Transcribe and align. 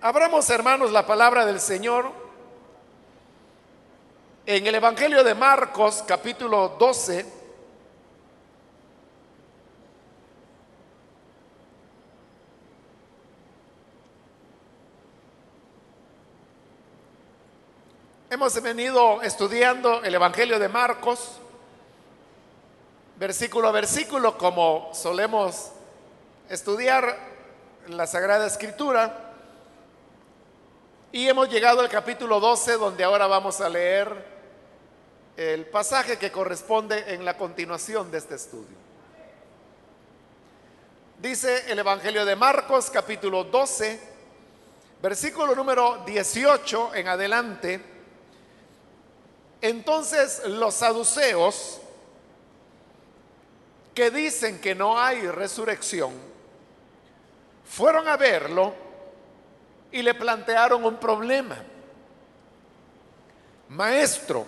Abramos, 0.00 0.48
hermanos, 0.50 0.92
la 0.92 1.04
palabra 1.04 1.44
del 1.44 1.58
Señor 1.58 2.12
en 4.46 4.64
el 4.64 4.76
Evangelio 4.76 5.24
de 5.24 5.34
Marcos, 5.34 6.04
capítulo 6.06 6.76
12. 6.78 7.26
Hemos 18.30 18.62
venido 18.62 19.20
estudiando 19.22 20.04
el 20.04 20.14
Evangelio 20.14 20.60
de 20.60 20.68
Marcos, 20.68 21.40
versículo 23.16 23.66
a 23.66 23.72
versículo, 23.72 24.38
como 24.38 24.90
solemos 24.94 25.72
estudiar 26.48 27.18
la 27.88 28.06
Sagrada 28.06 28.46
Escritura. 28.46 29.24
Y 31.10 31.26
hemos 31.26 31.48
llegado 31.48 31.80
al 31.80 31.88
capítulo 31.88 32.38
12, 32.38 32.74
donde 32.74 33.02
ahora 33.02 33.26
vamos 33.26 33.62
a 33.62 33.68
leer 33.70 34.26
el 35.38 35.64
pasaje 35.64 36.18
que 36.18 36.30
corresponde 36.30 37.14
en 37.14 37.24
la 37.24 37.34
continuación 37.34 38.10
de 38.10 38.18
este 38.18 38.34
estudio. 38.34 38.76
Dice 41.18 41.72
el 41.72 41.78
Evangelio 41.78 42.26
de 42.26 42.36
Marcos, 42.36 42.90
capítulo 42.90 43.44
12, 43.44 43.98
versículo 45.00 45.54
número 45.54 46.02
18 46.04 46.94
en 46.94 47.08
adelante. 47.08 47.80
Entonces 49.62 50.42
los 50.44 50.74
saduceos, 50.74 51.80
que 53.94 54.10
dicen 54.10 54.60
que 54.60 54.74
no 54.74 55.00
hay 55.00 55.22
resurrección, 55.22 56.12
fueron 57.64 58.06
a 58.08 58.18
verlo 58.18 58.87
y 59.90 60.02
le 60.02 60.14
plantearon 60.14 60.84
un 60.84 60.96
problema. 60.98 61.56
Maestro, 63.68 64.46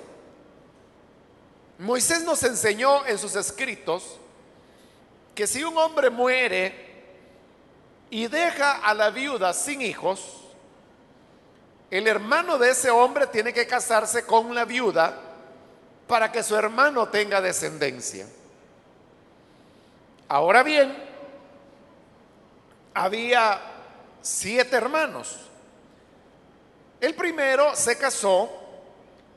Moisés 1.79 2.25
nos 2.25 2.43
enseñó 2.43 3.07
en 3.07 3.19
sus 3.19 3.37
escritos 3.37 4.19
que 5.35 5.47
si 5.47 5.65
un 5.65 5.77
hombre 5.79 6.11
muere 6.11 6.91
y 8.11 8.27
deja 8.27 8.79
a 8.79 8.93
la 8.95 9.11
viuda 9.11 9.53
sin 9.53 9.81
hijos, 9.81 10.41
el 11.91 12.07
hermano 12.07 12.59
de 12.59 12.71
ese 12.71 12.91
hombre 12.91 13.27
tiene 13.27 13.53
que 13.53 13.67
casarse 13.67 14.25
con 14.25 14.55
la 14.55 14.65
viuda 14.65 15.19
para 16.07 16.31
que 16.31 16.43
su 16.43 16.57
hermano 16.57 17.09
tenga 17.09 17.41
descendencia. 17.41 18.27
Ahora 20.29 20.63
bien, 20.63 20.97
había 22.95 23.70
siete 24.23 24.77
hermanos. 24.77 25.37
El 27.01 27.15
primero 27.15 27.75
se 27.75 27.97
casó 27.97 28.51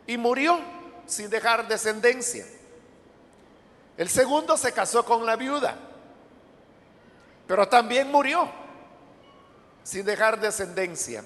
y 0.05 0.17
murió 0.17 0.59
sin 1.05 1.29
dejar 1.29 1.67
descendencia. 1.67 2.45
El 3.97 4.09
segundo 4.09 4.57
se 4.57 4.71
casó 4.71 5.05
con 5.05 5.25
la 5.25 5.35
viuda, 5.35 5.77
pero 7.47 7.67
también 7.67 8.11
murió 8.11 8.49
sin 9.83 10.05
dejar 10.05 10.39
descendencia. 10.39 11.23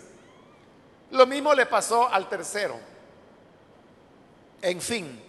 Lo 1.11 1.25
mismo 1.25 1.53
le 1.53 1.65
pasó 1.65 2.09
al 2.09 2.27
tercero. 2.27 2.77
En 4.61 4.81
fin, 4.81 5.23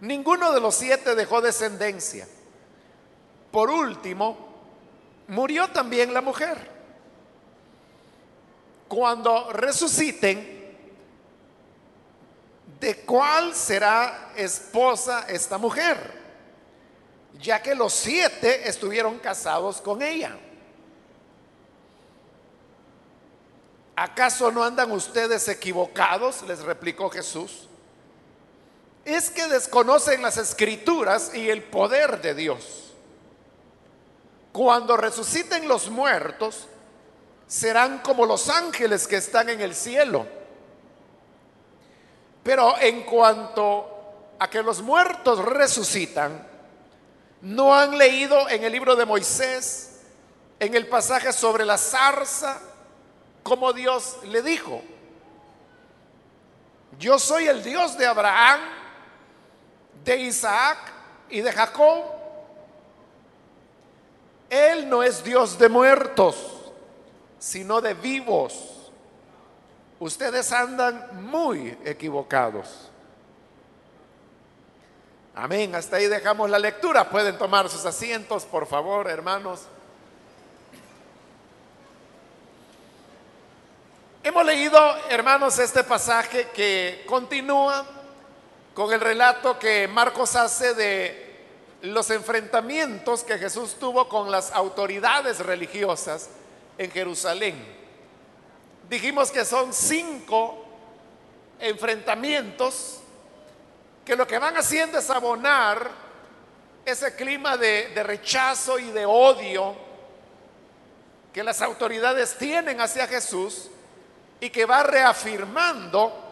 ninguno 0.00 0.52
de 0.52 0.60
los 0.60 0.74
siete 0.74 1.14
dejó 1.14 1.40
descendencia. 1.40 2.28
Por 3.50 3.70
último, 3.70 4.36
murió 5.28 5.68
también 5.68 6.12
la 6.12 6.20
mujer. 6.20 6.75
Cuando 8.88 9.50
resuciten, 9.52 10.76
¿de 12.80 12.96
cuál 12.98 13.54
será 13.54 14.32
esposa 14.36 15.26
esta 15.28 15.58
mujer? 15.58 16.24
Ya 17.40 17.60
que 17.60 17.74
los 17.74 17.92
siete 17.92 18.68
estuvieron 18.68 19.18
casados 19.18 19.80
con 19.80 20.02
ella. 20.02 20.38
¿Acaso 23.96 24.52
no 24.52 24.62
andan 24.62 24.92
ustedes 24.92 25.48
equivocados? 25.48 26.42
Les 26.42 26.60
replicó 26.60 27.10
Jesús. 27.10 27.66
Es 29.04 29.30
que 29.30 29.48
desconocen 29.48 30.20
las 30.20 30.36
escrituras 30.36 31.34
y 31.34 31.48
el 31.48 31.62
poder 31.62 32.20
de 32.20 32.34
Dios. 32.34 32.92
Cuando 34.52 34.96
resuciten 34.96 35.66
los 35.66 35.90
muertos, 35.90 36.68
serán 37.46 37.98
como 37.98 38.26
los 38.26 38.48
ángeles 38.48 39.06
que 39.06 39.16
están 39.16 39.48
en 39.48 39.60
el 39.60 39.74
cielo. 39.74 40.26
Pero 42.42 42.78
en 42.78 43.02
cuanto 43.02 44.34
a 44.38 44.48
que 44.48 44.62
los 44.62 44.82
muertos 44.82 45.44
resucitan, 45.44 46.46
no 47.42 47.74
han 47.74 47.96
leído 47.96 48.48
en 48.48 48.64
el 48.64 48.72
libro 48.72 48.96
de 48.96 49.04
Moisés, 49.04 50.00
en 50.58 50.74
el 50.74 50.86
pasaje 50.86 51.32
sobre 51.32 51.64
la 51.64 51.78
zarza, 51.78 52.60
como 53.42 53.72
Dios 53.72 54.18
le 54.24 54.42
dijo, 54.42 54.82
yo 56.98 57.18
soy 57.18 57.46
el 57.46 57.62
Dios 57.62 57.96
de 57.98 58.06
Abraham, 58.06 58.60
de 60.04 60.16
Isaac 60.16 60.78
y 61.28 61.40
de 61.40 61.52
Jacob. 61.52 62.04
Él 64.48 64.88
no 64.88 65.02
es 65.02 65.22
Dios 65.22 65.58
de 65.58 65.68
muertos, 65.68 66.55
sino 67.46 67.80
de 67.80 67.94
vivos. 67.94 68.90
Ustedes 70.00 70.50
andan 70.50 71.24
muy 71.30 71.78
equivocados. 71.84 72.90
Amén. 75.32 75.72
Hasta 75.76 75.96
ahí 75.96 76.08
dejamos 76.08 76.50
la 76.50 76.58
lectura. 76.58 77.08
Pueden 77.08 77.38
tomar 77.38 77.68
sus 77.68 77.84
asientos, 77.84 78.44
por 78.44 78.66
favor, 78.66 79.08
hermanos. 79.08 79.62
Hemos 84.24 84.44
leído, 84.44 84.76
hermanos, 85.08 85.60
este 85.60 85.84
pasaje 85.84 86.48
que 86.48 87.04
continúa 87.06 87.86
con 88.74 88.92
el 88.92 89.00
relato 89.00 89.56
que 89.56 89.86
Marcos 89.86 90.34
hace 90.34 90.74
de 90.74 91.36
los 91.82 92.10
enfrentamientos 92.10 93.22
que 93.22 93.38
Jesús 93.38 93.76
tuvo 93.78 94.08
con 94.08 94.32
las 94.32 94.50
autoridades 94.50 95.38
religiosas 95.38 96.28
en 96.78 96.90
Jerusalén. 96.90 97.76
Dijimos 98.88 99.30
que 99.30 99.44
son 99.44 99.72
cinco 99.72 100.64
enfrentamientos 101.58 103.00
que 104.04 104.14
lo 104.14 104.26
que 104.26 104.38
van 104.38 104.56
haciendo 104.56 104.98
es 104.98 105.10
abonar 105.10 105.90
ese 106.84 107.16
clima 107.16 107.56
de, 107.56 107.90
rechazo 108.04 108.78
y 108.78 108.90
de 108.92 109.04
odio 109.04 109.74
que 111.32 111.42
las 111.42 111.60
autoridades 111.60 112.38
tienen 112.38 112.80
hacia 112.80 113.08
Jesús 113.08 113.68
y 114.38 114.48
que 114.50 114.64
va 114.64 114.84
reafirmando 114.84 116.22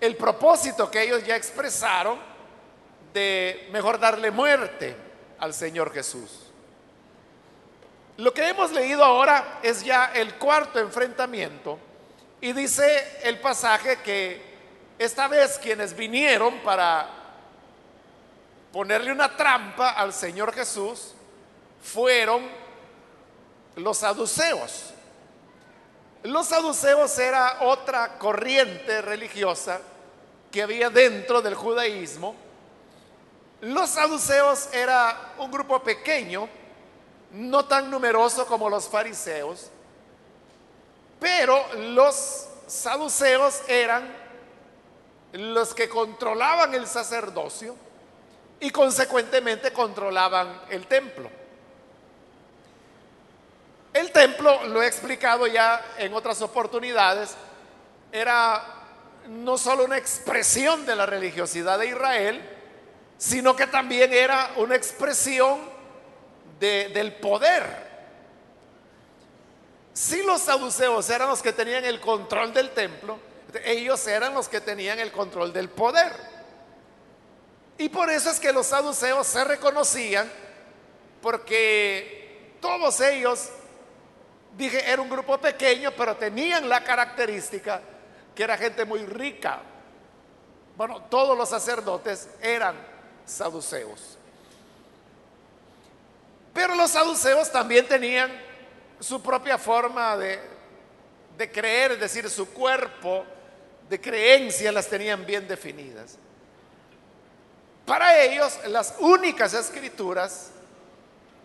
el 0.00 0.16
propósito 0.16 0.90
que 0.90 1.02
ellos 1.02 1.24
ya 1.24 1.34
expresaron 1.34 2.18
de 3.14 3.68
mejor 3.72 3.98
darle 3.98 4.30
muerte 4.30 4.94
al 5.38 5.54
Señor 5.54 5.92
Jesús. 5.92 6.47
Lo 8.18 8.34
que 8.34 8.48
hemos 8.48 8.72
leído 8.72 9.04
ahora 9.04 9.60
es 9.62 9.84
ya 9.84 10.06
el 10.12 10.34
cuarto 10.34 10.80
enfrentamiento 10.80 11.78
y 12.40 12.52
dice 12.52 13.20
el 13.22 13.38
pasaje 13.38 13.98
que 14.02 14.42
esta 14.98 15.28
vez 15.28 15.56
quienes 15.58 15.96
vinieron 15.96 16.58
para 16.64 17.08
ponerle 18.72 19.12
una 19.12 19.36
trampa 19.36 19.90
al 19.90 20.12
Señor 20.12 20.52
Jesús 20.52 21.14
fueron 21.80 22.48
los 23.76 23.98
saduceos. 23.98 24.92
Los 26.24 26.48
saduceos 26.48 27.16
era 27.20 27.58
otra 27.60 28.18
corriente 28.18 29.00
religiosa 29.00 29.80
que 30.50 30.64
había 30.64 30.90
dentro 30.90 31.40
del 31.40 31.54
judaísmo. 31.54 32.34
Los 33.60 33.90
saduceos 33.90 34.70
era 34.72 35.34
un 35.38 35.52
grupo 35.52 35.80
pequeño, 35.84 36.48
no 37.32 37.64
tan 37.66 37.90
numeroso 37.90 38.46
como 38.46 38.70
los 38.70 38.88
fariseos, 38.88 39.70
pero 41.20 41.62
los 41.74 42.48
saduceos 42.66 43.62
eran 43.68 44.08
los 45.32 45.74
que 45.74 45.88
controlaban 45.88 46.74
el 46.74 46.86
sacerdocio 46.86 47.76
y 48.60 48.70
consecuentemente 48.70 49.72
controlaban 49.72 50.62
el 50.70 50.86
templo. 50.86 51.30
El 53.92 54.12
templo, 54.12 54.64
lo 54.66 54.82
he 54.82 54.86
explicado 54.86 55.46
ya 55.46 55.94
en 55.98 56.14
otras 56.14 56.40
oportunidades, 56.42 57.34
era 58.12 58.64
no 59.28 59.58
solo 59.58 59.84
una 59.84 59.98
expresión 59.98 60.86
de 60.86 60.96
la 60.96 61.06
religiosidad 61.06 61.78
de 61.78 61.88
Israel, 61.88 62.42
sino 63.18 63.56
que 63.56 63.66
también 63.66 64.12
era 64.12 64.52
una 64.56 64.76
expresión 64.76 65.58
del 66.58 67.14
poder. 67.14 67.88
si 69.92 70.22
los 70.22 70.42
saduceos 70.42 71.10
eran 71.10 71.28
los 71.28 71.42
que 71.42 71.52
tenían 71.52 71.84
el 71.84 72.00
control 72.00 72.52
del 72.52 72.70
templo, 72.70 73.18
ellos 73.64 74.06
eran 74.06 74.34
los 74.34 74.48
que 74.48 74.60
tenían 74.60 74.98
el 74.98 75.10
control 75.10 75.52
del 75.52 75.68
poder. 75.68 76.12
Y 77.78 77.88
por 77.88 78.10
eso 78.10 78.30
es 78.30 78.40
que 78.40 78.52
los 78.52 78.66
saduceos 78.66 79.26
se 79.26 79.44
reconocían, 79.44 80.30
porque 81.22 82.56
todos 82.60 83.00
ellos, 83.00 83.48
dije, 84.56 84.90
era 84.90 85.00
un 85.00 85.08
grupo 85.08 85.38
pequeño, 85.38 85.92
pero 85.96 86.16
tenían 86.16 86.68
la 86.68 86.82
característica 86.82 87.80
que 88.34 88.42
era 88.42 88.56
gente 88.56 88.84
muy 88.84 89.04
rica. 89.06 89.60
Bueno, 90.76 91.02
todos 91.02 91.36
los 91.36 91.48
sacerdotes 91.48 92.28
eran 92.40 92.76
saduceos. 93.24 94.17
Pero 96.58 96.74
los 96.74 96.90
saduceos 96.90 97.52
también 97.52 97.86
tenían 97.86 98.32
su 98.98 99.22
propia 99.22 99.58
forma 99.58 100.16
de, 100.16 100.40
de 101.36 101.52
creer, 101.52 101.92
es 101.92 102.00
decir, 102.00 102.28
su 102.28 102.48
cuerpo 102.48 103.24
de 103.88 104.00
creencia 104.00 104.72
las 104.72 104.88
tenían 104.88 105.24
bien 105.24 105.46
definidas. 105.46 106.18
Para 107.86 108.20
ellos, 108.24 108.58
las 108.66 108.96
únicas 108.98 109.54
escrituras 109.54 110.50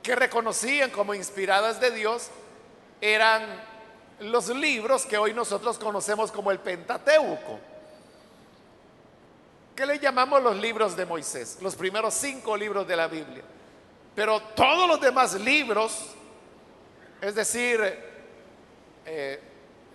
que 0.02 0.16
reconocían 0.16 0.90
como 0.90 1.14
inspiradas 1.14 1.80
de 1.80 1.92
Dios 1.92 2.30
eran 3.00 3.44
los 4.20 4.50
libros 4.50 5.06
que 5.06 5.20
hoy 5.20 5.32
nosotros 5.32 5.78
conocemos 5.78 6.32
como 6.32 6.50
el 6.50 6.58
Pentateuco, 6.58 7.60
que 9.76 9.86
le 9.86 10.00
llamamos 10.00 10.42
los 10.42 10.56
libros 10.56 10.96
de 10.96 11.06
Moisés, 11.06 11.60
los 11.62 11.76
primeros 11.76 12.16
cinco 12.16 12.58
libros 12.58 12.88
de 12.88 12.96
la 12.96 13.08
Biblia. 13.08 13.44
Pero 14.16 14.42
todos 14.56 14.88
los 14.88 15.02
demás 15.02 15.34
libros, 15.36 16.12
es 17.22 17.34
decir, 17.36 17.82
eh, 19.06 19.40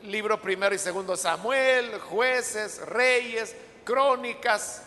libro 0.03 0.41
primero 0.41 0.75
y 0.75 0.79
segundo 0.79 1.17
Samuel, 1.17 1.99
jueces, 2.01 2.81
reyes, 2.87 3.55
crónicas, 3.85 4.83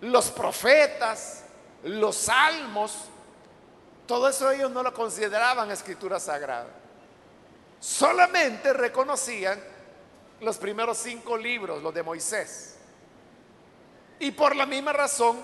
los 0.00 0.30
profetas, 0.30 1.44
los 1.84 2.16
salmos, 2.16 2.92
todo 4.06 4.28
eso 4.28 4.50
ellos 4.50 4.70
no 4.70 4.82
lo 4.82 4.92
consideraban 4.92 5.70
escritura 5.70 6.20
sagrada. 6.20 6.68
Solamente 7.80 8.72
reconocían 8.72 9.60
los 10.40 10.58
primeros 10.58 10.98
cinco 10.98 11.36
libros, 11.36 11.82
los 11.82 11.94
de 11.94 12.02
Moisés. 12.02 12.76
Y 14.18 14.30
por 14.30 14.56
la 14.56 14.66
misma 14.66 14.92
razón, 14.92 15.38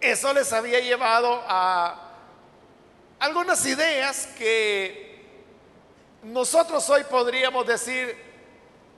eso 0.00 0.32
les 0.32 0.52
había 0.52 0.80
llevado 0.80 1.42
a 1.46 2.10
algunas 3.18 3.64
ideas 3.66 4.26
que 4.38 5.10
nosotros 6.22 6.88
hoy 6.88 7.04
podríamos 7.04 7.66
decir 7.66 8.16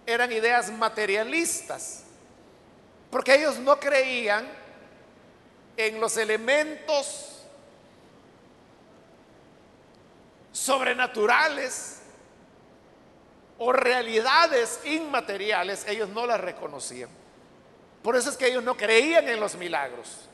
eran 0.06 0.30
ideas 0.32 0.70
materialistas, 0.70 2.04
porque 3.10 3.34
ellos 3.34 3.58
no 3.58 3.78
creían 3.78 4.48
en 5.76 6.00
los 6.00 6.16
elementos 6.16 7.44
sobrenaturales 10.52 12.00
o 13.58 13.72
realidades 13.72 14.80
inmateriales, 14.84 15.84
ellos 15.88 16.08
no 16.08 16.26
las 16.26 16.40
reconocían. 16.40 17.10
Por 18.02 18.16
eso 18.16 18.30
es 18.30 18.36
que 18.36 18.46
ellos 18.46 18.62
no 18.62 18.76
creían 18.76 19.28
en 19.28 19.40
los 19.40 19.54
milagros 19.56 20.28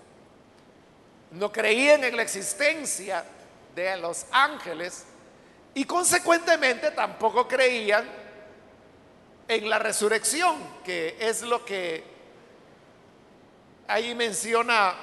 no 1.32 1.52
creían 1.52 2.04
en 2.04 2.16
la 2.16 2.22
existencia 2.22 3.24
de 3.74 3.96
los 3.96 4.26
ángeles 4.30 5.04
y 5.74 5.84
consecuentemente 5.84 6.90
tampoco 6.90 7.46
creían 7.46 8.08
en 9.46 9.68
la 9.68 9.78
resurrección, 9.78 10.56
que 10.84 11.16
es 11.20 11.42
lo 11.42 11.64
que 11.64 12.04
ahí 13.86 14.14
menciona 14.14 14.94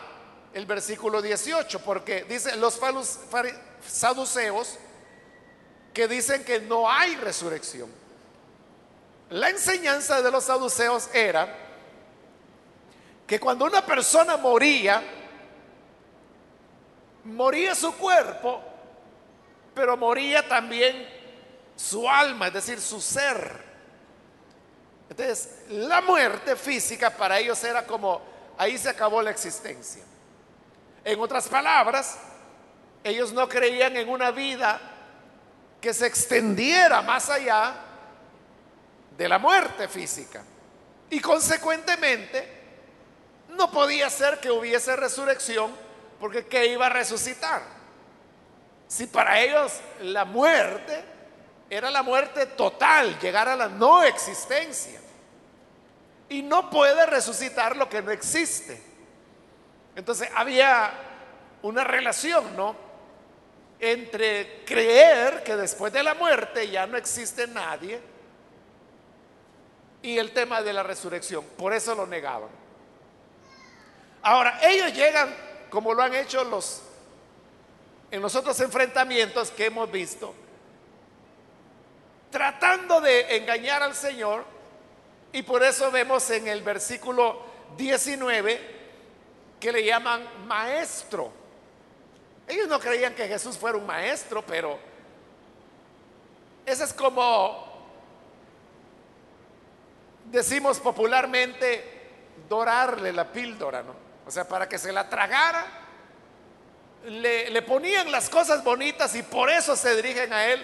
el 0.54 0.66
versículo 0.66 1.22
18, 1.22 1.80
porque 1.80 2.24
dice 2.24 2.56
los 2.56 2.80
saduceos 3.86 4.78
que 5.94 6.08
dicen 6.08 6.44
que 6.44 6.60
no 6.60 6.90
hay 6.90 7.16
resurrección. 7.16 7.90
La 9.30 9.50
enseñanza 9.50 10.22
de 10.22 10.30
los 10.30 10.44
saduceos 10.44 11.10
era 11.14 11.58
que 13.26 13.40
cuando 13.40 13.66
una 13.66 13.86
persona 13.86 14.38
moría, 14.38 15.02
moría 17.26 17.76
su 17.76 17.94
cuerpo, 17.96 18.62
pero 19.74 19.98
moría 19.98 20.48
también 20.48 21.08
su 21.76 22.10
alma, 22.10 22.48
es 22.48 22.54
decir, 22.54 22.80
su 22.80 23.02
ser. 23.02 23.64
Entonces, 25.10 25.66
la 25.70 26.02
muerte 26.02 26.56
física 26.56 27.10
para 27.10 27.40
ellos 27.40 27.62
era 27.64 27.86
como, 27.86 28.22
ahí 28.58 28.78
se 28.78 28.90
acabó 28.90 29.22
la 29.22 29.32
existencia. 29.32 30.04
En 31.04 31.20
otras 31.20 31.48
palabras, 31.48 32.18
ellos 33.04 33.34
no 33.34 33.48
creían 33.48 33.96
en 33.98 34.10
una 34.10 34.32
vida 34.32 34.80
que 35.82 35.94
se 35.94 36.08
extendiera 36.08 37.02
más 37.02 37.30
allá 37.30 37.76
de 39.18 39.30
la 39.30 39.38
muerte 39.38 39.88
física. 39.88 40.44
Y 41.10 41.20
consecuentemente, 41.20 42.64
no 43.50 43.70
podía 43.70 44.10
ser 44.10 44.40
que 44.40 44.50
hubiese 44.50 44.96
resurrección 44.96 45.85
porque 46.20 46.46
¿qué 46.46 46.68
iba 46.68 46.88
a 46.88 46.90
resucitar? 46.90 47.62
Si 48.88 49.08
para 49.08 49.40
ellos 49.40 49.80
la 50.02 50.26
muerte 50.26 51.04
era 51.70 51.90
la 51.90 52.04
muerte 52.04 52.46
total, 52.46 53.20
llegar 53.20 53.48
a 53.50 53.56
la 53.56 53.68
no 53.68 54.04
existencia. 54.04 55.00
Y 56.30 56.42
no 56.42 56.70
puede 56.70 57.06
resucitar 57.06 57.76
lo 57.76 57.90
que 57.90 58.02
no 58.02 58.12
existe. 58.12 58.82
Entonces 59.96 60.30
había 60.36 60.92
una 61.62 61.84
relación, 61.84 62.56
¿no? 62.56 62.76
Entre 63.80 64.64
creer 64.66 65.44
que 65.44 65.56
después 65.56 65.92
de 65.92 66.04
la 66.04 66.14
muerte 66.14 66.70
ya 66.70 66.88
no 66.88 66.98
existe 66.98 67.48
nadie 67.48 68.00
y 70.02 70.18
el 70.18 70.32
tema 70.32 70.62
de 70.62 70.74
la 70.74 70.84
resurrección. 70.84 71.44
Por 71.58 71.74
eso 71.74 71.96
lo 71.96 72.06
negaban. 72.06 72.50
Ahora, 74.22 74.60
ellos 74.64 74.94
llegan 74.94 75.34
como 75.70 75.94
lo 75.94 76.02
han 76.02 76.14
hecho 76.14 76.44
los 76.44 76.82
en 78.12 78.22
los 78.22 78.36
otros 78.36 78.60
enfrentamientos 78.62 79.52
que 79.52 79.66
hemos 79.66 79.92
visto, 79.92 80.34
tratando 82.32 83.02
de 83.02 83.36
engañar 83.38 83.84
al 83.84 83.96
Señor, 83.96 84.46
y 85.34 85.42
por 85.42 85.64
eso 85.64 85.92
vemos 85.92 86.30
en 86.30 86.48
el 86.48 86.62
versículo 86.62 87.42
19 87.76 88.76
que 89.60 89.72
le 89.72 89.84
llaman 89.84 90.26
maestro. 90.48 91.32
Ellos 92.48 92.68
no 92.68 92.80
creían 92.80 93.14
que 93.16 93.28
Jesús 93.28 93.58
fuera 93.58 93.78
un 93.78 93.86
maestro, 93.86 94.46
pero 94.46 94.80
eso 96.66 96.84
es 96.84 96.94
como 96.94 97.66
decimos 100.32 100.80
popularmente 100.80 101.84
dorarle 102.48 103.12
la 103.12 103.32
píldora, 103.32 103.84
¿no? 103.84 104.05
O 104.28 104.32
sea, 104.32 104.48
para 104.48 104.68
que 104.68 104.78
se 104.78 104.92
la 104.92 105.08
tragara, 105.08 105.66
le, 107.06 107.62
ponían 107.62 108.12
las 108.12 108.30
cosas 108.30 108.64
bonitas 108.64 109.16
y 109.16 109.24
por 109.24 109.50
eso 109.50 109.76
se 109.76 109.96
dirigen 109.96 110.34
a 110.34 110.46
él 110.46 110.64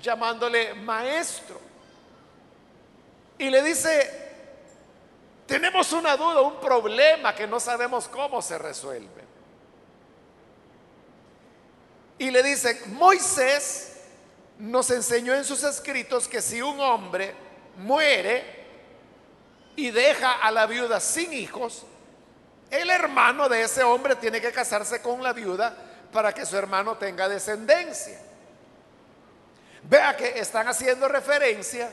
llamándole 0.00 0.74
maestro. 0.74 1.60
Y 3.38 3.50
le 3.50 3.62
dice, 3.62 4.08
tenemos 5.46 5.92
una 5.92 6.16
duda, 6.16 6.42
un 6.42 6.60
problema 6.60 7.34
que 7.34 7.46
no 7.46 7.58
sabemos 7.58 8.06
cómo 8.08 8.40
se 8.40 8.58
resuelve. 8.58 9.22
Y 12.18 12.30
le 12.30 12.42
dice, 12.42 12.82
Moisés 12.86 13.96
nos 14.58 14.90
enseñó 14.90 15.34
en 15.34 15.44
sus 15.44 15.64
escritos 15.64 16.28
que 16.28 16.40
si 16.40 16.62
un 16.62 16.78
hombre 16.78 17.34
muere 17.78 18.62
y 19.74 19.90
deja 19.90 20.34
a 20.34 20.52
la 20.52 20.66
viuda 20.66 21.00
sin 21.00 21.32
hijos, 21.32 21.84
el 22.72 22.88
hermano 22.88 23.50
de 23.50 23.62
ese 23.62 23.82
hombre 23.82 24.16
tiene 24.16 24.40
que 24.40 24.50
casarse 24.50 25.02
con 25.02 25.22
la 25.22 25.34
viuda 25.34 25.76
para 26.10 26.32
que 26.32 26.46
su 26.46 26.56
hermano 26.56 26.96
tenga 26.96 27.28
descendencia. 27.28 28.18
Vea 29.82 30.16
que 30.16 30.38
están 30.38 30.66
haciendo 30.66 31.06
referencia 31.06 31.92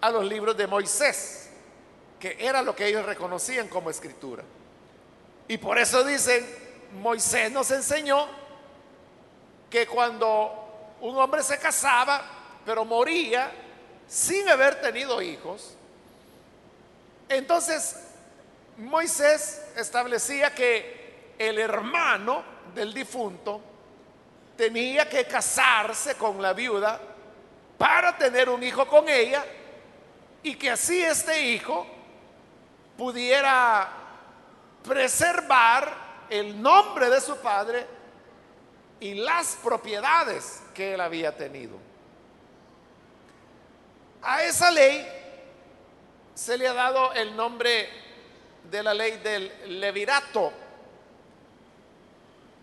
a 0.00 0.10
los 0.10 0.24
libros 0.24 0.56
de 0.56 0.66
Moisés, 0.66 1.50
que 2.18 2.38
era 2.40 2.62
lo 2.62 2.74
que 2.74 2.86
ellos 2.86 3.04
reconocían 3.04 3.68
como 3.68 3.90
escritura. 3.90 4.42
Y 5.48 5.58
por 5.58 5.76
eso 5.78 6.02
dicen, 6.02 6.46
Moisés 6.94 7.52
nos 7.52 7.70
enseñó 7.70 8.26
que 9.68 9.86
cuando 9.86 10.96
un 11.02 11.14
hombre 11.18 11.42
se 11.42 11.58
casaba, 11.58 12.22
pero 12.64 12.86
moría 12.86 13.52
sin 14.08 14.48
haber 14.48 14.80
tenido 14.80 15.20
hijos, 15.20 15.74
entonces 17.28 18.05
Moisés 18.78 19.62
establecía 19.76 20.54
que 20.54 21.34
el 21.38 21.58
hermano 21.58 22.44
del 22.74 22.92
difunto 22.92 23.60
tenía 24.56 25.08
que 25.08 25.24
casarse 25.24 26.14
con 26.16 26.40
la 26.42 26.52
viuda 26.52 27.00
para 27.78 28.16
tener 28.16 28.48
un 28.48 28.62
hijo 28.62 28.86
con 28.86 29.08
ella 29.08 29.44
y 30.42 30.54
que 30.56 30.70
así 30.70 31.02
este 31.02 31.40
hijo 31.42 31.86
pudiera 32.96 33.88
preservar 34.86 36.06
el 36.28 36.60
nombre 36.60 37.10
de 37.10 37.20
su 37.20 37.36
padre 37.38 37.86
y 39.00 39.14
las 39.14 39.56
propiedades 39.62 40.62
que 40.74 40.94
él 40.94 41.00
había 41.00 41.36
tenido. 41.36 41.76
A 44.22 44.42
esa 44.42 44.70
ley 44.70 45.06
se 46.34 46.58
le 46.58 46.68
ha 46.68 46.74
dado 46.74 47.12
el 47.12 47.36
nombre 47.36 48.05
de 48.70 48.82
la 48.82 48.94
ley 48.94 49.18
del 49.18 49.80
levirato, 49.80 50.52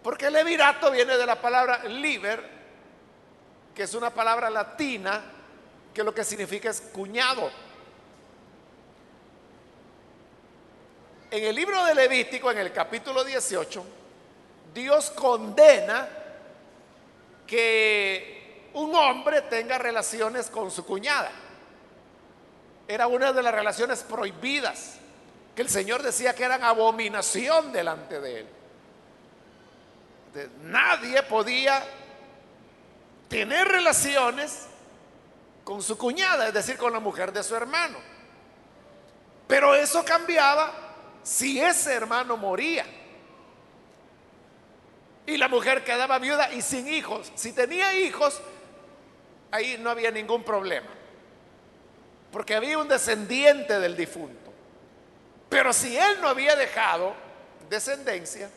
porque 0.01 0.29
levirato 0.29 0.91
viene 0.91 1.17
de 1.17 1.25
la 1.25 1.41
palabra 1.41 1.83
liber, 1.85 2.43
que 3.73 3.83
es 3.83 3.93
una 3.93 4.09
palabra 4.09 4.49
latina 4.49 5.23
que 5.93 6.03
lo 6.03 6.13
que 6.13 6.23
significa 6.23 6.69
es 6.69 6.81
cuñado. 6.81 7.49
En 11.31 11.43
el 11.43 11.55
libro 11.55 11.83
de 11.85 11.95
Levítico, 11.95 12.51
en 12.51 12.59
el 12.59 12.71
capítulo 12.71 13.23
18, 13.23 13.83
Dios 14.73 15.09
condena 15.11 16.07
que 17.47 18.69
un 18.73 18.93
hombre 18.95 19.41
tenga 19.43 19.77
relaciones 19.77 20.49
con 20.49 20.69
su 20.69 20.85
cuñada. 20.85 21.31
Era 22.87 23.07
una 23.07 23.31
de 23.31 23.41
las 23.41 23.53
relaciones 23.53 24.03
prohibidas, 24.03 24.97
que 25.55 25.61
el 25.61 25.69
Señor 25.69 26.01
decía 26.01 26.33
que 26.33 26.43
eran 26.43 26.63
abominación 26.63 27.71
delante 27.71 28.19
de 28.19 28.39
él. 28.39 28.47
Nadie 30.63 31.21
podía 31.23 31.83
tener 33.29 33.67
relaciones 33.67 34.67
con 35.63 35.81
su 35.81 35.97
cuñada, 35.97 36.47
es 36.47 36.53
decir, 36.53 36.77
con 36.77 36.91
la 36.91 36.99
mujer 36.99 37.31
de 37.31 37.43
su 37.43 37.55
hermano. 37.55 37.97
Pero 39.47 39.75
eso 39.75 40.03
cambiaba 40.03 40.71
si 41.21 41.61
ese 41.61 41.93
hermano 41.93 42.35
moría 42.35 42.85
y 45.25 45.37
la 45.37 45.47
mujer 45.47 45.83
quedaba 45.83 46.19
viuda 46.19 46.53
y 46.53 46.61
sin 46.61 46.87
hijos, 46.87 47.31
si 47.35 47.53
tenía 47.53 47.97
hijos, 47.97 48.41
ahí 49.51 49.77
no 49.79 49.89
había 49.89 50.11
ningún 50.11 50.43
problema, 50.43 50.89
porque 52.31 52.55
había 52.55 52.77
un 52.77 52.87
descendiente 52.87 53.79
del 53.79 53.95
difunto. 53.95 54.42
Pero 55.53 55.71
si 55.71 55.95
él 55.95 56.19
no 56.19 56.29
había 56.29 56.55
dejado 56.55 57.13
descendencia, 57.69 58.49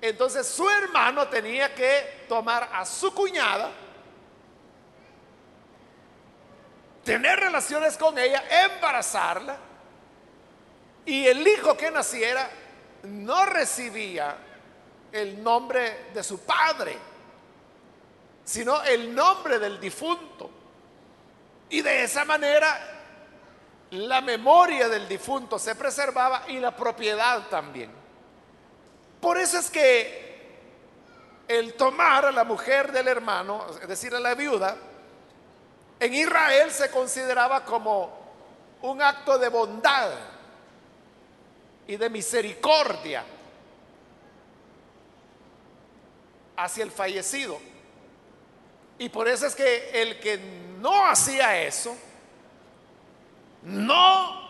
entonces 0.00 0.44
su 0.44 0.68
hermano 0.68 1.28
tenía 1.28 1.72
que 1.72 2.24
tomar 2.28 2.68
a 2.72 2.84
su 2.84 3.14
cuñada, 3.14 3.70
tener 7.04 7.38
relaciones 7.38 7.96
con 7.96 8.18
ella, 8.18 8.42
embarazarla, 8.64 9.56
y 11.06 11.28
el 11.28 11.46
hijo 11.46 11.76
que 11.76 11.92
naciera 11.92 12.50
no 13.04 13.46
recibía 13.46 14.36
el 15.12 15.40
nombre 15.40 16.08
de 16.12 16.24
su 16.24 16.40
padre, 16.40 16.98
sino 18.44 18.82
el 18.82 19.14
nombre 19.14 19.60
del 19.60 19.78
difunto. 19.78 20.50
Y 21.68 21.82
de 21.82 22.02
esa 22.02 22.24
manera 22.24 22.99
la 23.90 24.20
memoria 24.20 24.88
del 24.88 25.08
difunto 25.08 25.58
se 25.58 25.74
preservaba 25.74 26.44
y 26.48 26.58
la 26.58 26.74
propiedad 26.74 27.48
también. 27.48 27.90
Por 29.20 29.38
eso 29.38 29.58
es 29.58 29.70
que 29.70 30.30
el 31.48 31.74
tomar 31.74 32.26
a 32.26 32.32
la 32.32 32.44
mujer 32.44 32.92
del 32.92 33.08
hermano, 33.08 33.66
es 33.82 33.88
decir, 33.88 34.14
a 34.14 34.20
la 34.20 34.34
viuda, 34.34 34.76
en 35.98 36.14
Israel 36.14 36.70
se 36.70 36.90
consideraba 36.90 37.64
como 37.64 38.18
un 38.82 39.02
acto 39.02 39.38
de 39.38 39.48
bondad 39.48 40.12
y 41.86 41.96
de 41.96 42.08
misericordia 42.08 43.24
hacia 46.56 46.84
el 46.84 46.90
fallecido. 46.90 47.58
Y 48.98 49.08
por 49.08 49.26
eso 49.28 49.46
es 49.46 49.54
que 49.54 49.90
el 50.00 50.20
que 50.20 50.38
no 50.78 51.06
hacía 51.06 51.60
eso, 51.62 51.96
no 53.62 54.40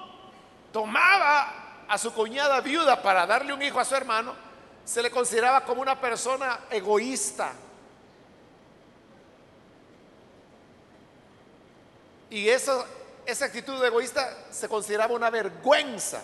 tomaba 0.73 1.85
a 1.89 1.99
su 1.99 2.13
cuñada 2.13 2.61
viuda 2.61 3.03
para 3.03 3.27
darle 3.27 3.53
un 3.53 3.63
hijo 3.63 3.81
a 3.81 3.85
su 3.85 3.95
hermano, 3.95 4.35
se 4.85 5.03
le 5.03 5.11
consideraba 5.11 5.65
como 5.65 5.83
una 5.83 6.01
persona 6.01 6.61
egoísta. 6.71 7.53
Y 12.31 12.49
esa 12.49 12.87
actitud 13.27 13.85
egoísta 13.85 14.47
se 14.51 14.69
consideraba 14.69 15.15
una 15.15 15.31
vergüenza 15.31 16.23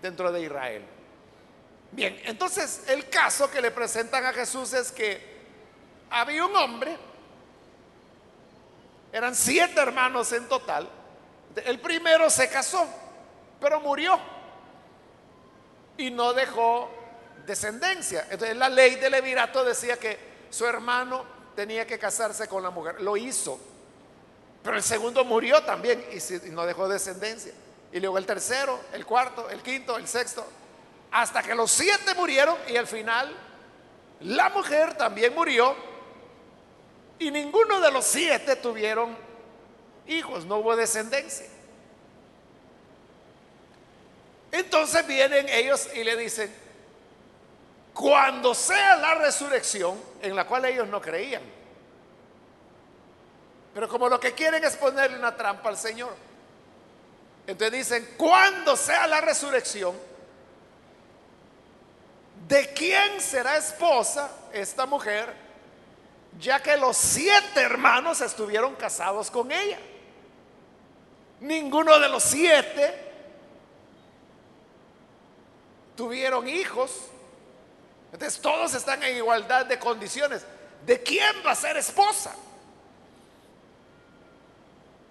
dentro 0.00 0.30
de 0.30 0.42
Israel. 0.42 0.84
Bien, 1.92 2.20
entonces 2.24 2.84
el 2.86 3.08
caso 3.08 3.50
que 3.50 3.60
le 3.60 3.72
presentan 3.72 4.24
a 4.24 4.32
Jesús 4.32 4.72
es 4.72 4.92
que 4.92 5.40
había 6.08 6.44
un 6.44 6.54
hombre, 6.54 6.96
eran 9.12 9.34
siete 9.34 9.80
hermanos 9.80 10.32
en 10.32 10.48
total, 10.48 10.88
el 11.64 11.80
primero 11.80 12.30
se 12.30 12.48
casó, 12.48 12.86
pero 13.60 13.80
murió. 13.80 14.18
Y 15.96 16.10
no 16.10 16.32
dejó 16.32 16.90
descendencia. 17.46 18.26
Entonces 18.30 18.56
la 18.56 18.68
ley 18.68 18.96
del 18.96 19.12
levirato 19.12 19.64
decía 19.64 19.96
que 19.98 20.18
su 20.50 20.66
hermano 20.66 21.24
tenía 21.54 21.86
que 21.86 21.98
casarse 21.98 22.48
con 22.48 22.62
la 22.62 22.70
mujer, 22.70 23.00
lo 23.00 23.16
hizo, 23.16 23.58
pero 24.62 24.76
el 24.76 24.82
segundo 24.82 25.24
murió 25.24 25.62
también 25.62 26.04
y 26.12 26.50
no 26.50 26.66
dejó 26.66 26.88
descendencia. 26.88 27.52
Y 27.92 28.00
luego 28.00 28.18
el 28.18 28.26
tercero, 28.26 28.78
el 28.92 29.04
cuarto, 29.04 29.48
el 29.50 29.62
quinto, 29.62 29.96
el 29.96 30.06
sexto, 30.06 30.46
hasta 31.10 31.42
que 31.42 31.54
los 31.54 31.70
siete 31.70 32.14
murieron 32.14 32.56
y 32.68 32.76
al 32.76 32.86
final 32.86 33.34
la 34.20 34.50
mujer 34.50 34.94
también 34.94 35.34
murió. 35.34 35.74
Y 37.18 37.30
ninguno 37.30 37.80
de 37.80 37.90
los 37.90 38.04
siete 38.04 38.56
tuvieron 38.56 39.16
hijos, 40.06 40.44
no 40.44 40.58
hubo 40.58 40.76
descendencia. 40.76 41.46
Entonces 44.52 45.06
vienen 45.06 45.48
ellos 45.48 45.88
y 45.94 46.02
le 46.02 46.16
dicen, 46.16 46.52
cuando 47.94 48.54
sea 48.54 48.96
la 48.96 49.14
resurrección, 49.14 49.98
en 50.22 50.34
la 50.34 50.46
cual 50.46 50.64
ellos 50.64 50.88
no 50.88 51.00
creían, 51.00 51.42
pero 53.74 53.88
como 53.88 54.08
lo 54.08 54.18
que 54.18 54.32
quieren 54.32 54.64
es 54.64 54.76
ponerle 54.76 55.18
una 55.18 55.36
trampa 55.36 55.68
al 55.68 55.76
Señor, 55.76 56.14
entonces 57.46 57.72
dicen, 57.72 58.14
cuando 58.16 58.76
sea 58.76 59.06
la 59.06 59.20
resurrección, 59.20 59.94
¿de 62.48 62.72
quién 62.72 63.20
será 63.20 63.56
esposa 63.56 64.30
esta 64.52 64.86
mujer? 64.86 65.32
Ya 66.38 66.60
que 66.60 66.76
los 66.76 66.96
siete 66.96 67.60
hermanos 67.60 68.20
estuvieron 68.20 68.74
casados 68.76 69.30
con 69.30 69.50
ella. 69.50 69.78
Ninguno 71.40 71.98
de 71.98 72.08
los 72.08 72.22
siete 72.22 73.10
tuvieron 75.96 76.48
hijos. 76.48 76.92
Entonces 78.12 78.40
todos 78.40 78.74
están 78.74 79.02
en 79.02 79.16
igualdad 79.16 79.66
de 79.66 79.78
condiciones. 79.78 80.44
¿De 80.84 81.02
quién 81.02 81.36
va 81.46 81.52
a 81.52 81.54
ser 81.54 81.76
esposa? 81.76 82.34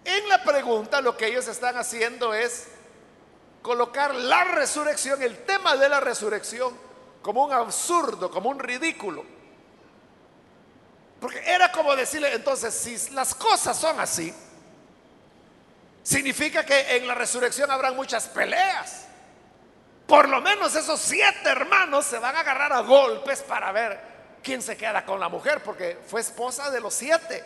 En 0.06 0.28
la 0.30 0.44
pregunta 0.44 1.02
lo 1.02 1.16
que 1.16 1.28
ellos 1.28 1.48
están 1.48 1.78
haciendo 1.78 2.34
es 2.34 2.68
colocar 3.62 4.16
la 4.16 4.44
resurrección, 4.46 5.22
el 5.22 5.46
tema 5.46 5.76
de 5.76 5.90
la 5.90 6.00
resurrección, 6.00 6.76
como 7.22 7.46
un 7.46 7.52
absurdo, 7.52 8.32
como 8.32 8.50
un 8.50 8.60
ridículo. 8.60 9.24
Porque 11.20 11.40
era 11.46 11.72
como 11.72 11.96
decirle, 11.96 12.34
entonces, 12.34 12.74
si 12.74 13.14
las 13.14 13.36
cosas 13.36 13.78
son 13.78 14.00
así, 14.00 14.34
significa 16.10 16.66
que 16.66 16.98
en 16.98 17.06
la 17.06 17.14
resurrección 17.14 17.70
habrán 17.70 17.96
muchas 17.96 18.28
peleas. 18.30 19.06
Por 20.08 20.28
lo 20.28 20.42
menos 20.42 20.76
esos 20.76 21.00
siete 21.00 21.50
hermanos 21.50 22.04
se 22.04 22.18
van 22.18 22.36
a 22.36 22.40
agarrar 22.40 22.74
a 22.74 22.80
golpes 22.80 23.44
para 23.44 23.72
ver 23.72 24.00
quién 24.42 24.60
se 24.64 24.76
queda 24.76 25.06
con 25.06 25.20
la 25.20 25.30
mujer, 25.30 25.62
porque 25.62 26.00
fue 26.08 26.22
esposa 26.22 26.72
de 26.72 26.82
los 26.82 26.96
siete. 26.96 27.44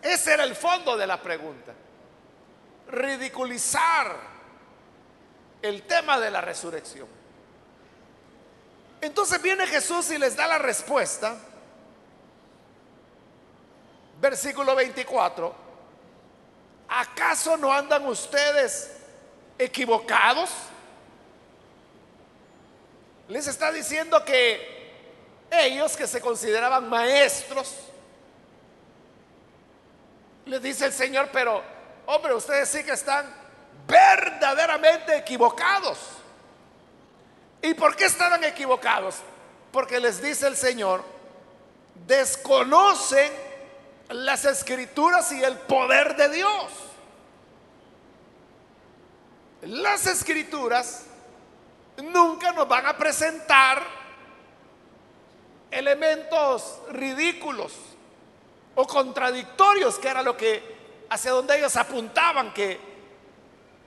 Ese 0.00 0.32
era 0.32 0.44
el 0.44 0.56
fondo 0.56 0.96
de 0.96 1.06
la 1.06 1.20
pregunta. 1.20 1.74
Ridiculizar 2.90 4.16
el 5.60 5.82
tema 5.82 6.18
de 6.18 6.30
la 6.30 6.40
resurrección. 6.40 7.06
Entonces 9.02 9.42
viene 9.42 9.66
Jesús 9.66 10.10
y 10.10 10.16
les 10.16 10.34
da 10.36 10.46
la 10.46 10.56
respuesta. 10.56 11.36
Versículo 14.22 14.74
24. 14.74 15.67
¿Acaso 16.88 17.56
no 17.56 17.72
andan 17.72 18.06
ustedes 18.06 18.92
equivocados? 19.58 20.50
Les 23.28 23.46
está 23.46 23.70
diciendo 23.70 24.24
que 24.24 24.78
ellos 25.50 25.96
que 25.96 26.06
se 26.06 26.20
consideraban 26.20 26.88
maestros, 26.88 27.74
les 30.46 30.62
dice 30.62 30.86
el 30.86 30.94
Señor, 30.94 31.28
pero 31.30 31.62
hombre, 32.06 32.32
ustedes 32.32 32.70
sí 32.70 32.82
que 32.82 32.92
están 32.92 33.26
verdaderamente 33.86 35.14
equivocados. 35.16 35.98
¿Y 37.60 37.74
por 37.74 37.96
qué 37.96 38.06
estaban 38.06 38.42
equivocados? 38.44 39.16
Porque 39.72 40.00
les 40.00 40.22
dice 40.22 40.46
el 40.46 40.56
Señor, 40.56 41.04
desconocen 42.06 43.47
las 44.10 44.44
escrituras 44.44 45.30
y 45.32 45.42
el 45.42 45.56
poder 45.56 46.16
de 46.16 46.28
Dios. 46.30 46.72
Las 49.62 50.06
escrituras 50.06 51.04
nunca 52.02 52.52
nos 52.52 52.68
van 52.68 52.86
a 52.86 52.96
presentar 52.96 53.82
elementos 55.70 56.78
ridículos 56.90 57.74
o 58.74 58.86
contradictorios, 58.86 59.98
que 59.98 60.08
era 60.08 60.22
lo 60.22 60.36
que 60.36 60.78
hacia 61.10 61.32
donde 61.32 61.58
ellos 61.58 61.76
apuntaban, 61.76 62.54
que 62.54 62.78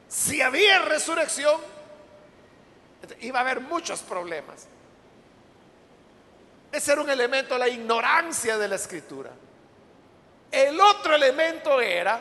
si 0.07 0.41
había 0.41 0.79
resurrección, 0.79 1.59
iba 3.21 3.39
a 3.39 3.41
haber 3.41 3.61
muchos 3.61 4.01
problemas. 4.01 4.67
Ese 6.71 6.91
era 6.91 7.01
un 7.01 7.09
elemento, 7.09 7.57
la 7.57 7.67
ignorancia 7.67 8.57
de 8.57 8.67
la 8.67 8.75
escritura. 8.75 9.31
El 10.51 10.79
otro 10.79 11.15
elemento 11.15 11.79
era 11.79 12.19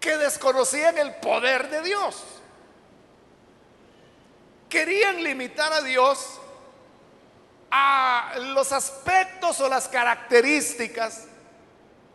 que 0.00 0.16
desconocían 0.18 0.98
el 0.98 1.14
poder 1.14 1.70
de 1.70 1.82
Dios. 1.82 2.22
Querían 4.68 5.22
limitar 5.22 5.72
a 5.72 5.80
Dios 5.82 6.40
a 7.70 8.34
los 8.38 8.72
aspectos 8.72 9.60
o 9.60 9.68
las 9.68 9.88
características 9.88 11.26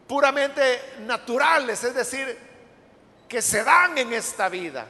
puramente 0.07 0.95
naturales, 0.99 1.83
es 1.83 1.93
decir, 1.93 2.37
que 3.27 3.41
se 3.41 3.63
dan 3.63 3.97
en 3.97 4.11
esta 4.13 4.49
vida. 4.49 4.85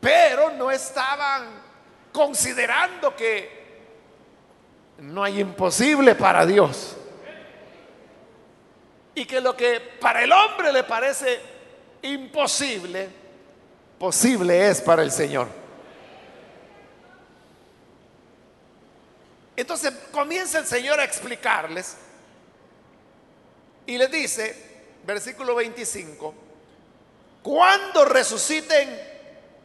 Pero 0.00 0.50
no 0.50 0.70
estaban 0.70 1.62
considerando 2.12 3.16
que 3.16 3.55
no 4.98 5.22
hay 5.22 5.40
imposible 5.40 6.14
para 6.14 6.46
Dios. 6.46 6.96
Y 9.14 9.24
que 9.24 9.40
lo 9.40 9.56
que 9.56 9.80
para 10.00 10.22
el 10.22 10.32
hombre 10.32 10.72
le 10.72 10.84
parece 10.84 11.40
imposible, 12.02 13.08
posible 13.98 14.68
es 14.68 14.80
para 14.80 15.02
el 15.02 15.10
Señor. 15.10 15.48
Entonces 19.56 19.92
comienza 20.12 20.58
el 20.58 20.66
Señor 20.66 21.00
a 21.00 21.04
explicarles 21.04 21.96
y 23.86 23.96
les 23.96 24.10
dice, 24.10 24.54
versículo 25.06 25.54
25, 25.54 26.34
cuando 27.42 28.04
resuciten 28.04 29.00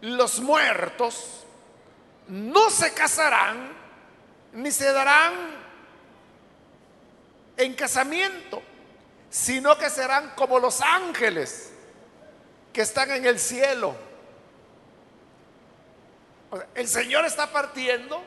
los 0.02 0.40
muertos, 0.40 1.44
no 2.28 2.70
se 2.70 2.94
casarán 2.94 3.81
ni 4.54 4.72
se 4.72 4.92
darán 4.92 5.34
en 7.58 7.74
casamiento, 7.74 8.62
sino 9.30 9.78
que 9.78 9.90
serán 9.90 10.34
como 10.36 10.60
los 10.60 10.82
ángeles 10.82 11.72
que 12.74 12.82
están 12.82 13.12
en 13.12 13.26
el 13.26 13.40
cielo. 13.40 13.96
el 16.76 16.88
Señor 16.88 17.26
está 17.26 17.48
partiendo 17.48 18.22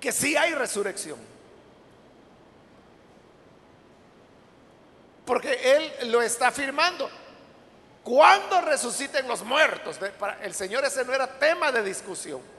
que 0.00 0.12
sí 0.12 0.36
hay 0.36 0.54
resurrección. 0.54 1.18
Porque 5.24 5.58
Él 6.00 6.10
lo 6.12 6.20
está 6.20 6.48
afirmando. 6.48 7.10
Cuando 8.02 8.60
resuciten 8.60 9.26
los 9.26 9.42
muertos? 9.42 9.98
El 10.42 10.54
Señor 10.54 10.84
ese 10.84 11.04
no 11.04 11.14
era 11.14 11.26
tema 11.26 11.72
de 11.72 11.82
discusión. 11.82 12.53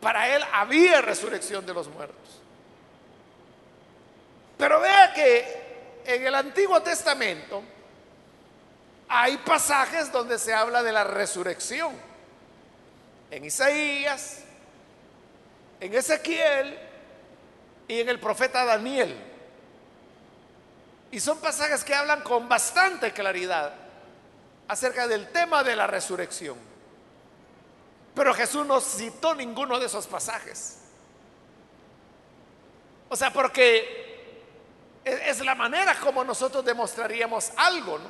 Para 0.00 0.34
él 0.34 0.42
había 0.52 1.00
resurrección 1.02 1.64
de 1.66 1.74
los 1.74 1.88
muertos. 1.88 2.40
Pero 4.56 4.80
vea 4.80 5.12
que 5.12 6.02
en 6.04 6.26
el 6.26 6.34
Antiguo 6.34 6.80
Testamento 6.82 7.62
hay 9.08 9.38
pasajes 9.38 10.12
donde 10.12 10.38
se 10.38 10.54
habla 10.54 10.82
de 10.82 10.92
la 10.92 11.04
resurrección. 11.04 11.94
En 13.30 13.44
Isaías, 13.44 14.40
en 15.80 15.94
Ezequiel 15.94 16.78
y 17.88 18.00
en 18.00 18.08
el 18.08 18.20
profeta 18.20 18.64
Daniel. 18.64 19.16
Y 21.10 21.20
son 21.20 21.38
pasajes 21.40 21.82
que 21.82 21.94
hablan 21.94 22.22
con 22.22 22.48
bastante 22.48 23.12
claridad 23.12 23.72
acerca 24.68 25.08
del 25.08 25.28
tema 25.32 25.64
de 25.64 25.74
la 25.74 25.86
resurrección. 25.86 26.69
Pero 28.14 28.34
Jesús 28.34 28.66
no 28.66 28.80
citó 28.80 29.34
ninguno 29.34 29.78
de 29.78 29.86
esos 29.86 30.06
pasajes. 30.06 30.78
O 33.08 33.16
sea, 33.16 33.32
porque 33.32 34.00
es 35.04 35.40
la 35.40 35.54
manera 35.54 35.94
como 35.96 36.24
nosotros 36.24 36.64
demostraríamos 36.64 37.52
algo. 37.56 37.98
¿no? 37.98 38.08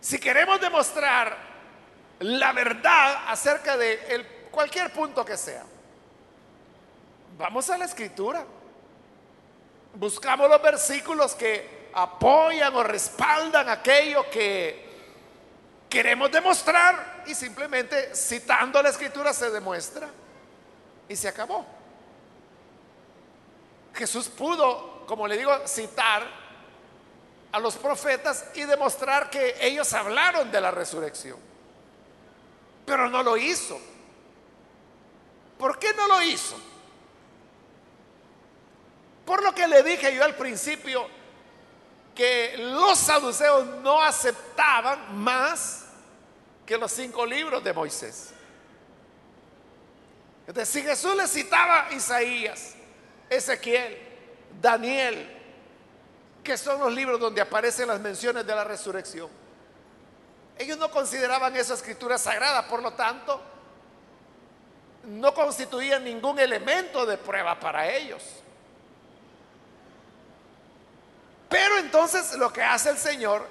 Si 0.00 0.18
queremos 0.18 0.60
demostrar 0.60 1.36
la 2.20 2.52
verdad 2.52 3.24
acerca 3.28 3.76
de 3.76 4.48
cualquier 4.50 4.92
punto 4.92 5.24
que 5.24 5.36
sea, 5.36 5.64
vamos 7.38 7.68
a 7.70 7.78
la 7.78 7.86
escritura. 7.86 8.44
Buscamos 9.94 10.48
los 10.48 10.60
versículos 10.60 11.34
que 11.34 11.88
apoyan 11.94 12.74
o 12.74 12.82
respaldan 12.82 13.68
aquello 13.68 14.28
que 14.28 14.83
queremos 15.94 16.28
demostrar 16.28 17.22
y 17.24 17.36
simplemente 17.36 18.16
citando 18.16 18.82
la 18.82 18.88
escritura 18.88 19.32
se 19.32 19.48
demuestra 19.48 20.08
y 21.08 21.14
se 21.14 21.28
acabó. 21.28 21.64
Jesús 23.94 24.26
pudo, 24.26 25.06
como 25.06 25.28
le 25.28 25.36
digo, 25.36 25.56
citar 25.68 26.26
a 27.52 27.60
los 27.60 27.76
profetas 27.76 28.46
y 28.56 28.64
demostrar 28.64 29.30
que 29.30 29.54
ellos 29.60 29.92
hablaron 29.92 30.50
de 30.50 30.60
la 30.60 30.72
resurrección. 30.72 31.38
Pero 32.84 33.08
no 33.08 33.22
lo 33.22 33.36
hizo. 33.36 33.80
¿Por 35.56 35.78
qué 35.78 35.94
no 35.94 36.08
lo 36.08 36.20
hizo? 36.22 36.56
Por 39.24 39.44
lo 39.44 39.54
que 39.54 39.68
le 39.68 39.84
dije 39.84 40.12
yo 40.12 40.24
al 40.24 40.34
principio, 40.34 41.06
que 42.16 42.56
los 42.58 42.98
saduceos 42.98 43.64
no 43.82 44.02
aceptaban 44.02 45.22
más 45.22 45.83
que 46.66 46.78
los 46.78 46.92
cinco 46.92 47.26
libros 47.26 47.62
de 47.62 47.72
Moisés. 47.72 48.30
Entonces, 50.46 50.68
si 50.68 50.82
Jesús 50.82 51.14
le 51.16 51.26
citaba 51.26 51.88
Isaías, 51.92 52.74
Ezequiel, 53.30 53.98
Daniel, 54.60 55.30
que 56.42 56.56
son 56.56 56.80
los 56.80 56.92
libros 56.92 57.18
donde 57.18 57.40
aparecen 57.40 57.88
las 57.88 58.00
menciones 58.00 58.46
de 58.46 58.54
la 58.54 58.64
resurrección, 58.64 59.28
ellos 60.58 60.78
no 60.78 60.90
consideraban 60.90 61.56
esa 61.56 61.74
escritura 61.74 62.18
sagrada, 62.18 62.66
por 62.68 62.82
lo 62.82 62.92
tanto, 62.92 63.40
no 65.04 65.34
constituían 65.34 66.04
ningún 66.04 66.38
elemento 66.38 67.04
de 67.04 67.18
prueba 67.18 67.58
para 67.58 67.88
ellos. 67.90 68.22
Pero 71.48 71.78
entonces 71.78 72.34
lo 72.34 72.52
que 72.52 72.62
hace 72.62 72.90
el 72.90 72.98
Señor 72.98 73.46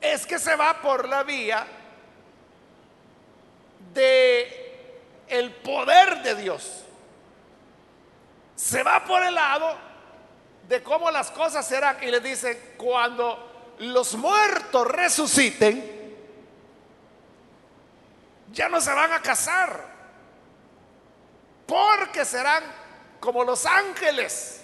es 0.00 0.26
que 0.26 0.38
se 0.38 0.54
va 0.56 0.80
por 0.80 1.08
la 1.08 1.22
vía 1.22 1.66
de 3.94 4.64
el 5.28 5.52
poder 5.52 6.22
de 6.22 6.34
Dios. 6.34 6.84
Se 8.56 8.82
va 8.82 9.04
por 9.04 9.22
el 9.24 9.34
lado 9.34 9.76
de 10.68 10.82
cómo 10.82 11.10
las 11.10 11.30
cosas 11.30 11.66
serán 11.66 12.02
y 12.02 12.06
le 12.06 12.20
dice, 12.20 12.74
cuando 12.76 13.74
los 13.78 14.14
muertos 14.14 14.86
resuciten, 14.86 15.92
ya 18.52 18.68
no 18.68 18.80
se 18.80 18.92
van 18.92 19.12
a 19.12 19.20
casar, 19.20 19.84
porque 21.66 22.24
serán 22.24 22.62
como 23.18 23.44
los 23.44 23.66
ángeles 23.66 24.62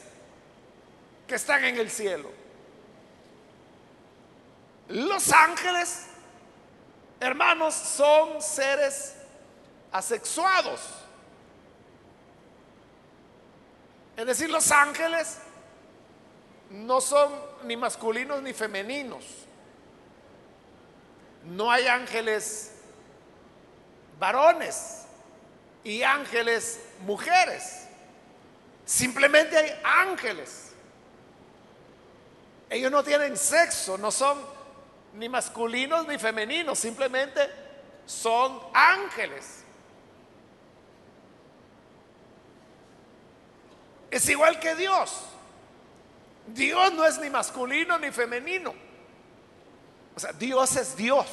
que 1.27 1.35
están 1.35 1.65
en 1.65 1.77
el 1.77 1.91
cielo. 1.91 2.31
Los 4.89 5.33
ángeles, 5.33 6.07
hermanos, 7.21 7.75
son 7.75 8.41
seres 8.41 9.15
asexuados. 9.93 10.81
Es 14.17 14.27
decir, 14.27 14.51
los 14.51 14.71
ángeles 14.71 15.39
no 16.71 17.01
son 17.01 17.33
ni 17.65 17.77
masculinos 17.77 18.43
ni 18.43 18.53
femeninos. 18.53 19.25
No 21.45 21.71
hay 21.71 21.87
ángeles 21.87 22.73
varones 24.19 25.07
y 25.83 26.03
ángeles 26.03 26.81
mujeres. 27.01 27.87
Simplemente 28.85 29.57
hay 29.57 29.81
ángeles. 29.83 30.73
Ellos 32.69 32.93
no 32.93 33.03
tienen 33.03 33.37
sexo, 33.37 33.99
no 33.99 34.11
son 34.11 34.39
ni 35.15 35.29
masculinos 35.29 36.07
ni 36.07 36.19
femeninos, 36.19 36.79
simplemente 36.79 37.41
son 38.07 38.61
ángeles. 38.75 39.60
Es 44.11 44.29
igual 44.29 44.59
que 44.59 44.75
Dios. 44.75 45.21
Dios 46.49 46.93
no 46.93 47.07
es 47.07 47.19
ni 47.19 47.31
masculino 47.31 47.99
ni 47.99 48.11
femenino. 48.11 48.75
O 50.17 50.21
sea, 50.21 50.33
Dios 50.33 50.77
es 50.77 50.97
Dios. 50.97 51.27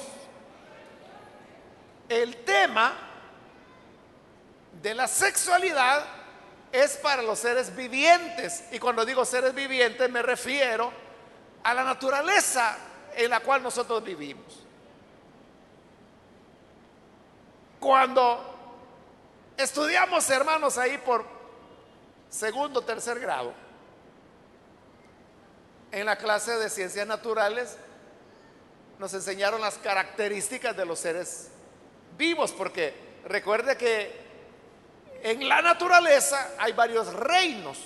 El 2.08 2.38
tema 2.46 2.94
de 4.82 4.94
la 4.94 5.08
sexualidad 5.08 6.06
es 6.72 6.98
para 6.98 7.22
los 7.22 7.40
seres 7.40 7.76
vivientes. 7.76 8.66
Y 8.72 8.80
cuando 8.80 9.06
digo 9.06 9.26
seres 9.26 9.54
vivientes 9.54 10.10
me 10.10 10.22
refiero 10.22 10.92
a 11.64 11.74
la 11.74 11.84
naturaleza 11.84 12.78
en 13.16 13.30
la 13.30 13.40
cual 13.40 13.64
nosotros 13.64 14.04
vivimos. 14.04 14.64
Cuando 17.80 18.56
estudiamos, 19.58 20.30
hermanos, 20.30 20.78
ahí 20.78 20.98
por 21.00 21.37
segundo, 22.30 22.82
tercer 22.82 23.20
grado, 23.20 23.54
en 25.92 26.06
la 26.06 26.18
clase 26.18 26.58
de 26.58 26.70
ciencias 26.70 27.08
naturales, 27.08 27.78
nos 29.00 29.14
enseñaron 29.14 29.62
las 29.62 29.78
características 29.78 30.76
de 30.76 30.86
los 30.86 31.00
seres 31.00 31.50
vivos, 32.18 32.52
porque 32.52 32.94
recuerde 33.26 33.78
que 33.78 34.28
en 35.24 35.48
la 35.48 35.62
naturaleza 35.62 36.52
hay 36.58 36.74
varios 36.74 37.14
reinos. 37.14 37.80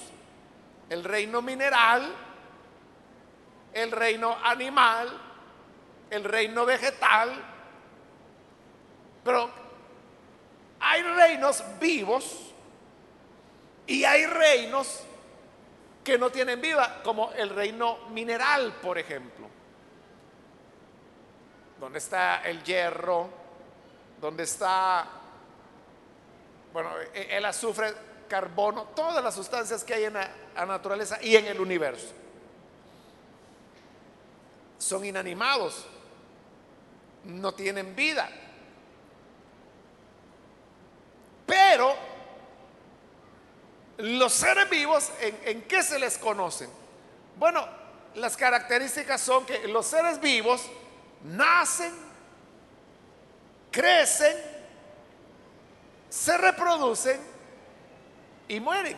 El 0.90 1.04
reino 1.04 1.42
mineral, 1.42 2.14
el 3.74 3.92
reino 3.92 4.38
animal, 4.44 5.10
el 6.10 6.24
reino 6.24 6.66
vegetal, 6.66 7.32
pero 9.24 9.50
hay 10.80 11.02
reinos 11.02 11.64
vivos 11.80 12.51
y 13.92 14.06
hay 14.06 14.26
reinos 14.26 15.02
que 16.02 16.18
no 16.18 16.32
tienen 16.32 16.62
vida, 16.62 17.02
como 17.04 17.34
el 17.34 17.50
reino 17.50 18.08
mineral, 18.12 18.74
por 18.82 18.98
ejemplo, 18.98 19.48
donde 21.78 22.00
está 22.00 22.42
el 22.44 22.64
hierro, 22.64 23.30
donde 24.22 24.44
está, 24.44 25.06
bueno, 26.72 26.90
e-, 27.14 27.36
el 27.36 27.44
azufre, 27.44 27.94
carbono, 28.30 28.86
todas 28.96 29.22
las 29.22 29.36
sustancias 29.36 29.84
que 29.84 29.94
hay 29.94 30.06
en 30.06 30.14
la 30.14 30.66
naturaleza 30.66 31.22
y 31.22 31.36
en 31.36 31.48
el 31.48 31.60
universo. 31.60 32.14
Son 34.78 35.04
inanimados, 35.04 35.86
no 37.26 37.54
tienen 37.54 37.94
vida. 37.94 38.30
Pero 41.46 42.11
los 44.02 44.34
seres 44.34 44.68
vivos, 44.70 45.12
¿en, 45.20 45.62
qué 45.64 45.84
se 45.84 46.00
les 46.00 46.18
conocen? 46.18 46.70
Bueno, 47.38 47.68
las 48.16 48.36
características 48.36 49.22
son 49.22 49.46
que 49.46 49.68
los 49.68 49.86
seres 49.86 50.20
vivos 50.20 50.66
nacen, 51.24 51.94
crecen, 53.72 54.36
se 56.10 56.36
reproducen 56.38 57.22
y 58.48 58.60
mueren. 58.60 58.98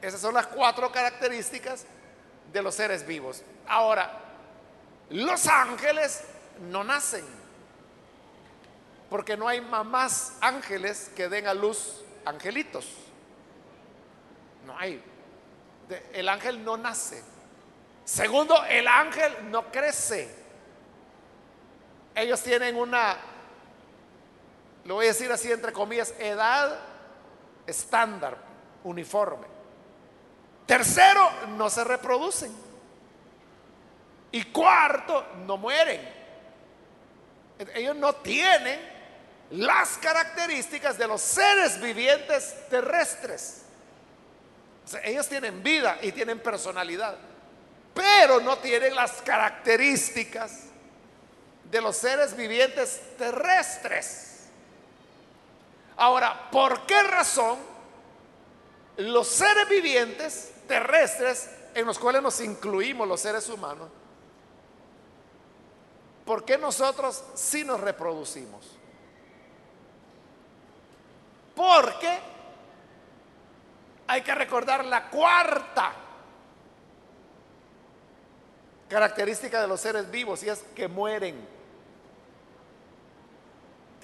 Esas 0.00 0.20
son 0.20 0.32
las 0.32 0.46
cuatro 0.46 0.90
características 0.90 1.84
de 2.52 2.62
los 2.62 2.74
seres 2.74 3.06
vivos. 3.06 3.42
Ahora, 3.68 4.18
los 5.10 5.46
ángeles 5.46 6.22
no 6.70 6.84
nacen, 6.84 7.24
porque 9.10 9.36
no 9.36 9.46
hay 9.46 9.60
mamás 9.60 10.32
ángeles 10.40 11.10
que 11.14 11.28
den 11.28 11.46
a 11.46 11.54
luz 11.54 12.02
angelitos. 12.24 13.05
No 14.66 14.76
hay. 14.76 15.02
El 16.12 16.28
ángel 16.28 16.64
no 16.64 16.76
nace. 16.76 17.22
Segundo, 18.04 18.64
el 18.64 18.86
ángel 18.86 19.50
no 19.50 19.70
crece. 19.70 20.28
Ellos 22.14 22.42
tienen 22.42 22.76
una, 22.76 23.16
lo 24.84 24.94
voy 24.94 25.06
a 25.06 25.08
decir 25.08 25.30
así 25.30 25.52
entre 25.52 25.72
comillas, 25.72 26.14
edad 26.18 26.78
estándar, 27.66 28.36
uniforme. 28.84 29.46
Tercero, 30.66 31.30
no 31.48 31.70
se 31.70 31.84
reproducen. 31.84 32.52
Y 34.32 34.44
cuarto, 34.46 35.24
no 35.46 35.56
mueren. 35.56 36.00
Ellos 37.74 37.96
no 37.96 38.14
tienen 38.16 38.80
las 39.50 39.98
características 39.98 40.98
de 40.98 41.06
los 41.06 41.20
seres 41.20 41.80
vivientes 41.80 42.68
terrestres. 42.68 43.65
Ellos 45.02 45.28
tienen 45.28 45.62
vida 45.62 45.98
y 46.02 46.12
tienen 46.12 46.38
personalidad, 46.40 47.16
pero 47.94 48.40
no 48.40 48.58
tienen 48.58 48.94
las 48.94 49.22
características 49.22 50.64
de 51.70 51.80
los 51.80 51.96
seres 51.96 52.36
vivientes 52.36 53.00
terrestres. 53.18 54.44
Ahora, 55.96 56.50
¿por 56.50 56.86
qué 56.86 57.02
razón 57.02 57.58
los 58.98 59.26
seres 59.26 59.68
vivientes 59.68 60.52
terrestres, 60.68 61.50
en 61.74 61.86
los 61.86 61.98
cuales 61.98 62.22
nos 62.22 62.40
incluimos 62.40 63.06
los 63.06 63.20
seres 63.20 63.48
humanos, 63.48 63.88
¿por 66.24 66.44
qué 66.44 66.58
nosotros 66.58 67.22
sí 67.34 67.64
nos 67.64 67.80
reproducimos? 67.80 68.64
Porque 71.54 72.35
hay 74.08 74.22
que 74.22 74.34
recordar 74.34 74.84
la 74.84 75.08
cuarta 75.08 75.92
característica 78.88 79.60
de 79.60 79.66
los 79.66 79.80
seres 79.80 80.10
vivos 80.10 80.42
y 80.42 80.48
es 80.48 80.62
que 80.74 80.88
mueren. 80.88 81.56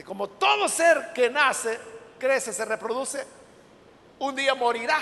como 0.05 0.29
todo 0.29 0.69
ser 0.69 1.13
que 1.15 1.31
nace, 1.31 1.79
crece, 2.19 2.53
se 2.53 2.65
reproduce, 2.65 3.25
un 4.19 4.35
día 4.35 4.55
morirá. 4.55 4.99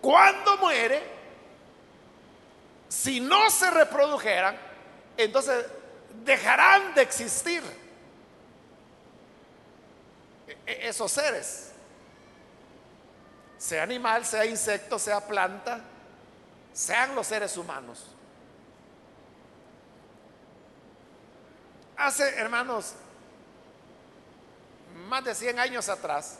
Cuando 0.00 0.58
muere, 0.58 1.02
si 2.88 3.20
no 3.20 3.48
se 3.48 3.70
reprodujeran, 3.70 4.58
entonces 5.16 5.64
dejarán 6.22 6.94
de 6.94 7.02
existir 7.02 7.62
e-, 10.46 10.58
e-, 10.66 10.88
esos 10.88 11.10
seres. 11.10 11.71
Sea 13.62 13.84
animal, 13.84 14.26
sea 14.26 14.44
insecto, 14.44 14.98
sea 14.98 15.20
planta, 15.20 15.78
sean 16.72 17.14
los 17.14 17.28
seres 17.28 17.56
humanos. 17.56 18.04
Hace, 21.96 22.28
hermanos, 22.40 22.94
más 25.06 25.22
de 25.22 25.32
100 25.36 25.60
años 25.60 25.88
atrás, 25.88 26.38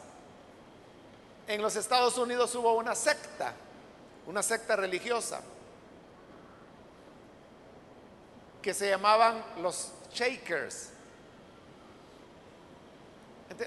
en 1.46 1.62
los 1.62 1.76
Estados 1.76 2.18
Unidos 2.18 2.52
hubo 2.56 2.74
una 2.74 2.96
secta, 2.96 3.54
una 4.26 4.42
secta 4.42 4.74
religiosa 4.74 5.42
que 8.60 8.74
se 8.74 8.88
llamaban 8.88 9.44
los 9.58 9.92
Shakers. 10.12 10.88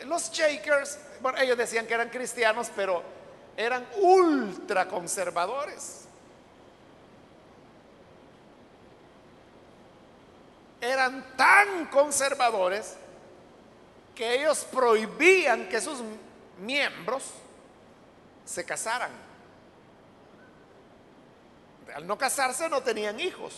Los 0.07 0.29
Shakers, 0.29 0.99
bueno, 1.21 1.37
ellos 1.37 1.57
decían 1.57 1.87
que 1.87 1.93
eran 1.93 2.09
cristianos, 2.09 2.69
pero 2.75 3.14
eran 3.57 3.87
ultra 3.97 4.87
conservadores. 4.87 6.05
Eran 10.81 11.35
tan 11.35 11.87
conservadores 11.87 12.95
que 14.13 14.35
ellos 14.35 14.65
prohibían 14.71 15.67
que 15.67 15.81
sus 15.81 15.99
miembros 16.59 17.23
se 18.45 18.63
casaran. 18.63 19.11
Al 21.93 22.05
no 22.05 22.17
casarse 22.17 22.67
no 22.69 22.81
tenían 22.81 23.19
hijos. 23.19 23.53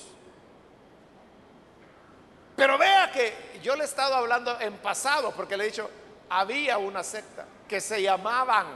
Pero 2.56 2.78
vea 2.78 3.12
que 3.12 3.60
yo 3.62 3.76
le 3.76 3.84
he 3.84 3.86
estado 3.86 4.16
hablando 4.16 4.60
en 4.60 4.78
pasado, 4.78 5.32
porque 5.36 5.58
le 5.58 5.66
he 5.66 5.68
dicho, 5.68 5.90
había 6.30 6.78
una 6.78 7.04
secta 7.04 7.46
que 7.68 7.80
se 7.80 8.02
llamaban, 8.02 8.68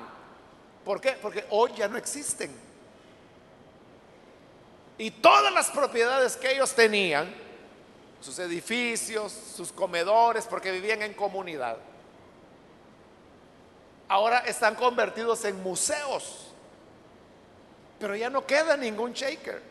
¿por 0.85 0.99
qué? 1.01 1.11
Porque 1.21 1.45
hoy 1.49 1.71
ya 1.75 1.87
no 1.87 1.97
existen. 1.97 2.51
Y 4.97 5.11
todas 5.11 5.51
las 5.51 5.69
propiedades 5.71 6.37
que 6.37 6.51
ellos 6.51 6.73
tenían 6.73 7.33
sus 8.19 8.37
edificios, 8.39 9.31
sus 9.31 9.71
comedores, 9.71 10.45
porque 10.45 10.71
vivían 10.71 11.01
en 11.01 11.13
comunidad. 11.13 11.77
Ahora 14.07 14.39
están 14.39 14.75
convertidos 14.75 15.43
en 15.45 15.61
museos, 15.63 16.47
pero 17.99 18.15
ya 18.15 18.29
no 18.29 18.45
queda 18.45 18.77
ningún 18.77 19.13
shaker. 19.13 19.61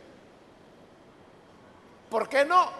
¿Por 2.11 2.29
qué 2.29 2.45
no? 2.45 2.71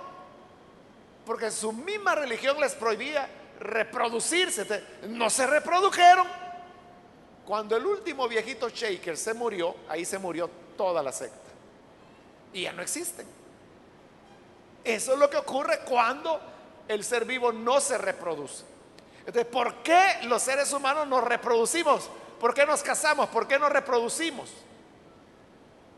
Porque 1.25 1.51
su 1.51 1.73
misma 1.73 2.17
religión 2.17 2.59
les 2.61 2.75
prohibía 2.75 3.29
reproducirse. 3.61 4.85
No 5.09 5.31
se 5.31 5.47
reprodujeron. 5.47 6.27
Cuando 7.51 7.77
el 7.77 7.85
último 7.85 8.29
viejito 8.29 8.69
shaker 8.69 9.17
se 9.17 9.35
murió, 9.35 9.75
ahí 9.89 10.05
se 10.05 10.21
murió 10.21 10.49
toda 10.77 11.03
la 11.03 11.11
secta. 11.11 11.51
Y 12.53 12.63
ya 12.63 12.73
no 12.73 12.81
existen. 12.81 13.27
Eso 14.85 15.15
es 15.15 15.19
lo 15.19 15.29
que 15.29 15.37
ocurre 15.37 15.81
cuando 15.81 16.41
el 16.87 17.03
ser 17.03 17.25
vivo 17.25 17.51
no 17.51 17.81
se 17.81 17.99
reproduce. 17.99 18.63
Entonces, 19.27 19.47
¿por 19.47 19.83
qué 19.83 20.19
los 20.27 20.41
seres 20.41 20.73
humanos 20.73 21.09
nos 21.09 21.25
reproducimos? 21.25 22.09
¿Por 22.39 22.55
qué 22.55 22.65
nos 22.65 22.85
casamos? 22.85 23.29
¿Por 23.31 23.49
qué 23.49 23.59
nos 23.59 23.73
reproducimos? 23.73 24.49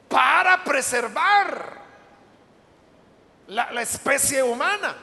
Para 0.09 0.65
preservar 0.65 1.83
la, 3.49 3.83
especie 3.83 4.43
humana. 4.43 4.97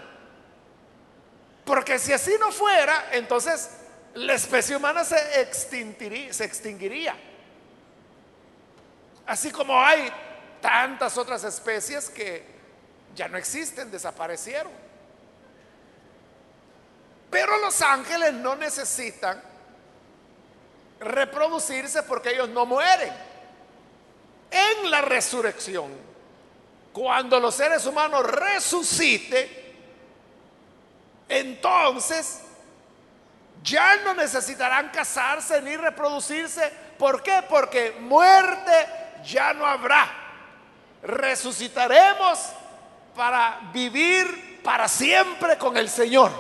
Porque 1.64 2.00
si 2.00 2.12
así 2.12 2.34
no 2.40 2.52
fuera, 2.52 3.10
entonces 3.12 3.79
la 4.15 4.34
especie 4.34 4.76
humana 4.76 5.04
se 5.04 5.41
extinguiría. 5.41 7.15
Así 9.26 9.52
como 9.52 9.80
hay 9.80 10.12
tantas 10.62 11.17
otras 11.17 11.43
especies 11.43 12.10
que 12.10 12.43
ya 13.15 13.28
no 13.28 13.38
existen, 13.38 13.91
desaparecieron. 13.91 14.72
Pero 17.30 17.58
los 17.60 17.80
ángeles 17.82 18.34
no 18.34 18.56
necesitan 18.56 19.39
reproducirse 21.00 22.04
porque 22.04 22.32
ellos 22.32 22.50
no 22.50 22.65
mueren. 22.65 23.13
En 24.50 24.89
la 24.89 25.02
resurrección, 25.02 25.91
cuando 26.91 27.39
los 27.39 27.54
seres 27.54 27.86
humanos 27.86 28.26
resuciten, 28.26 29.48
entonces 31.30 32.41
ya 33.63 33.98
no 33.98 34.13
necesitarán 34.13 34.89
casarse 34.89 35.62
ni 35.62 35.76
reproducirse. 35.76 36.72
¿Por 36.98 37.22
qué? 37.24 37.43
Porque 37.50 37.95
muerte 38.00 38.88
ya 39.24 39.54
no 39.54 39.65
habrá. 39.65 40.10
Resucitaremos 41.04 42.39
para 43.15 43.60
vivir 43.72 44.62
para 44.63 44.88
siempre 44.88 45.58
con 45.58 45.78
el 45.78 45.89
Señor. 45.89 46.32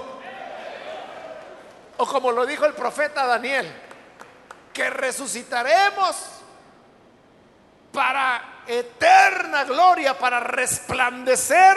O 1.97 2.05
como 2.05 2.31
lo 2.31 2.45
dijo 2.45 2.65
el 2.65 2.73
profeta 2.73 3.25
Daniel, 3.25 3.69
que 4.71 4.89
resucitaremos 4.89 6.15
para 7.91 8.61
eterna 8.67 9.65
gloria, 9.65 10.17
para 10.17 10.39
resplandecer 10.39 11.75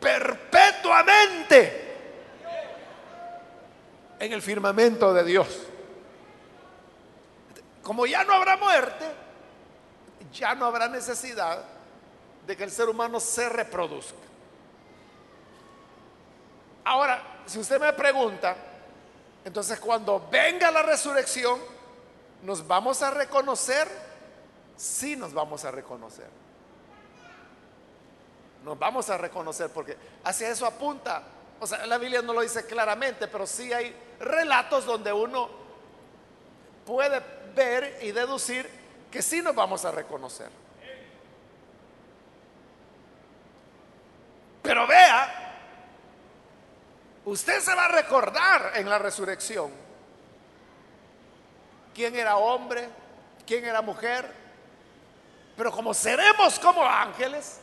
perpetuamente 0.00 1.87
en 4.18 4.32
el 4.32 4.42
firmamento 4.42 5.12
de 5.14 5.24
Dios. 5.24 5.48
Como 7.82 8.06
ya 8.06 8.24
no 8.24 8.34
habrá 8.34 8.56
muerte, 8.56 9.04
ya 10.32 10.54
no 10.54 10.66
habrá 10.66 10.88
necesidad 10.88 11.62
de 12.46 12.56
que 12.56 12.64
el 12.64 12.70
ser 12.70 12.88
humano 12.88 13.20
se 13.20 13.48
reproduzca. 13.48 14.16
Ahora, 16.84 17.22
si 17.46 17.58
usted 17.58 17.80
me 17.80 17.92
pregunta, 17.92 18.56
entonces 19.44 19.78
cuando 19.78 20.26
venga 20.30 20.70
la 20.70 20.82
resurrección, 20.82 21.58
¿nos 22.42 22.66
vamos 22.66 23.02
a 23.02 23.10
reconocer? 23.10 23.88
Sí 24.76 25.16
nos 25.16 25.32
vamos 25.32 25.64
a 25.64 25.70
reconocer. 25.70 26.28
Nos 28.64 28.78
vamos 28.78 29.08
a 29.10 29.16
reconocer 29.16 29.70
porque 29.70 29.96
hacia 30.24 30.48
eso 30.50 30.66
apunta. 30.66 31.22
O 31.60 31.66
sea, 31.66 31.86
la 31.86 31.98
Biblia 31.98 32.22
no 32.22 32.32
lo 32.32 32.40
dice 32.40 32.66
claramente, 32.66 33.26
pero 33.28 33.46
sí 33.46 33.72
hay 33.72 33.94
relatos 34.20 34.84
donde 34.84 35.12
uno 35.12 35.50
puede 36.86 37.20
ver 37.54 37.98
y 38.02 38.12
deducir 38.12 38.68
que 39.10 39.22
sí 39.22 39.42
nos 39.42 39.54
vamos 39.54 39.84
a 39.84 39.90
reconocer. 39.90 40.50
Pero 44.62 44.86
vea, 44.86 45.56
usted 47.24 47.60
se 47.60 47.74
va 47.74 47.86
a 47.86 47.88
recordar 47.88 48.72
en 48.74 48.88
la 48.88 48.98
resurrección 48.98 49.70
quién 51.94 52.14
era 52.14 52.36
hombre, 52.36 52.88
quién 53.46 53.64
era 53.64 53.82
mujer. 53.82 54.30
Pero 55.56 55.72
como 55.72 55.92
seremos 55.92 56.58
como 56.60 56.84
ángeles, 56.84 57.58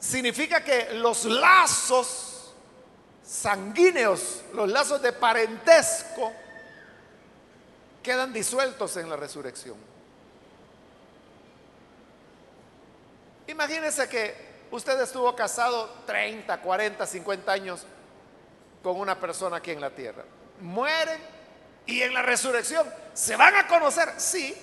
significa 0.00 0.64
que 0.64 0.94
los 0.94 1.24
lazos 1.26 2.35
sanguíneos, 3.26 4.42
los 4.54 4.70
lazos 4.70 5.02
de 5.02 5.12
parentesco, 5.12 6.32
quedan 8.02 8.32
disueltos 8.32 8.96
en 8.96 9.10
la 9.10 9.16
resurrección. 9.16 9.76
Imagínense 13.48 14.08
que 14.08 14.46
Usted 14.70 15.00
estuvo 15.00 15.34
casado 15.36 15.88
30, 16.06 16.60
40, 16.60 17.06
50 17.06 17.52
años 17.52 17.86
con 18.82 18.98
una 18.98 19.18
persona 19.18 19.58
aquí 19.58 19.70
en 19.70 19.80
la 19.80 19.90
tierra. 19.90 20.24
Mueren 20.60 21.20
y 21.86 22.02
en 22.02 22.12
la 22.12 22.22
resurrección 22.22 22.86
se 23.14 23.36
van 23.36 23.54
a 23.54 23.66
conocer, 23.68 24.14
sí. 24.16 24.54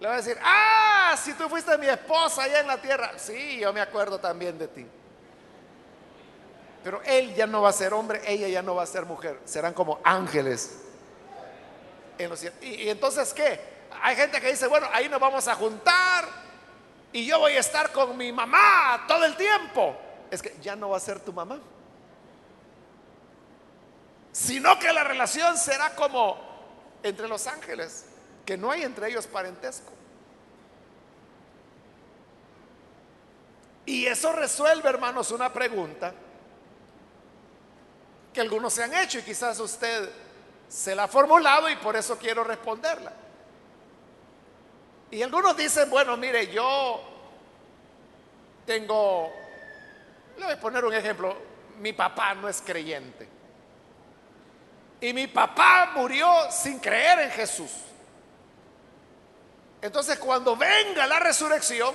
Le 0.00 0.06
va 0.06 0.14
a 0.14 0.16
decir, 0.18 0.38
ah, 0.40 1.16
si 1.22 1.32
tú 1.34 1.48
fuiste 1.48 1.76
mi 1.78 1.88
esposa 1.88 2.44
allá 2.44 2.60
en 2.60 2.68
la 2.68 2.80
tierra, 2.80 3.18
sí, 3.18 3.58
yo 3.58 3.72
me 3.72 3.80
acuerdo 3.80 4.20
también 4.20 4.56
de 4.56 4.68
ti. 4.68 4.86
Pero 6.88 7.02
él 7.04 7.34
ya 7.34 7.46
no 7.46 7.60
va 7.60 7.68
a 7.68 7.72
ser 7.74 7.92
hombre, 7.92 8.22
ella 8.26 8.48
ya 8.48 8.62
no 8.62 8.74
va 8.74 8.82
a 8.82 8.86
ser 8.86 9.04
mujer, 9.04 9.38
serán 9.44 9.74
como 9.74 10.00
ángeles. 10.02 10.78
y, 12.62 12.66
y 12.66 12.88
entonces, 12.88 13.34
¿qué? 13.34 13.60
Hay 14.00 14.16
gente 14.16 14.40
que 14.40 14.48
dice, 14.52 14.66
bueno, 14.68 14.88
ahí 14.90 15.06
nos 15.06 15.20
vamos 15.20 15.46
a 15.48 15.54
juntar 15.54 16.24
y 17.12 17.26
yo 17.26 17.40
voy 17.40 17.52
a 17.52 17.60
estar 17.60 17.92
con 17.92 18.16
mi 18.16 18.32
mamá 18.32 19.04
todo 19.06 19.26
el 19.26 19.36
tiempo, 19.36 19.98
es 20.30 20.40
que 20.40 20.56
ya 20.62 20.76
no 20.76 20.88
va 20.88 20.96
a 20.96 21.00
ser 21.00 21.20
tu 21.20 21.30
mamá. 21.30 21.60
Sino 24.32 24.78
que 24.78 24.90
la 24.90 25.04
relación 25.04 25.58
será 25.58 25.94
como 25.94 26.38
entre 27.02 27.28
los 27.28 27.46
ángeles, 27.46 28.06
que 28.46 28.56
no 28.56 28.70
hay 28.70 28.84
entre 28.84 29.10
ellos 29.10 29.26
parentesco. 29.26 29.92
Y 33.84 34.06
eso 34.06 34.32
resuelve, 34.32 34.88
hermanos, 34.88 35.30
una 35.32 35.52
pregunta 35.52 36.14
que 38.32 38.40
algunos 38.40 38.72
se 38.72 38.84
han 38.84 38.94
hecho 38.94 39.18
y 39.18 39.22
quizás 39.22 39.58
usted 39.60 40.10
se 40.68 40.94
la 40.94 41.04
ha 41.04 41.08
formulado 41.08 41.68
y 41.68 41.76
por 41.76 41.96
eso 41.96 42.18
quiero 42.18 42.44
responderla. 42.44 43.12
Y 45.10 45.22
algunos 45.22 45.56
dicen, 45.56 45.88
bueno, 45.88 46.16
mire, 46.16 46.52
yo 46.52 47.00
tengo, 48.66 49.32
le 50.36 50.44
voy 50.44 50.54
a 50.54 50.60
poner 50.60 50.84
un 50.84 50.92
ejemplo, 50.92 51.36
mi 51.78 51.94
papá 51.94 52.34
no 52.34 52.48
es 52.48 52.60
creyente. 52.60 53.26
Y 55.00 55.12
mi 55.12 55.26
papá 55.28 55.92
murió 55.94 56.28
sin 56.50 56.78
creer 56.78 57.20
en 57.20 57.30
Jesús. 57.30 57.70
Entonces 59.80 60.18
cuando 60.18 60.56
venga 60.56 61.06
la 61.06 61.20
resurrección, 61.20 61.94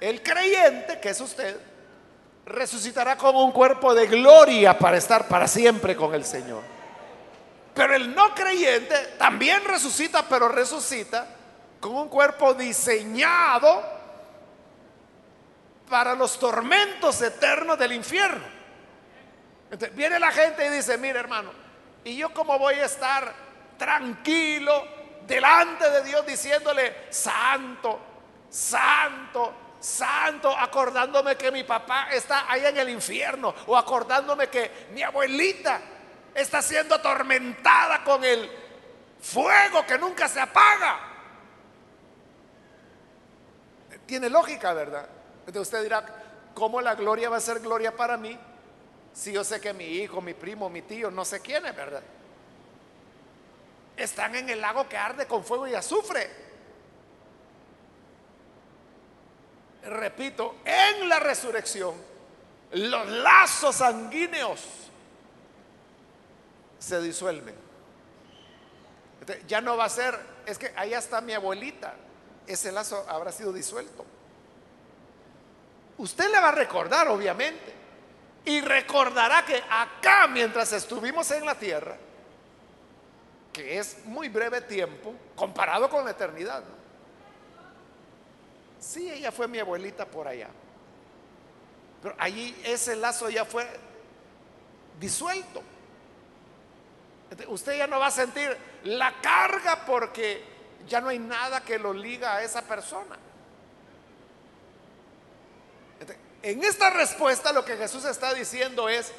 el 0.00 0.22
creyente, 0.22 1.00
que 1.00 1.10
es 1.10 1.20
usted, 1.20 1.60
resucitará 2.46 3.16
con 3.16 3.34
un 3.36 3.52
cuerpo 3.52 3.94
de 3.94 4.06
gloria 4.06 4.78
para 4.78 4.96
estar 4.96 5.28
para 5.28 5.48
siempre 5.48 5.96
con 5.96 6.14
el 6.14 6.24
Señor. 6.24 6.62
Pero 7.74 7.94
el 7.94 8.14
no 8.14 8.34
creyente 8.34 8.96
también 9.18 9.64
resucita, 9.64 10.24
pero 10.28 10.48
resucita 10.48 11.26
con 11.80 11.96
un 11.96 12.08
cuerpo 12.08 12.54
diseñado 12.54 13.82
para 15.88 16.14
los 16.14 16.38
tormentos 16.38 17.20
eternos 17.20 17.78
del 17.78 17.92
infierno. 17.92 18.44
Entonces, 19.70 19.96
viene 19.96 20.18
la 20.18 20.30
gente 20.30 20.66
y 20.66 20.70
dice, 20.70 20.96
mire 20.98 21.18
hermano, 21.18 21.50
¿y 22.04 22.16
yo 22.16 22.32
cómo 22.32 22.58
voy 22.58 22.74
a 22.74 22.84
estar 22.84 23.34
tranquilo 23.76 24.86
delante 25.26 25.90
de 25.90 26.04
Dios 26.04 26.24
diciéndole, 26.26 26.94
santo, 27.10 27.98
santo, 28.48 29.52
santo, 29.84 30.50
acordándome 30.56 31.36
que 31.36 31.52
mi 31.52 31.62
papá 31.62 32.08
está 32.10 32.50
ahí 32.50 32.64
en 32.64 32.78
el 32.78 32.88
infierno 32.88 33.54
o 33.66 33.76
acordándome 33.76 34.48
que 34.48 34.88
mi 34.92 35.02
abuelita 35.02 35.78
está 36.34 36.62
siendo 36.62 36.94
atormentada 36.94 38.02
con 38.02 38.24
el 38.24 38.50
fuego 39.20 39.84
que 39.86 39.98
nunca 39.98 40.26
se 40.26 40.40
apaga? 40.40 41.00
Tiene 44.06 44.30
lógica, 44.30 44.72
¿verdad? 44.72 45.06
Entonces 45.40 45.62
usted 45.62 45.82
dirá, 45.82 46.04
¿cómo 46.54 46.80
la 46.80 46.94
gloria 46.94 47.28
va 47.28 47.36
a 47.36 47.40
ser 47.40 47.60
gloria 47.60 47.94
para 47.94 48.16
mí? 48.16 48.38
Si 49.12 49.32
yo 49.32 49.44
sé 49.44 49.60
que 49.60 49.74
mi 49.74 49.84
hijo, 49.84 50.22
mi 50.22 50.32
primo, 50.32 50.70
mi 50.70 50.80
tío, 50.80 51.10
no 51.10 51.26
sé 51.26 51.40
quién 51.40 51.66
es, 51.66 51.76
¿verdad? 51.76 52.02
Están 53.98 54.34
en 54.34 54.48
el 54.48 54.62
lago 54.62 54.88
que 54.88 54.96
arde 54.96 55.26
con 55.26 55.44
fuego 55.44 55.66
y 55.66 55.74
azufre. 55.74 56.43
Repito, 59.84 60.56
en 60.64 61.08
la 61.08 61.20
resurrección, 61.20 61.94
los 62.72 63.06
lazos 63.08 63.76
sanguíneos 63.76 64.60
se 66.78 67.00
disuelven. 67.00 67.54
Ya 69.46 69.60
no 69.60 69.76
va 69.76 69.86
a 69.86 69.88
ser, 69.88 70.18
es 70.46 70.58
que 70.58 70.72
allá 70.76 70.98
está 70.98 71.20
mi 71.20 71.32
abuelita, 71.32 71.94
ese 72.46 72.72
lazo 72.72 73.04
habrá 73.08 73.32
sido 73.32 73.52
disuelto. 73.52 74.04
Usted 75.96 76.30
le 76.30 76.40
va 76.40 76.48
a 76.48 76.52
recordar, 76.52 77.08
obviamente, 77.08 77.72
y 78.44 78.60
recordará 78.60 79.44
que 79.44 79.62
acá, 79.70 80.26
mientras 80.26 80.72
estuvimos 80.72 81.30
en 81.30 81.46
la 81.46 81.54
tierra, 81.54 81.96
que 83.52 83.78
es 83.78 84.04
muy 84.04 84.28
breve 84.28 84.60
tiempo 84.62 85.14
comparado 85.36 85.88
con 85.88 86.04
la 86.04 86.10
eternidad. 86.10 86.64
Sí, 88.84 89.10
ella 89.10 89.32
fue 89.32 89.48
mi 89.48 89.58
abuelita 89.58 90.04
por 90.04 90.28
allá. 90.28 90.48
Pero 92.02 92.14
allí 92.18 92.54
ese 92.64 92.94
lazo 92.96 93.30
ya 93.30 93.44
fue 93.46 93.66
disuelto. 95.00 95.62
Usted 97.48 97.78
ya 97.78 97.86
no 97.86 97.98
va 97.98 98.08
a 98.08 98.10
sentir 98.10 98.56
la 98.84 99.20
carga 99.22 99.86
porque 99.86 100.44
ya 100.86 101.00
no 101.00 101.08
hay 101.08 101.18
nada 101.18 101.62
que 101.62 101.78
lo 101.78 101.94
liga 101.94 102.36
a 102.36 102.42
esa 102.42 102.60
persona. 102.62 103.16
En 106.42 106.62
esta 106.62 106.90
respuesta 106.90 107.52
lo 107.52 107.64
que 107.64 107.78
Jesús 107.78 108.04
está 108.04 108.34
diciendo 108.34 108.90
es, 108.90 109.12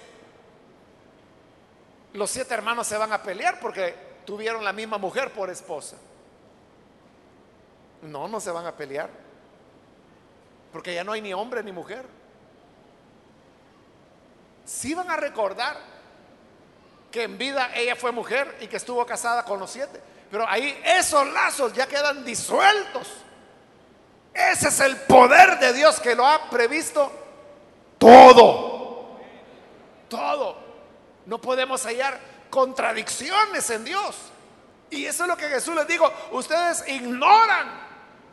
los 2.13 2.29
siete 2.29 2.53
hermanos 2.53 2.85
se 2.85 2.97
van 2.97 3.11
a 3.11 3.23
pelear 3.23 3.59
porque 3.59 3.95
tuvieron 4.25 4.63
la 4.63 4.73
misma 4.73 4.99
mujer 4.99 5.33
por 5.33 5.49
esposa. 5.49 5.97
No, 8.03 8.27
no 8.27 8.39
se 8.39 8.51
van 8.51 8.67
a 8.67 8.75
pelear. 8.75 9.24
Porque 10.75 10.93
ya 10.93 11.05
no 11.05 11.13
hay 11.13 11.21
ni 11.21 11.33
hombre 11.33 11.63
ni 11.63 11.71
mujer. 11.71 12.05
Sí 14.65 14.93
van 14.93 15.09
a 15.09 15.15
recordar 15.15 15.77
que 17.09 17.23
en 17.23 17.37
vida 17.37 17.71
ella 17.73 17.95
fue 17.95 18.11
mujer 18.11 18.57
y 18.59 18.67
que 18.67 18.75
estuvo 18.75 19.05
casada 19.05 19.45
con 19.45 19.57
los 19.57 19.71
siete. 19.71 20.01
Pero 20.29 20.45
ahí 20.45 20.77
esos 20.83 21.25
lazos 21.31 21.71
ya 21.71 21.87
quedan 21.87 22.25
disueltos. 22.25 23.09
Ese 24.33 24.67
es 24.67 24.79
el 24.81 24.97
poder 24.97 25.59
de 25.59 25.71
Dios 25.71 26.01
que 26.01 26.13
lo 26.13 26.27
ha 26.27 26.49
previsto 26.49 27.09
todo. 27.97 29.17
Todo. 30.09 30.57
No 31.25 31.39
podemos 31.39 31.85
hallar 31.85 32.19
contradicciones 32.49 33.69
en 33.69 33.85
Dios. 33.85 34.17
Y 34.89 35.05
eso 35.05 35.23
es 35.23 35.29
lo 35.29 35.37
que 35.37 35.47
Jesús 35.47 35.73
les 35.73 35.87
dijo. 35.87 36.11
Ustedes 36.31 36.85
ignoran, 36.89 37.79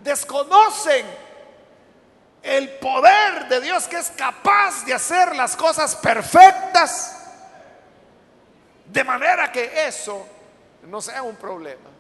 desconocen 0.03 1.07
el 2.43 2.71
poder 2.79 3.49
de 3.49 3.61
Dios 3.61 3.87
que 3.87 3.99
es 3.99 4.11
capaz 4.11 4.85
de 4.85 4.95
hacer 4.95 5.37
las 5.37 5.57
cosas 5.57 5.95
perfectas. 5.97 7.19
De 8.87 9.05
manera 9.05 9.51
que 9.51 9.87
eso 9.87 10.27
no 10.83 11.01
sea 11.01 11.23
un 11.23 11.37
problema. 11.37 11.91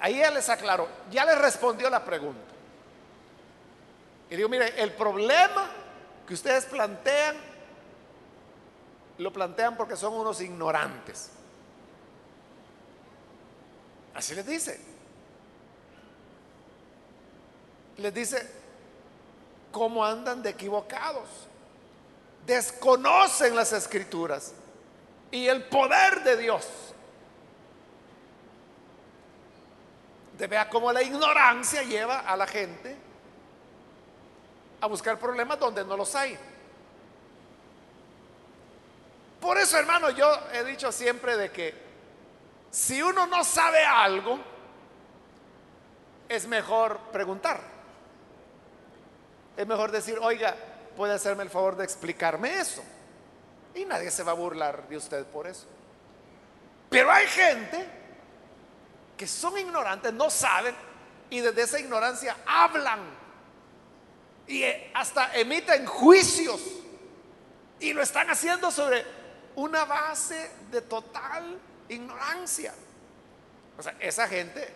Ahí 0.00 0.22
él 0.22 0.34
les 0.34 0.48
aclaró, 0.48 0.88
ya 1.10 1.24
les 1.24 1.36
respondió 1.36 1.90
la 1.90 2.04
pregunta. 2.04 2.54
Y 4.30 4.36
digo, 4.36 4.48
mire, 4.48 4.80
el 4.80 4.92
problema 4.92 5.68
que 6.26 6.34
ustedes 6.34 6.64
plantean, 6.66 7.36
lo 9.18 9.32
plantean 9.32 9.76
porque 9.76 9.96
son 9.96 10.14
unos 10.14 10.40
ignorantes. 10.40 11.30
Así 14.14 14.34
les 14.34 14.46
dice. 14.46 14.93
Les 17.98 18.12
dice, 18.12 18.50
¿cómo 19.70 20.04
andan 20.04 20.42
de 20.42 20.50
equivocados? 20.50 21.28
Desconocen 22.46 23.54
las 23.54 23.72
escrituras 23.72 24.52
y 25.30 25.46
el 25.46 25.64
poder 25.64 26.22
de 26.22 26.36
Dios. 26.36 26.66
De 30.36 30.46
vea 30.46 30.68
cómo 30.68 30.92
la 30.92 31.02
ignorancia 31.02 31.82
lleva 31.82 32.20
a 32.20 32.36
la 32.36 32.46
gente 32.46 32.96
a 34.80 34.86
buscar 34.86 35.18
problemas 35.18 35.58
donde 35.58 35.84
no 35.84 35.96
los 35.96 36.14
hay. 36.14 36.36
Por 39.40 39.58
eso, 39.58 39.78
hermano, 39.78 40.10
yo 40.10 40.26
he 40.52 40.64
dicho 40.64 40.90
siempre 40.90 41.36
de 41.36 41.50
que 41.50 41.74
si 42.70 43.02
uno 43.02 43.26
no 43.26 43.44
sabe 43.44 43.84
algo, 43.84 44.38
es 46.28 46.46
mejor 46.46 46.98
preguntar. 47.12 47.60
Es 49.56 49.66
mejor 49.66 49.92
decir, 49.92 50.18
oiga, 50.20 50.56
puede 50.96 51.14
hacerme 51.14 51.42
el 51.42 51.50
favor 51.50 51.76
de 51.76 51.84
explicarme 51.84 52.58
eso. 52.58 52.82
Y 53.74 53.84
nadie 53.84 54.10
se 54.10 54.22
va 54.22 54.32
a 54.32 54.34
burlar 54.34 54.88
de 54.88 54.96
usted 54.96 55.24
por 55.26 55.46
eso. 55.46 55.66
Pero 56.90 57.10
hay 57.10 57.26
gente 57.26 57.86
que 59.16 59.26
son 59.26 59.58
ignorantes, 59.58 60.12
no 60.12 60.30
saben, 60.30 60.74
y 61.30 61.40
desde 61.40 61.62
esa 61.62 61.80
ignorancia 61.80 62.36
hablan. 62.46 63.00
Y 64.46 64.62
eh, 64.62 64.90
hasta 64.94 65.34
emiten 65.34 65.86
juicios. 65.86 66.60
Y 67.80 67.92
lo 67.92 68.02
están 68.02 68.30
haciendo 68.30 68.70
sobre 68.70 69.04
una 69.56 69.84
base 69.84 70.50
de 70.70 70.82
total 70.82 71.58
ignorancia. 71.88 72.74
O 73.78 73.82
sea, 73.82 73.96
esa 73.98 74.28
gente, 74.28 74.72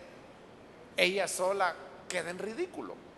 ella 0.97 1.27
sola 1.27 1.73
queda 2.07 2.29
en 2.29 2.39
ridículo. 2.39 3.08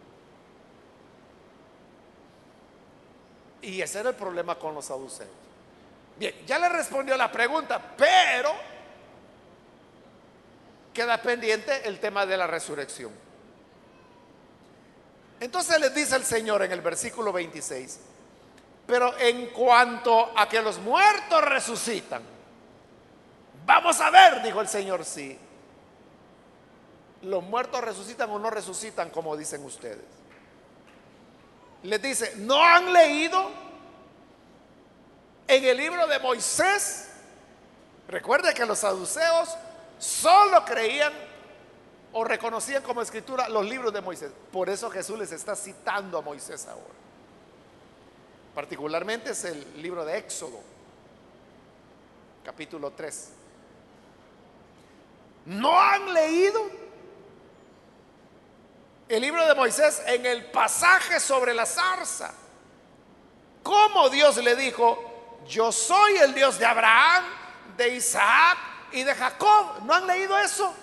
Y 3.62 3.82
ese 3.82 4.00
era 4.00 4.10
el 4.10 4.16
problema 4.16 4.56
con 4.56 4.74
los 4.74 4.86
saduceos. 4.86 5.30
Bien, 6.18 6.36
ya 6.46 6.60
le 6.60 6.70
respondió 6.70 7.16
la 7.18 7.32
pregunta, 7.32 7.82
pero 7.98 8.52
queda 10.94 11.22
pendiente 11.22 11.88
el 11.88 12.00
tema 12.00 12.26
de 12.26 12.38
la 12.38 12.48
resurrección. 12.48 13.12
Entonces 15.40 15.80
les 15.80 15.94
dice 15.96 16.16
el 16.16 16.24
Señor 16.24 16.62
en 16.62 16.72
el 16.72 16.82
versículo 16.82 17.32
26, 17.34 18.00
pero 18.86 19.18
en 19.18 19.48
cuanto 19.48 20.32
a 20.38 20.48
que 20.48 20.62
los 20.62 20.78
muertos 20.78 21.44
resucitan, 21.44 22.22
vamos 23.66 24.00
a 24.02 24.12
ver, 24.12 24.44
dijo 24.44 24.62
el 24.62 24.68
Señor, 24.68 25.04
sí. 25.04 25.38
Los 27.24 27.44
muertos 27.44 27.82
resucitan 27.82 28.30
o 28.30 28.38
no 28.38 28.50
resucitan, 28.50 29.10
como 29.10 29.36
dicen 29.36 29.64
ustedes. 29.66 30.21
Les 31.84 32.02
dice, 32.02 32.34
¿no 32.38 32.64
han 32.64 32.94
leído 32.94 33.50
en 35.48 35.64
el 35.64 35.78
libro 35.78 36.06
de 36.08 36.20
Moisés? 36.20 37.10
Recuerde 38.08 38.54
que 38.54 38.66
los 38.66 38.80
saduceos 38.80 39.50
solo 39.98 40.64
creían 40.66 41.14
o 42.14 42.24
reconocían 42.24 42.84
como 42.84 43.02
escritura 43.02 43.50
los 43.50 43.66
libros 43.66 43.94
de 43.94 44.02
Moisés. 44.02 44.32
Por 44.52 44.70
eso 44.70 44.90
Jesús 44.92 45.18
les 45.18 45.32
está 45.32 45.56
citando 45.56 46.18
a 46.18 46.22
Moisés 46.22 46.68
ahora. 46.68 46.94
Particularmente 48.54 49.32
es 49.32 49.46
el 49.46 49.82
libro 49.82 50.04
de 50.04 50.18
Éxodo, 50.18 50.60
capítulo 52.44 52.92
3. 52.92 53.30
¿No 55.46 55.80
han 55.80 56.14
leído 56.14 56.81
el 59.16 59.22
libro 59.22 59.46
de 59.46 59.56
Moisés 59.56 60.02
en 60.06 60.26
el 60.26 60.46
pasaje 60.46 61.20
sobre 61.20 61.54
la 61.54 61.66
zarza? 61.66 62.34
¿Cómo 63.62 64.10
Dios 64.10 64.38
le 64.38 64.56
dijo, 64.56 65.42
yo 65.48 65.72
soy 65.72 66.18
el 66.18 66.34
Dios 66.34 66.58
de 66.58 66.66
Abraham, 66.66 67.26
de 67.76 67.90
Isaac 67.96 68.58
y 68.92 69.04
de 69.04 69.14
Jacob? 69.14 69.84
¿No 69.84 69.94
han 69.94 70.08
leído 70.08 70.38
eso? 70.38 70.74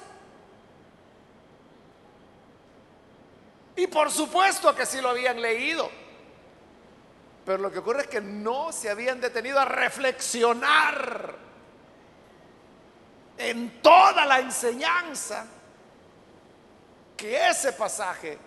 Y 3.76 3.86
por 3.86 4.10
supuesto 4.10 4.74
que 4.74 4.84
sí 4.84 5.00
lo 5.00 5.10
habían 5.10 5.40
leído. 5.40 5.90
Pero 7.46 7.58
lo 7.58 7.72
que 7.72 7.78
ocurre 7.78 8.02
es 8.02 8.08
que 8.08 8.20
no 8.20 8.72
se 8.72 8.90
habían 8.90 9.20
detenido 9.20 9.58
a 9.58 9.64
reflexionar 9.64 11.34
en 13.38 13.80
toda 13.80 14.26
la 14.26 14.40
enseñanza 14.40 15.46
que 17.18 17.48
ese 17.48 17.72
pasaje 17.72 18.38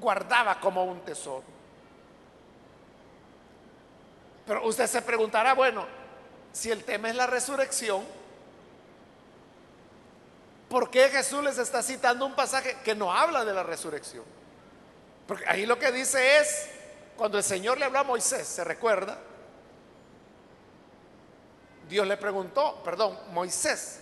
guardaba 0.00 0.58
como 0.58 0.84
un 0.84 1.00
tesoro. 1.02 1.44
Pero 4.44 4.66
usted 4.66 4.88
se 4.88 5.00
preguntará, 5.02 5.54
bueno, 5.54 5.86
si 6.52 6.72
el 6.72 6.82
tema 6.82 7.08
es 7.08 7.14
la 7.14 7.28
resurrección, 7.28 8.04
¿por 10.68 10.90
qué 10.90 11.08
Jesús 11.10 11.44
les 11.44 11.58
está 11.58 11.80
citando 11.80 12.26
un 12.26 12.34
pasaje 12.34 12.76
que 12.84 12.96
no 12.96 13.12
habla 13.12 13.44
de 13.44 13.54
la 13.54 13.62
resurrección? 13.62 14.24
Porque 15.28 15.44
ahí 15.46 15.64
lo 15.64 15.78
que 15.78 15.92
dice 15.92 16.38
es, 16.38 16.68
cuando 17.16 17.38
el 17.38 17.44
Señor 17.44 17.78
le 17.78 17.84
habló 17.84 18.00
a 18.00 18.04
Moisés, 18.04 18.48
¿se 18.48 18.64
recuerda? 18.64 19.16
Dios 21.88 22.04
le 22.04 22.16
preguntó, 22.16 22.82
perdón, 22.82 23.16
Moisés 23.30 24.01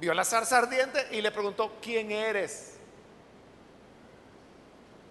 vio 0.00 0.14
la 0.14 0.24
zarza 0.24 0.58
ardiente 0.58 1.08
y 1.12 1.20
le 1.20 1.30
preguntó, 1.30 1.78
¿quién 1.80 2.10
eres? 2.10 2.74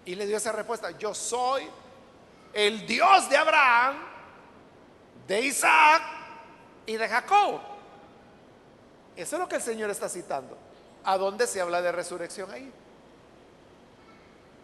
Y 0.04 0.14
le 0.14 0.26
dio 0.26 0.36
esa 0.36 0.52
respuesta, 0.52 0.90
yo 0.92 1.14
soy 1.14 1.68
el 2.52 2.86
Dios 2.86 3.28
de 3.28 3.36
Abraham, 3.36 3.96
de 5.26 5.40
Isaac 5.40 6.02
y 6.86 6.96
de 6.96 7.08
Jacob. 7.08 7.60
Eso 9.16 9.36
es 9.36 9.40
lo 9.40 9.48
que 9.48 9.56
el 9.56 9.62
Señor 9.62 9.90
está 9.90 10.08
citando. 10.08 10.56
¿A 11.04 11.16
dónde 11.16 11.46
se 11.46 11.60
habla 11.60 11.80
de 11.82 11.92
resurrección 11.92 12.50
ahí? 12.50 12.72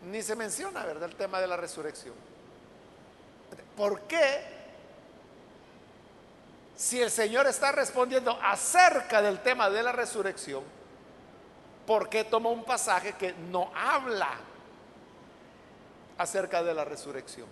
Ni 0.05 0.23
se 0.23 0.35
menciona, 0.35 0.85
¿verdad? 0.85 1.09
El 1.09 1.17
tema 1.17 1.41
de 1.41 1.47
la 1.47 1.57
resurrección. 1.57 2.15
¿Por 3.77 4.03
qué? 4.03 4.60
Si 6.81 6.99
el 6.99 7.11
Señor 7.11 7.47
está 7.47 7.73
respondiendo 7.73 8.39
acerca 8.43 9.21
del 9.21 9.41
tema 9.41 9.69
de 9.69 9.83
la 9.83 9.93
resurrección, 9.93 10.65
¿por 11.87 12.09
qué 12.09 12.25
toma 12.25 12.49
un 12.49 12.65
pasaje 12.65 13.13
que 13.13 13.35
no 13.35 13.71
habla 13.77 14.31
acerca 16.17 16.63
de 16.63 16.73
la 16.73 16.87
resurrección? 16.87 17.47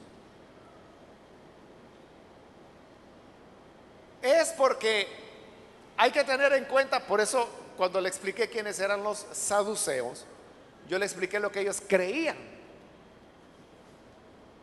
Es 4.23 4.49
porque 4.53 5.07
hay 5.99 6.11
que 6.11 6.25
tener 6.25 6.55
en 6.55 6.65
cuenta, 6.65 7.01
por 7.01 7.21
eso 7.21 7.51
cuando 7.77 8.01
le 8.01 8.09
expliqué 8.09 8.49
quiénes 8.49 8.81
eran 8.81 9.03
los 9.03 9.27
saduceos, 9.33 10.25
yo 10.89 10.99
le 10.99 11.05
expliqué 11.05 11.39
lo 11.39 11.53
que 11.53 11.61
ellos 11.61 11.83
creían. 11.87 12.39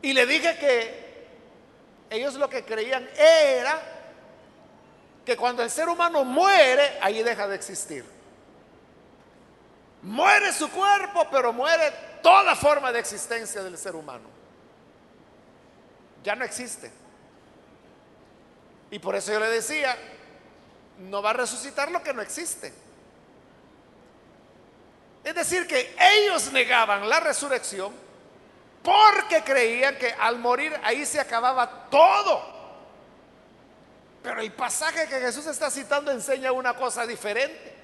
Y 0.01 0.13
le 0.13 0.25
dije 0.25 0.57
que 0.57 1.27
ellos 2.09 2.33
lo 2.33 2.49
que 2.49 2.65
creían 2.65 3.07
era 3.15 3.94
que 5.25 5.35
cuando 5.35 5.63
el 5.63 5.71
ser 5.71 5.89
humano 5.89 6.23
muere, 6.23 6.97
ahí 7.01 7.23
deja 7.23 7.47
de 7.47 7.55
existir. 7.55 8.05
Muere 10.03 10.53
su 10.53 10.69
cuerpo, 10.69 11.27
pero 11.31 11.51
muere 11.51 11.91
toda 12.21 12.55
forma 12.55 12.91
de 12.91 12.99
existencia 12.99 13.63
del 13.63 13.77
ser 13.77 13.95
humano. 13.95 14.29
Ya 16.23 16.35
no 16.35 16.45
existe. 16.45 16.91
Y 18.91 18.99
por 18.99 19.15
eso 19.15 19.31
yo 19.31 19.39
le 19.39 19.49
decía, 19.49 19.97
no 20.99 21.21
va 21.23 21.31
a 21.31 21.33
resucitar 21.33 21.89
lo 21.89 22.03
que 22.03 22.13
no 22.13 22.21
existe. 22.21 22.71
Es 25.23 25.33
decir, 25.33 25.65
que 25.65 25.95
ellos 25.99 26.51
negaban 26.51 27.09
la 27.09 27.19
resurrección 27.19 27.91
porque 28.83 29.43
creían 29.43 29.97
que 29.97 30.13
al 30.13 30.37
morir 30.37 30.79
ahí 30.83 31.03
se 31.03 31.19
acababa 31.19 31.89
todo. 31.89 32.54
Pero 34.25 34.41
el 34.41 34.51
pasaje 34.53 35.07
que 35.07 35.19
Jesús 35.19 35.45
está 35.45 35.69
citando 35.69 36.11
enseña 36.11 36.51
una 36.51 36.73
cosa 36.73 37.05
diferente. 37.05 37.75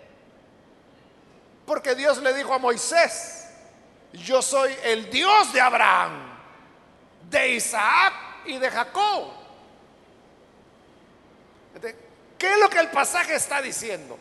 Porque 1.67 1.93
Dios 1.93 2.17
le 2.17 2.33
dijo 2.33 2.51
a 2.51 2.57
Moisés, 2.57 3.47
yo 4.11 4.41
soy 4.41 4.75
el 4.83 5.11
Dios 5.11 5.53
de 5.53 5.61
Abraham, 5.61 6.35
de 7.29 7.49
Isaac 7.49 8.13
y 8.45 8.57
de 8.57 8.71
Jacob. 8.71 9.33
¿Qué 12.39 12.51
es 12.51 12.57
lo 12.57 12.71
que 12.71 12.79
el 12.79 12.89
pasaje 12.89 13.35
está 13.35 13.61
diciendo? 13.61 14.17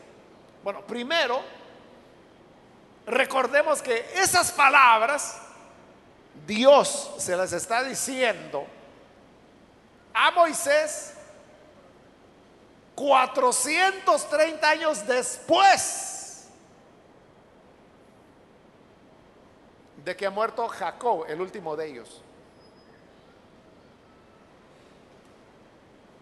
Bueno, 0.63 0.83
primero, 0.87 1.43
recordemos 3.07 3.81
que 3.81 4.11
esas 4.15 4.53
palabras 4.53 5.39
Dios 6.47 7.13
se 7.17 7.35
las 7.35 7.55
está 7.55 7.83
diciendo 7.83 8.67
a 10.13 10.31
Moisés 10.33 11.15
430 13.01 14.69
años 14.69 15.07
después 15.07 16.51
de 20.05 20.15
que 20.15 20.27
ha 20.27 20.31
muerto 20.31 20.69
Jacob, 20.69 21.25
el 21.27 21.41
último 21.41 21.75
de 21.77 21.87
ellos. 21.87 22.21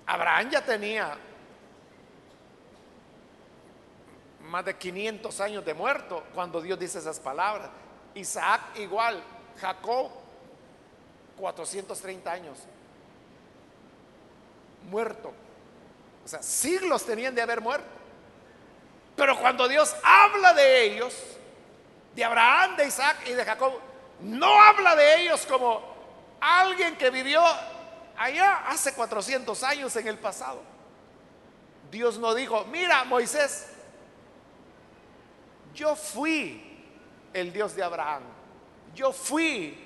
Abraham 0.07 0.51
ya 0.51 0.65
tenía 0.65 1.19
más 4.43 4.65
de 4.65 4.77
500 4.77 5.41
años 5.41 5.65
de 5.65 5.75
muerto 5.75 6.23
cuando 6.33 6.63
Dios 6.63 6.79
dice 6.79 7.01
esas 7.01 7.19
palabras. 7.19 7.71
Isaac 8.15 8.79
igual, 8.79 9.21
Jacob 9.61 10.11
430 11.39 12.31
años 12.31 12.57
muerto. 14.89 15.33
O 16.29 16.31
sea, 16.31 16.43
siglos 16.43 17.07
tenían 17.07 17.35
de 17.35 17.41
haber 17.41 17.63
muerto. 17.63 17.89
Pero 19.17 19.41
cuando 19.41 19.67
Dios 19.67 19.97
habla 20.05 20.53
de 20.53 20.85
ellos, 20.85 21.15
de 22.15 22.23
Abraham, 22.23 22.77
de 22.77 22.87
Isaac 22.87 23.17
y 23.29 23.33
de 23.33 23.43
Jacob, 23.47 23.73
no 24.21 24.63
habla 24.63 24.95
de 24.95 25.23
ellos 25.23 25.47
como 25.47 25.83
alguien 26.39 26.99
que 26.99 27.09
vivió 27.09 27.43
allá 28.15 28.59
hace 28.69 28.93
400 28.93 29.63
años 29.63 29.97
en 29.97 30.07
el 30.07 30.19
pasado. 30.19 30.61
Dios 31.91 32.19
no 32.19 32.35
dijo, 32.35 32.63
mira 32.67 33.05
Moisés, 33.05 33.69
yo 35.75 35.97
fui 35.97 36.85
el 37.33 37.55
Dios 37.55 37.75
de 37.75 37.83
Abraham. 37.83 38.25
Yo 38.95 39.15
fui 39.15 39.79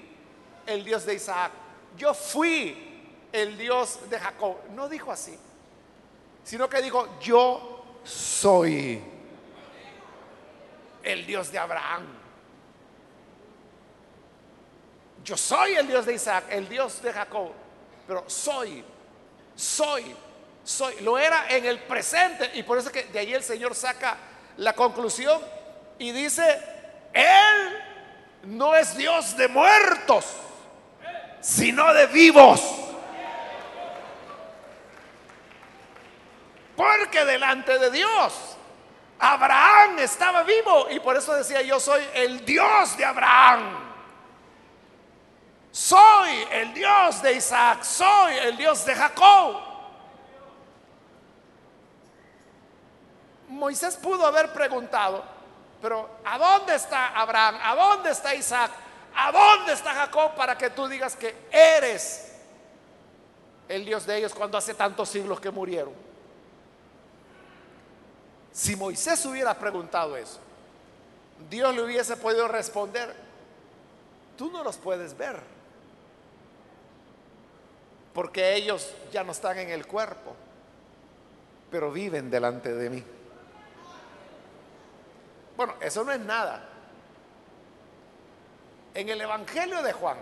el 0.66 0.84
Dios 0.84 1.06
de 1.06 1.14
Isaac. 1.14 1.52
Yo 1.96 2.12
fui 2.12 3.06
el 3.30 3.56
Dios 3.56 4.10
de 4.10 4.18
Jacob. 4.18 4.56
No 4.74 4.88
dijo 4.88 5.12
así, 5.12 5.38
sino 6.44 6.68
que 6.68 6.82
dijo, 6.82 7.18
yo 7.20 8.00
soy 8.04 9.02
el 11.02 11.26
Dios 11.26 11.50
de 11.52 11.58
Abraham. 11.58 12.06
Yo 15.24 15.36
soy 15.36 15.74
el 15.74 15.86
Dios 15.86 16.04
de 16.04 16.14
Isaac, 16.14 16.46
el 16.50 16.68
Dios 16.68 17.00
de 17.02 17.12
Jacob. 17.12 17.52
Pero 18.06 18.24
soy, 18.26 18.84
soy, 19.54 20.14
soy. 20.64 20.96
Lo 21.00 21.16
era 21.16 21.46
en 21.48 21.64
el 21.64 21.80
presente. 21.80 22.50
Y 22.54 22.62
por 22.64 22.78
eso 22.78 22.90
que 22.90 23.04
de 23.04 23.18
ahí 23.20 23.32
el 23.32 23.42
Señor 23.42 23.74
saca 23.74 24.16
la 24.56 24.72
conclusión 24.72 25.40
y 25.98 26.10
dice, 26.10 26.60
Él 27.12 27.78
no 28.44 28.74
es 28.74 28.96
Dios 28.96 29.36
de 29.36 29.46
muertos, 29.46 30.26
sino 31.40 31.92
de 31.94 32.06
vivos. 32.08 32.81
Porque 36.82 37.24
delante 37.24 37.78
de 37.78 37.92
Dios, 37.92 38.56
Abraham 39.20 40.00
estaba 40.00 40.42
vivo 40.42 40.90
y 40.90 40.98
por 40.98 41.16
eso 41.16 41.32
decía, 41.32 41.62
yo 41.62 41.78
soy 41.78 42.02
el 42.12 42.44
Dios 42.44 42.96
de 42.96 43.04
Abraham. 43.04 43.92
Soy 45.70 46.44
el 46.50 46.74
Dios 46.74 47.22
de 47.22 47.34
Isaac, 47.34 47.84
soy 47.84 48.34
el 48.34 48.56
Dios 48.56 48.84
de 48.84 48.96
Jacob. 48.96 49.60
Moisés 53.46 53.96
pudo 53.96 54.26
haber 54.26 54.52
preguntado, 54.52 55.24
pero 55.80 56.18
¿a 56.24 56.36
dónde 56.36 56.74
está 56.74 57.10
Abraham? 57.10 57.58
¿A 57.62 57.76
dónde 57.76 58.10
está 58.10 58.34
Isaac? 58.34 58.72
¿A 59.14 59.30
dónde 59.30 59.74
está 59.74 59.94
Jacob 59.94 60.34
para 60.34 60.58
que 60.58 60.70
tú 60.70 60.88
digas 60.88 61.14
que 61.14 61.46
eres 61.52 62.40
el 63.68 63.84
Dios 63.84 64.04
de 64.04 64.16
ellos 64.16 64.34
cuando 64.34 64.58
hace 64.58 64.74
tantos 64.74 65.08
siglos 65.08 65.38
que 65.38 65.52
murieron? 65.52 66.11
Si 68.52 68.76
Moisés 68.76 69.24
hubiera 69.24 69.58
preguntado 69.58 70.16
eso, 70.16 70.38
Dios 71.48 71.74
le 71.74 71.82
hubiese 71.82 72.16
podido 72.16 72.46
responder, 72.48 73.14
tú 74.36 74.50
no 74.50 74.62
los 74.62 74.76
puedes 74.76 75.16
ver, 75.16 75.40
porque 78.12 78.54
ellos 78.54 78.94
ya 79.10 79.24
no 79.24 79.32
están 79.32 79.58
en 79.58 79.70
el 79.70 79.86
cuerpo, 79.86 80.34
pero 81.70 81.90
viven 81.90 82.30
delante 82.30 82.72
de 82.74 82.90
mí. 82.90 83.02
Bueno, 85.56 85.74
eso 85.80 86.04
no 86.04 86.12
es 86.12 86.20
nada. 86.20 86.68
En 88.94 89.08
el 89.08 89.20
Evangelio 89.20 89.82
de 89.82 89.92
Juan, 89.94 90.18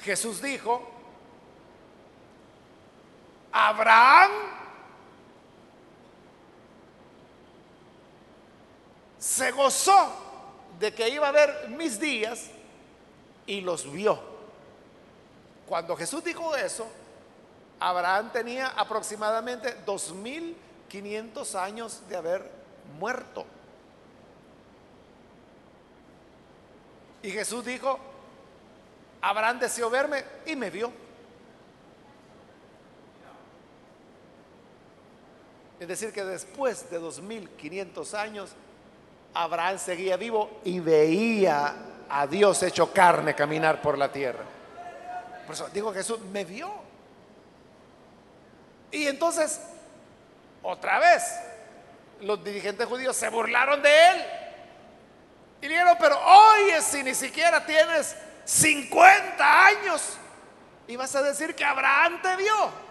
Jesús 0.00 0.40
dijo, 0.40 0.97
Abraham 3.52 4.30
se 9.18 9.50
gozó 9.52 10.12
de 10.78 10.94
que 10.94 11.08
iba 11.08 11.28
a 11.28 11.32
ver 11.32 11.68
mis 11.70 11.98
días 11.98 12.50
y 13.46 13.60
los 13.60 13.90
vio. 13.90 14.18
Cuando 15.66 15.96
Jesús 15.96 16.22
dijo 16.24 16.54
eso, 16.54 16.86
Abraham 17.80 18.30
tenía 18.32 18.68
aproximadamente 18.68 19.76
dos 19.84 20.12
mil 20.12 20.56
500 20.88 21.54
años 21.54 22.02
de 22.08 22.16
haber 22.16 22.50
muerto. 22.98 23.44
Y 27.22 27.30
Jesús 27.30 27.64
dijo, 27.64 27.98
Abraham 29.20 29.58
deseó 29.58 29.90
verme 29.90 30.24
y 30.46 30.56
me 30.56 30.70
vio. 30.70 30.90
Es 35.80 35.86
decir, 35.86 36.12
que 36.12 36.24
después 36.24 36.90
de 36.90 36.98
2500 36.98 38.14
años, 38.14 38.50
Abraham 39.34 39.78
seguía 39.78 40.16
vivo 40.16 40.60
y 40.64 40.80
veía 40.80 41.74
a 42.08 42.26
Dios 42.26 42.62
hecho 42.62 42.92
carne 42.92 43.34
caminar 43.34 43.80
por 43.80 43.96
la 43.96 44.10
tierra. 44.10 44.44
Por 45.46 45.54
eso 45.54 45.68
digo 45.72 45.92
Jesús, 45.92 46.20
me 46.32 46.44
vio. 46.44 46.72
Y 48.90 49.06
entonces, 49.06 49.60
otra 50.62 50.98
vez, 50.98 51.22
los 52.22 52.42
dirigentes 52.42 52.86
judíos 52.86 53.16
se 53.16 53.28
burlaron 53.28 53.80
de 53.82 54.08
él. 54.08 54.24
Y 55.62 55.68
dijeron, 55.68 55.96
pero 56.00 56.18
oye, 56.18 56.80
si 56.82 57.02
ni 57.02 57.14
siquiera 57.14 57.64
tienes 57.64 58.16
50 58.44 59.66
años, 59.66 60.16
y 60.86 60.96
vas 60.96 61.14
a 61.14 61.22
decir 61.22 61.54
que 61.54 61.64
Abraham 61.64 62.20
te 62.22 62.36
vio. 62.36 62.87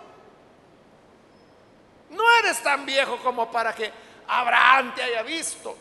No 2.10 2.24
eres 2.40 2.62
tan 2.64 2.86
viejo 2.86 3.18
como 3.18 3.52
para 3.52 3.74
que 3.74 3.92
Abraham 4.28 4.94
te 4.96 5.04
haya 5.04 5.24
visto. 5.24 5.76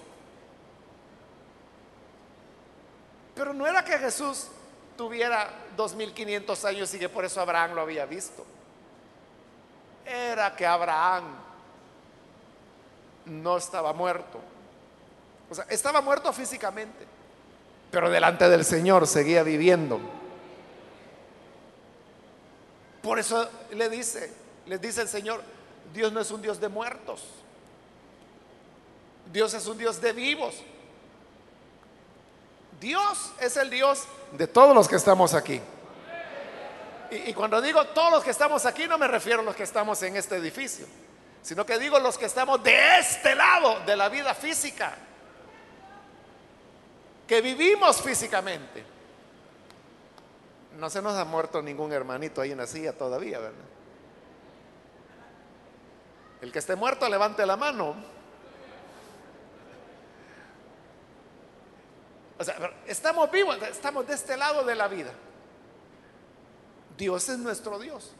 Pero 3.35 3.53
no 3.53 3.67
era 3.67 3.85
que 3.85 3.99
Jesús 3.99 4.49
tuviera 4.97 5.51
2500 5.77 6.65
años 6.65 6.95
y 6.95 6.99
que 6.99 7.09
por 7.09 7.25
eso 7.25 7.41
Abraham 7.41 7.75
lo 7.75 7.83
había 7.83 8.07
visto. 8.07 8.45
Era 10.05 10.57
que 10.57 10.67
Abraham 10.67 11.25
no 13.27 13.57
estaba 13.57 13.93
muerto. 13.93 14.41
O 15.51 15.55
sea, 15.55 15.67
estaba 15.69 16.01
muerto 16.01 16.33
físicamente, 16.33 17.05
pero 17.91 18.11
delante 18.11 18.49
del 18.49 18.65
Señor 18.65 19.07
seguía 19.07 19.43
viviendo. 19.43 20.01
Por 23.03 23.19
eso 23.19 23.49
le 23.73 23.89
dice, 23.89 24.33
les 24.67 24.81
dice 24.81 25.03
el 25.03 25.09
Señor, 25.09 25.43
Dios 25.93 26.13
no 26.13 26.21
es 26.21 26.31
un 26.31 26.43
Dios 26.43 26.61
de 26.61 26.69
muertos. 26.69 27.23
Dios 29.33 29.55
es 29.55 29.67
un 29.67 29.79
Dios 29.79 30.01
de 30.01 30.13
vivos. 30.13 30.55
Dios 32.81 33.33
es 33.41 33.57
el 33.57 33.71
Dios 33.71 34.05
de 34.33 34.47
todos 34.47 34.75
los 34.75 34.89
que 34.89 34.97
estamos 34.97 35.35
aquí. 35.35 35.61
Y, 37.11 37.33
cuando 37.35 37.61
digo 37.63 37.85
todos 37.87 38.11
los 38.11 38.25
que 38.25 38.31
estamos 38.31 38.67
aquí, 38.67 38.87
no 38.87 38.99
me 38.99 39.07
refiero 39.07 39.41
a 39.41 39.45
los 39.45 39.55
que 39.55 39.63
estamos 39.63 40.03
en 40.03 40.17
este 40.17 40.37
edificio, 40.37 40.87
sino 41.41 41.65
que 41.65 41.79
digo 41.79 41.99
los 42.01 42.19
que 42.19 42.27
estamos 42.27 42.63
de 42.65 42.99
este 42.99 43.35
lado 43.35 43.81
de 43.87 43.97
la 43.97 44.09
vida 44.09 44.35
física, 44.35 44.97
que 47.27 47.41
vivimos 47.41 48.03
físicamente. 48.03 48.85
No 50.79 50.91
se 50.91 51.01
nos 51.01 51.17
ha 51.17 51.25
muerto 51.25 51.63
ningún 51.63 51.93
hermanito 51.93 52.41
ahí 52.41 52.53
en 52.53 52.59
la 52.59 52.67
silla 52.67 52.93
todavía, 52.93 53.39
¿verdad? 53.39 53.76
El 56.41 56.53
que 56.53 56.59
esté 56.59 56.77
muerto, 56.77 57.09
levante 57.09 57.45
la 57.47 57.57
mano. 57.57 57.95
O 62.39 62.45
sea, 62.45 62.73
estamos 62.87 63.31
vivos, 63.31 63.57
estamos 63.63 64.07
de 64.07 64.15
este 64.15 64.37
lado 64.37 64.65
de 64.65 64.75
la 64.75 64.89
vida. 64.89 65.13
Dios 66.97 67.29
es 67.29 67.39
nuestro 67.39 67.79
Dios. 67.79 68.13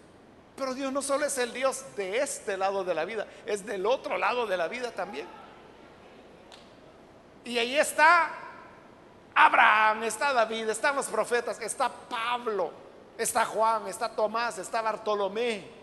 Pero 0.57 0.73
Dios 0.73 0.91
no 0.93 1.03
solo 1.03 1.27
es 1.27 1.37
el 1.37 1.53
Dios 1.53 1.85
de 1.97 2.19
este 2.19 2.57
lado 2.57 2.83
de 2.83 2.95
la 2.95 3.05
vida, 3.05 3.27
es 3.45 3.67
del 3.67 3.85
otro 3.85 4.17
lado 4.17 4.47
de 4.47 4.57
la 4.57 4.69
vida 4.69 4.91
también. 4.91 5.27
Y 7.45 7.59
ahí 7.59 7.77
está 7.77 8.31
Abraham, 9.35 10.05
está 10.05 10.33
David, 10.33 10.71
están 10.71 10.97
los 10.97 11.07
profetas, 11.07 11.61
está 11.61 11.91
Pablo, 11.91 12.73
está 13.19 13.45
Juan, 13.45 13.87
está 13.87 14.09
Tomás, 14.09 14.57
está 14.57 14.81
Bartolomé. 14.81 15.76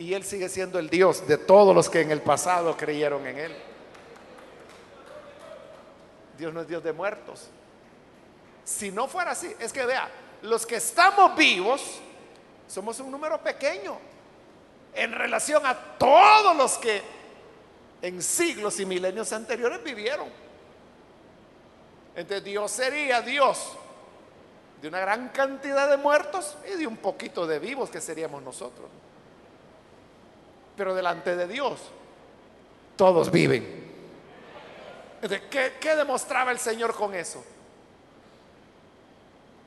Y 0.00 0.14
Él 0.14 0.24
sigue 0.24 0.48
siendo 0.48 0.78
el 0.78 0.88
Dios 0.88 1.26
de 1.28 1.36
todos 1.36 1.74
los 1.74 1.90
que 1.90 2.00
en 2.00 2.10
el 2.10 2.22
pasado 2.22 2.74
creyeron 2.74 3.26
en 3.26 3.38
Él. 3.38 3.56
Dios 6.38 6.54
no 6.54 6.62
es 6.62 6.68
Dios 6.68 6.82
de 6.82 6.94
muertos. 6.94 7.48
Si 8.64 8.90
no 8.90 9.08
fuera 9.08 9.32
así, 9.32 9.54
es 9.60 9.70
que 9.74 9.84
vea, 9.84 10.10
los 10.40 10.64
que 10.64 10.76
estamos 10.76 11.36
vivos 11.36 12.00
somos 12.66 12.98
un 13.00 13.10
número 13.10 13.42
pequeño 13.42 13.98
en 14.94 15.12
relación 15.12 15.66
a 15.66 15.76
todos 15.98 16.56
los 16.56 16.78
que 16.78 17.02
en 18.00 18.22
siglos 18.22 18.80
y 18.80 18.86
milenios 18.86 19.30
anteriores 19.34 19.84
vivieron. 19.84 20.28
Entonces 22.16 22.42
Dios 22.42 22.70
sería 22.70 23.20
Dios 23.20 23.76
de 24.80 24.88
una 24.88 25.00
gran 25.00 25.28
cantidad 25.28 25.90
de 25.90 25.98
muertos 25.98 26.56
y 26.72 26.78
de 26.78 26.86
un 26.86 26.96
poquito 26.96 27.46
de 27.46 27.58
vivos 27.58 27.90
que 27.90 28.00
seríamos 28.00 28.42
nosotros. 28.42 28.88
Pero 30.80 30.94
delante 30.94 31.36
de 31.36 31.46
Dios, 31.46 31.78
todos 32.96 33.30
viven. 33.30 33.92
¿Qué, 35.50 35.74
¿Qué 35.78 35.94
demostraba 35.94 36.52
el 36.52 36.58
Señor 36.58 36.94
con 36.94 37.14
eso? 37.14 37.44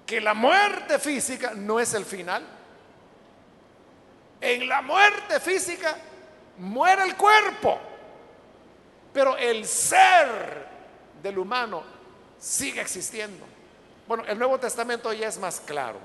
Que 0.07 0.19
la 0.19 0.33
muerte 0.33 0.97
física 0.97 1.51
no 1.53 1.79
es 1.79 1.93
el 1.93 2.03
final. 2.03 2.43
En 4.41 4.67
la 4.67 4.81
muerte 4.81 5.39
física 5.39 5.95
muere 6.57 7.03
el 7.03 7.15
cuerpo, 7.15 7.77
pero 9.13 9.37
el 9.37 9.67
ser 9.67 10.67
del 11.21 11.37
humano 11.37 11.83
sigue 12.39 12.81
existiendo. 12.81 13.45
Bueno, 14.07 14.23
el 14.25 14.39
Nuevo 14.39 14.59
Testamento 14.59 15.13
ya 15.13 15.27
es 15.27 15.37
más 15.37 15.59
claro. 15.59 15.99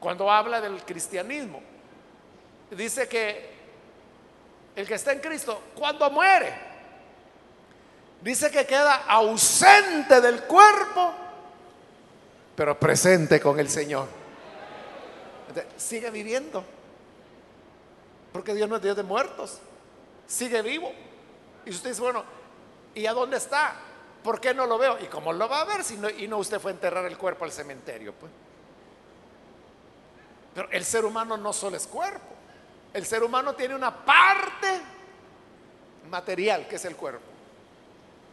Cuando 0.00 0.28
habla 0.28 0.60
del 0.60 0.82
cristianismo, 0.84 1.62
dice 2.72 3.08
que 3.08 3.59
el 4.76 4.86
que 4.86 4.94
está 4.94 5.12
en 5.12 5.20
Cristo, 5.20 5.60
cuando 5.74 6.10
muere, 6.10 6.52
dice 8.22 8.50
que 8.50 8.66
queda 8.66 9.04
ausente 9.06 10.20
del 10.20 10.42
cuerpo, 10.42 11.14
pero 12.54 12.78
presente 12.78 13.40
con 13.40 13.58
el 13.58 13.68
Señor. 13.68 14.06
sigue 15.76 16.10
viviendo. 16.10 16.64
Porque 18.32 18.54
Dios 18.54 18.68
no 18.68 18.76
es 18.76 18.82
Dios 18.82 18.96
de 18.96 19.02
muertos. 19.02 19.58
Sigue 20.26 20.62
vivo. 20.62 20.92
Y 21.64 21.70
usted 21.70 21.90
dice, 21.90 22.02
bueno, 22.02 22.24
¿y 22.94 23.06
a 23.06 23.12
dónde 23.12 23.36
está? 23.36 23.74
¿Por 24.22 24.40
qué 24.40 24.54
no 24.54 24.66
lo 24.66 24.78
veo? 24.78 24.98
¿Y 25.00 25.06
cómo 25.06 25.32
lo 25.32 25.48
va 25.48 25.62
a 25.62 25.64
ver 25.64 25.82
si 25.82 25.96
no, 25.96 26.08
y 26.08 26.32
usted 26.32 26.60
fue 26.60 26.70
a 26.70 26.74
enterrar 26.74 27.04
el 27.06 27.16
cuerpo 27.16 27.44
al 27.44 27.52
cementerio? 27.52 28.12
Pues? 28.12 28.30
Pero 30.54 30.70
el 30.70 30.84
ser 30.84 31.04
humano 31.04 31.36
no 31.36 31.52
solo 31.52 31.76
es 31.76 31.86
cuerpo. 31.86 32.34
El 32.92 33.06
ser 33.06 33.22
humano 33.22 33.54
tiene 33.54 33.74
una 33.74 33.94
parte 33.94 34.80
material, 36.08 36.66
que 36.66 36.76
es 36.76 36.84
el 36.84 36.96
cuerpo, 36.96 37.24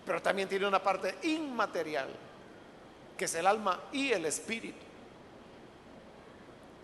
pero 0.05 0.22
también 0.22 0.49
tiene 0.49 0.68
una 0.68 0.82
parte 0.82 1.16
inmaterial, 1.24 2.10
que 3.16 3.26
es 3.26 3.36
el 3.36 3.45
alma 3.45 3.80
y 3.91 4.12
el 4.12 4.26
espíritu. 4.26 4.86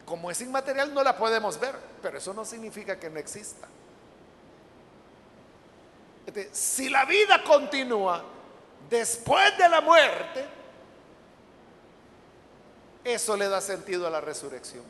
Como 0.05 0.30
es 0.30 0.41
inmaterial 0.41 0.93
no 0.93 1.03
la 1.03 1.17
podemos 1.17 1.59
ver, 1.59 1.76
pero 2.01 2.17
eso 2.17 2.34
no 2.34 2.45
significa 2.45 2.99
que 2.99 3.09
no 3.09 3.19
exista. 3.19 3.67
si 6.51 6.89
la 6.89 7.05
vida 7.05 7.43
continúa 7.43 8.24
después 8.89 9.57
de 9.57 9.69
la 9.69 9.82
muerte, 9.82 10.45
eso 13.03 13.36
le 13.36 13.49
da 13.49 13.61
sentido 13.61 14.07
a 14.07 14.09
la 14.09 14.21
resurrección. 14.21 14.84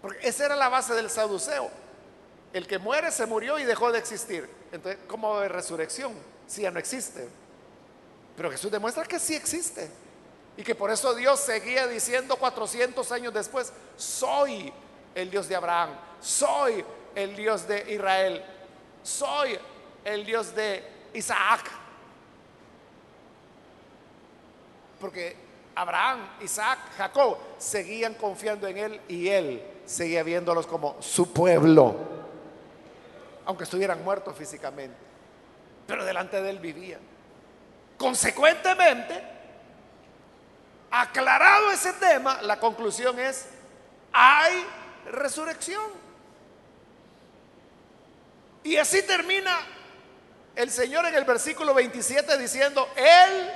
Porque 0.00 0.28
esa 0.28 0.46
era 0.46 0.56
la 0.56 0.68
base 0.68 0.94
del 0.94 1.10
saduceo. 1.10 1.70
El 2.52 2.66
que 2.66 2.78
muere 2.78 3.10
se 3.10 3.26
murió 3.26 3.58
y 3.58 3.64
dejó 3.64 3.92
de 3.92 3.98
existir. 3.98 4.48
Entonces, 4.72 5.00
¿cómo 5.06 5.28
va 5.28 5.36
a 5.36 5.38
haber 5.38 5.52
resurrección 5.52 6.14
si 6.46 6.62
ya 6.62 6.70
no 6.70 6.78
existe? 6.78 7.28
Pero 8.36 8.50
Jesús 8.50 8.70
demuestra 8.70 9.04
que 9.04 9.18
sí 9.18 9.34
existe. 9.34 9.90
Y 10.56 10.62
que 10.62 10.74
por 10.74 10.90
eso 10.90 11.14
Dios 11.14 11.40
seguía 11.40 11.86
diciendo 11.86 12.36
400 12.36 13.10
años 13.12 13.34
después, 13.34 13.72
soy 13.96 14.72
el 15.14 15.30
Dios 15.30 15.48
de 15.48 15.56
Abraham, 15.56 15.90
soy 16.20 16.84
el 17.14 17.36
Dios 17.36 17.68
de 17.68 17.92
Israel, 17.92 18.42
soy 19.02 19.58
el 20.04 20.24
Dios 20.24 20.54
de 20.54 20.82
Isaac. 21.12 21.70
Porque 25.00 25.36
Abraham, 25.74 26.26
Isaac, 26.40 26.78
Jacob 26.96 27.36
seguían 27.58 28.14
confiando 28.14 28.66
en 28.66 28.78
él 28.78 29.00
y 29.08 29.28
él 29.28 29.62
seguía 29.86 30.22
viéndolos 30.22 30.66
como 30.66 31.00
su 31.00 31.32
pueblo, 31.32 31.96
aunque 33.46 33.64
estuvieran 33.64 34.04
muertos 34.04 34.36
físicamente, 34.36 34.96
pero 35.86 36.04
delante 36.04 36.42
de 36.42 36.50
él 36.50 36.58
vivían. 36.58 37.00
Consecuentemente, 37.96 39.22
aclarado 40.90 41.70
ese 41.70 41.92
tema, 41.94 42.42
la 42.42 42.58
conclusión 42.58 43.18
es, 43.18 43.46
hay 44.12 44.64
resurrección. 45.10 45.90
Y 48.64 48.76
así 48.76 49.02
termina 49.02 49.56
el 50.56 50.70
Señor 50.70 51.06
en 51.06 51.14
el 51.14 51.24
versículo 51.24 51.72
27 51.72 52.36
diciendo, 52.36 52.88
Él 52.96 53.52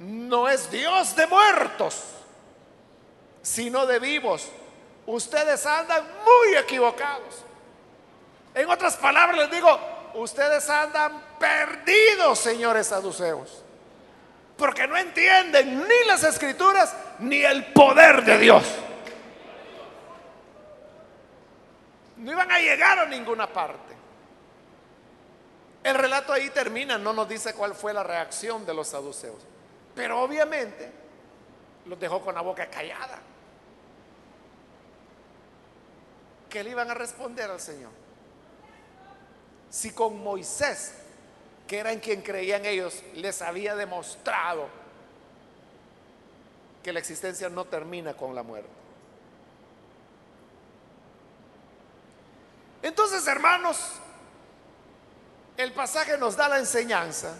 no 0.00 0.48
es 0.48 0.70
Dios 0.70 1.14
de 1.14 1.26
muertos, 1.26 2.02
sino 3.42 3.86
de 3.86 3.98
vivos. 3.98 4.48
Ustedes 5.10 5.66
andan 5.66 6.04
muy 6.24 6.56
equivocados. 6.56 7.44
En 8.54 8.70
otras 8.70 8.96
palabras 8.96 9.38
les 9.38 9.50
digo, 9.50 9.68
ustedes 10.14 10.70
andan 10.70 11.20
perdidos, 11.36 12.38
señores 12.38 12.86
saduceos, 12.86 13.64
porque 14.56 14.86
no 14.86 14.96
entienden 14.96 15.80
ni 15.80 16.06
las 16.06 16.22
escrituras 16.22 16.94
ni 17.18 17.42
el 17.42 17.72
poder 17.72 18.24
de 18.24 18.38
Dios. 18.38 18.64
No 22.18 22.30
iban 22.30 22.52
a 22.52 22.60
llegar 22.60 23.00
a 23.00 23.06
ninguna 23.06 23.52
parte. 23.52 23.96
El 25.82 25.96
relato 25.96 26.32
ahí 26.32 26.50
termina, 26.50 26.98
no 26.98 27.12
nos 27.12 27.28
dice 27.28 27.52
cuál 27.54 27.74
fue 27.74 27.92
la 27.92 28.04
reacción 28.04 28.64
de 28.64 28.74
los 28.74 28.86
saduceos, 28.86 29.42
pero 29.92 30.20
obviamente 30.20 30.92
los 31.86 31.98
dejó 31.98 32.20
con 32.20 32.36
la 32.36 32.42
boca 32.42 32.70
callada. 32.70 33.18
¿Qué 36.50 36.64
le 36.64 36.70
iban 36.70 36.90
a 36.90 36.94
responder 36.94 37.48
al 37.48 37.60
Señor? 37.60 37.92
Si 39.70 39.92
con 39.92 40.20
Moisés, 40.22 40.94
que 41.68 41.78
era 41.78 41.92
en 41.92 42.00
quien 42.00 42.22
creían 42.22 42.66
ellos, 42.66 43.02
les 43.14 43.40
había 43.40 43.76
demostrado 43.76 44.66
que 46.82 46.92
la 46.92 46.98
existencia 46.98 47.48
no 47.48 47.66
termina 47.66 48.14
con 48.14 48.34
la 48.34 48.42
muerte. 48.42 48.68
Entonces, 52.82 53.24
hermanos, 53.28 53.78
el 55.56 55.72
pasaje 55.72 56.18
nos 56.18 56.36
da 56.36 56.48
la 56.48 56.58
enseñanza 56.58 57.36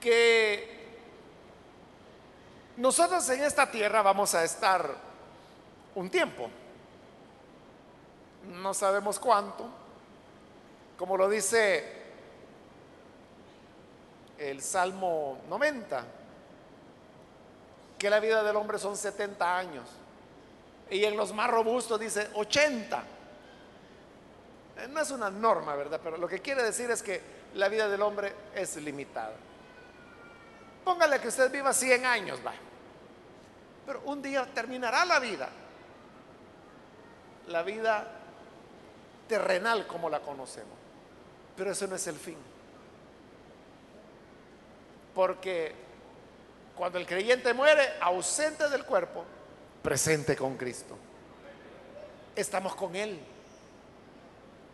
que 0.00 0.78
nosotros 2.76 3.28
en 3.30 3.42
esta 3.42 3.70
tierra 3.70 4.00
vamos 4.00 4.34
a 4.34 4.44
estar 4.44 4.94
un 5.94 6.08
tiempo. 6.08 6.48
No 8.48 8.74
sabemos 8.74 9.18
cuánto. 9.18 9.66
Como 10.98 11.16
lo 11.16 11.28
dice 11.28 11.96
el 14.38 14.62
Salmo 14.62 15.38
90, 15.48 16.04
que 17.98 18.10
la 18.10 18.20
vida 18.20 18.42
del 18.42 18.56
hombre 18.56 18.78
son 18.78 18.96
70 18.96 19.58
años. 19.58 19.88
Y 20.90 21.04
en 21.04 21.16
los 21.16 21.32
más 21.32 21.50
robustos 21.50 22.00
dice 22.00 22.28
80. 22.34 23.04
Eh, 24.78 24.88
no 24.88 25.00
es 25.00 25.10
una 25.10 25.30
norma, 25.30 25.74
¿verdad? 25.74 26.00
Pero 26.02 26.16
lo 26.16 26.28
que 26.28 26.40
quiere 26.40 26.62
decir 26.62 26.90
es 26.90 27.02
que 27.02 27.20
la 27.54 27.68
vida 27.68 27.88
del 27.88 28.00
hombre 28.02 28.32
es 28.54 28.76
limitada. 28.76 29.34
Póngale 30.84 31.20
que 31.20 31.28
usted 31.28 31.50
viva 31.50 31.72
100 31.72 32.06
años, 32.06 32.40
va. 32.44 32.54
Pero 33.84 34.02
un 34.06 34.22
día 34.22 34.46
terminará 34.54 35.04
la 35.04 35.18
vida. 35.18 35.48
La 37.48 37.62
vida 37.62 38.17
terrenal 39.28 39.86
como 39.86 40.10
la 40.10 40.20
conocemos. 40.20 40.76
Pero 41.56 41.72
eso 41.72 41.86
no 41.86 41.96
es 41.96 42.06
el 42.06 42.16
fin. 42.16 42.36
Porque 45.14 45.74
cuando 46.76 46.98
el 46.98 47.06
creyente 47.06 47.52
muere, 47.52 47.94
ausente 48.00 48.68
del 48.68 48.84
cuerpo, 48.84 49.24
presente 49.82 50.36
con 50.36 50.56
Cristo. 50.56 50.96
Estamos 52.34 52.74
con 52.74 52.94
Él 52.94 53.18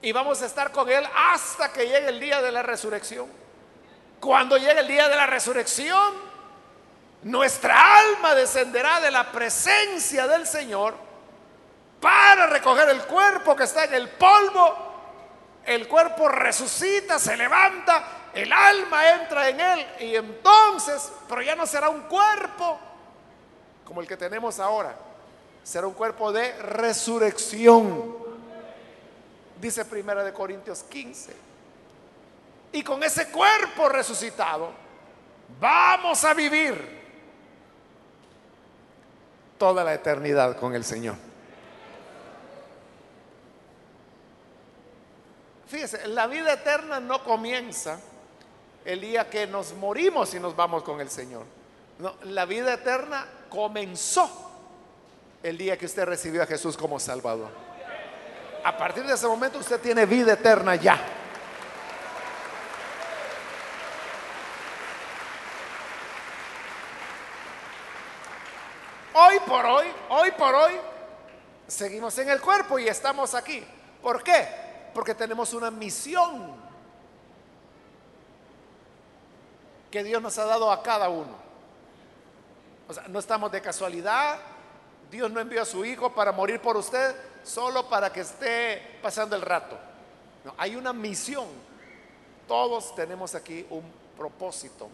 y 0.03 0.13
vamos 0.13 0.43
a 0.43 0.47
estar 0.47 0.71
con 0.71 0.91
Él 0.91 1.03
hasta 1.17 1.73
que 1.73 1.87
llegue 1.87 2.09
el 2.09 2.21
día 2.21 2.43
de 2.43 2.53
la 2.53 2.63
resurrección. 2.63 3.27
Cuando 4.21 4.59
llegue 4.59 4.81
el 4.81 4.89
día 4.89 5.09
de 5.09 5.17
la 5.17 5.27
resurrección, 5.27 6.13
nuestra 7.23 8.01
alma 8.01 8.35
descenderá 8.35 9.01
de 9.01 9.11
la 9.11 9.33
presencia 9.33 10.27
del 10.27 10.47
Señor 10.47 10.95
para 12.05 12.49
recoger 12.49 12.91
el 12.91 13.03
cuerpo 13.07 13.57
que 13.57 13.65
está 13.65 13.85
en 13.85 13.95
el 13.95 14.11
polvo. 14.11 14.93
El 15.65 15.89
cuerpo 15.89 16.29
resucita, 16.29 17.19
se 17.19 17.35
levanta, 17.35 18.31
el 18.35 18.53
alma 18.53 19.13
entra 19.13 19.49
en 19.49 19.59
él 19.59 19.87
y 20.01 20.15
entonces, 20.15 21.11
pero 21.27 21.41
ya 21.41 21.57
no 21.57 21.65
será 21.65 21.89
un 21.89 22.03
cuerpo 22.03 22.79
como 23.87 24.03
el 24.03 24.07
que 24.07 24.19
tenemos 24.19 24.61
ahora, 24.61 24.95
será 25.63 25.87
un 25.87 25.95
cuerpo 25.95 26.31
de 26.31 26.53
resurrección 26.61 28.17
dice 29.59 29.87
Primera 29.87 30.23
de 30.23 30.35
Corintios 30.35 30.83
15. 30.83 31.33
Y 32.73 32.83
con 32.83 33.03
ese 33.03 33.31
cuerpo 33.31 33.89
resucitado 33.89 34.73
vamos 35.59 36.23
a 36.27 36.35
vivir 36.35 37.03
toda 39.57 39.83
la 39.83 39.95
eternidad 39.95 40.59
con 40.59 40.75
el 40.75 40.85
Señor. 40.85 41.15
Fíjese, 45.75 46.07
la 46.07 46.29
vida 46.29 46.53
eterna 46.53 47.01
no 47.01 47.25
comienza 47.25 47.99
el 48.85 49.01
día 49.01 49.29
que 49.29 49.49
nos 49.49 49.73
morimos 49.73 50.33
y 50.33 50.39
nos 50.39 50.55
vamos 50.55 50.85
con 50.85 51.01
el 51.01 51.11
Señor. 51.11 51.45
No, 51.99 52.15
la 52.23 52.45
vida 52.45 52.75
eterna 52.75 53.27
comenzó 53.49 54.31
el 55.43 55.59
día 55.59 55.77
que 55.77 55.87
usted 55.87 56.05
recibió 56.05 56.45
a 56.45 56.47
Jesús 56.47 56.77
como 56.77 57.01
Salvador 57.01 57.51
a 58.65 58.77
partir 58.79 59.05
de 59.05 59.13
ese 59.13 59.27
momento 59.27 59.59
usted 59.59 59.81
tiene 59.81 60.07
vida 60.07 60.35
eterna 60.35 60.77
ya. 60.77 60.99
Hoy 69.13 69.39
por 69.47 69.67
hoy, 69.67 69.87
hoy 70.09 70.31
por 70.31 70.55
hoy, 70.55 70.73
seguimos 71.67 72.17
en 72.19 72.31
el 72.31 72.41
cuerpo 72.41 72.79
y 72.79 72.87
estamos 72.87 73.35
aquí. 73.35 73.67
¿Por 74.01 74.23
qué? 74.23 74.64
Porque 74.95 75.15
tenemos 75.15 75.53
una 75.53 75.71
misión 75.71 76.55
que 79.91 80.03
Dios 80.03 80.23
nos 80.23 80.39
ha 80.39 80.45
dado 80.45 80.71
a 80.71 80.83
cada 80.83 81.09
uno. 81.09 81.37
O 82.89 82.95
sea, 82.95 83.07
no 83.09 83.19
estamos 83.19 83.51
de 83.53 83.61
casualidad. 83.61 84.39
Dios 85.11 85.31
no 85.31 85.41
envió 85.41 85.63
a 85.63 85.65
su 85.65 85.85
Hijo 85.85 86.15
para 86.15 86.33
morir 86.33 86.61
por 86.61 86.77
usted 86.77 87.15
solo 87.43 87.89
para 87.89 88.13
que 88.13 88.21
esté 88.21 88.99
pasando 89.03 89.37
el 89.37 89.43
rato. 89.43 89.79
No, 90.45 90.55
hay 90.57 90.77
una 90.77 90.93
misión. 90.93 91.47
Todos 92.49 92.95
tenemos 92.95 93.35
aquí 93.35 93.67
un 93.71 93.85
propósito 94.17 94.89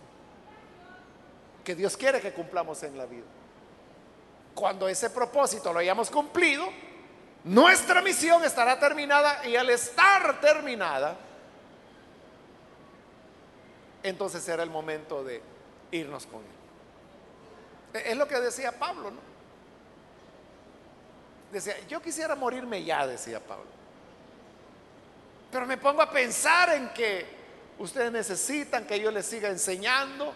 que 1.65 1.75
Dios 1.75 1.97
quiere 1.97 2.21
que 2.21 2.33
cumplamos 2.33 2.83
en 2.83 2.97
la 2.97 3.07
vida. 3.07 3.27
Cuando 4.55 4.89
ese 4.89 5.11
propósito 5.11 5.73
lo 5.73 5.79
hayamos 5.79 6.11
cumplido, 6.11 6.67
nuestra 7.45 8.03
misión 8.03 8.45
estará 8.45 8.78
terminada 8.78 9.47
y 9.47 9.57
al 9.57 9.70
estar 9.70 10.41
terminada, 10.41 11.16
entonces 14.03 14.43
será 14.43 14.62
el 14.62 14.70
momento 14.70 15.24
de 15.24 15.43
irnos 15.91 16.26
con 16.26 16.41
Él. 16.41 18.03
Es 18.05 18.16
lo 18.16 18.28
que 18.28 18.38
decía 18.41 18.78
Pablo, 18.78 19.11
¿no? 19.11 19.30
Decía, 21.53 21.74
yo 21.88 22.01
quisiera 22.01 22.36
morirme 22.36 22.84
ya, 22.84 23.07
decía 23.07 23.41
Pablo. 23.41 23.66
Pero 25.51 25.66
me 25.66 25.76
pongo 25.76 26.01
a 26.03 26.11
pensar 26.11 26.72
en 26.74 26.91
que 26.91 27.26
ustedes 27.78 28.12
necesitan 28.12 28.86
que 28.86 29.01
yo 29.01 29.11
les 29.11 29.26
siga 29.26 29.49
enseñando, 29.49 30.32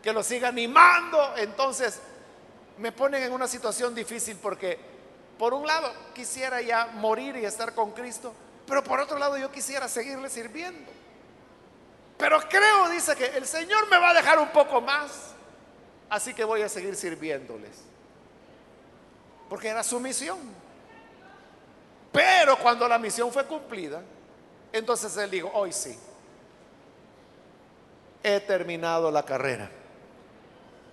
que 0.00 0.12
los 0.12 0.26
siga 0.26 0.48
animando. 0.48 1.36
Entonces 1.36 2.00
me 2.78 2.92
ponen 2.92 3.24
en 3.24 3.32
una 3.32 3.48
situación 3.48 3.94
difícil 3.94 4.36
porque 4.40 4.93
por 5.38 5.54
un 5.54 5.66
lado 5.66 5.92
quisiera 6.14 6.60
ya 6.62 6.86
morir 6.94 7.36
y 7.36 7.44
estar 7.44 7.74
con 7.74 7.92
Cristo, 7.92 8.34
pero 8.66 8.82
por 8.82 9.00
otro 9.00 9.18
lado 9.18 9.36
yo 9.36 9.50
quisiera 9.50 9.88
seguirle 9.88 10.30
sirviendo. 10.30 10.90
Pero 12.16 12.40
creo, 12.48 12.88
dice 12.90 13.16
que 13.16 13.26
el 13.26 13.46
Señor 13.46 13.88
me 13.88 13.98
va 13.98 14.10
a 14.10 14.14
dejar 14.14 14.38
un 14.38 14.48
poco 14.50 14.80
más, 14.80 15.32
así 16.08 16.32
que 16.32 16.44
voy 16.44 16.62
a 16.62 16.68
seguir 16.68 16.94
sirviéndoles 16.96 17.94
porque 19.48 19.68
era 19.68 19.82
su 19.82 20.00
misión. 20.00 20.38
Pero 22.12 22.58
cuando 22.58 22.88
la 22.88 22.98
misión 22.98 23.32
fue 23.32 23.44
cumplida, 23.46 24.02
entonces 24.72 25.16
él 25.16 25.30
dijo, 25.30 25.50
hoy 25.54 25.72
sí, 25.72 25.96
he 28.22 28.40
terminado 28.40 29.10
la 29.10 29.24
carrera. 29.24 29.70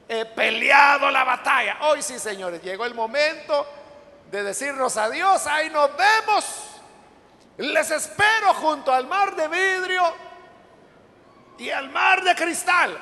He 0.07 0.25
peleado 0.25 1.09
la 1.09 1.23
batalla. 1.23 1.77
Hoy 1.81 2.01
sí, 2.01 2.19
señores, 2.19 2.61
llegó 2.61 2.85
el 2.85 2.93
momento 2.93 3.65
de 4.31 4.43
decirnos 4.43 4.97
adiós. 4.97 5.45
Ahí 5.45 5.69
nos 5.69 5.89
vemos. 5.95 6.45
Les 7.57 7.91
espero 7.91 8.53
junto 8.55 8.91
al 8.91 9.05
mar 9.05 9.35
de 9.35 9.47
vidrio 9.47 10.01
y 11.57 11.69
al 11.69 11.89
mar 11.89 12.23
de 12.23 12.33
cristal. 12.33 12.97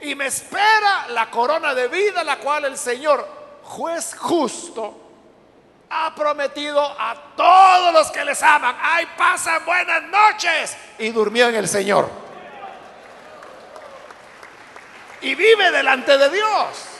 Y 0.00 0.14
me 0.16 0.26
espera 0.26 1.06
la 1.10 1.30
corona 1.30 1.74
de 1.74 1.86
vida, 1.88 2.24
la 2.24 2.38
cual 2.38 2.64
el 2.64 2.76
Señor 2.76 3.26
juez 3.62 4.16
justo, 4.18 4.98
ha 5.88 6.14
prometido 6.14 6.82
a 6.82 7.14
todos 7.36 7.92
los 7.92 8.10
que 8.10 8.24
les 8.24 8.42
aman, 8.42 8.76
ay, 8.80 9.06
pasan 9.16 9.64
buenas 9.64 10.02
noches. 10.04 10.76
Y 10.98 11.10
durmió 11.10 11.48
en 11.48 11.54
el 11.54 11.68
Señor. 11.68 12.10
Y 15.20 15.34
vive 15.34 15.70
delante 15.70 16.16
de 16.18 16.30
Dios. 16.30 16.91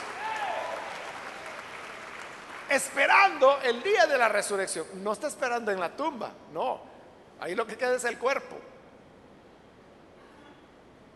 Esperando 2.73 3.59
el 3.61 3.83
día 3.83 4.07
de 4.07 4.17
la 4.17 4.29
resurrección. 4.29 4.87
No 5.03 5.13
está 5.13 5.27
esperando 5.27 5.71
en 5.71 5.79
la 5.79 5.95
tumba, 5.95 6.31
no. 6.51 6.81
Ahí 7.39 7.53
lo 7.53 7.67
que 7.67 7.77
queda 7.77 7.95
es 7.95 8.03
el 8.05 8.17
cuerpo. 8.17 8.57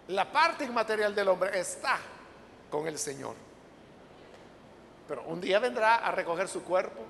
La 0.09 0.31
parte 0.31 0.65
inmaterial 0.65 1.15
del 1.15 1.27
hombre 1.27 1.59
está 1.59 1.97
con 2.69 2.87
el 2.87 2.99
Señor. 2.99 3.35
Pero 5.07 5.23
un 5.23 5.41
día 5.41 5.57
vendrá 5.59 5.95
a 5.95 6.11
recoger 6.11 6.47
su 6.47 6.63
cuerpo 6.63 7.01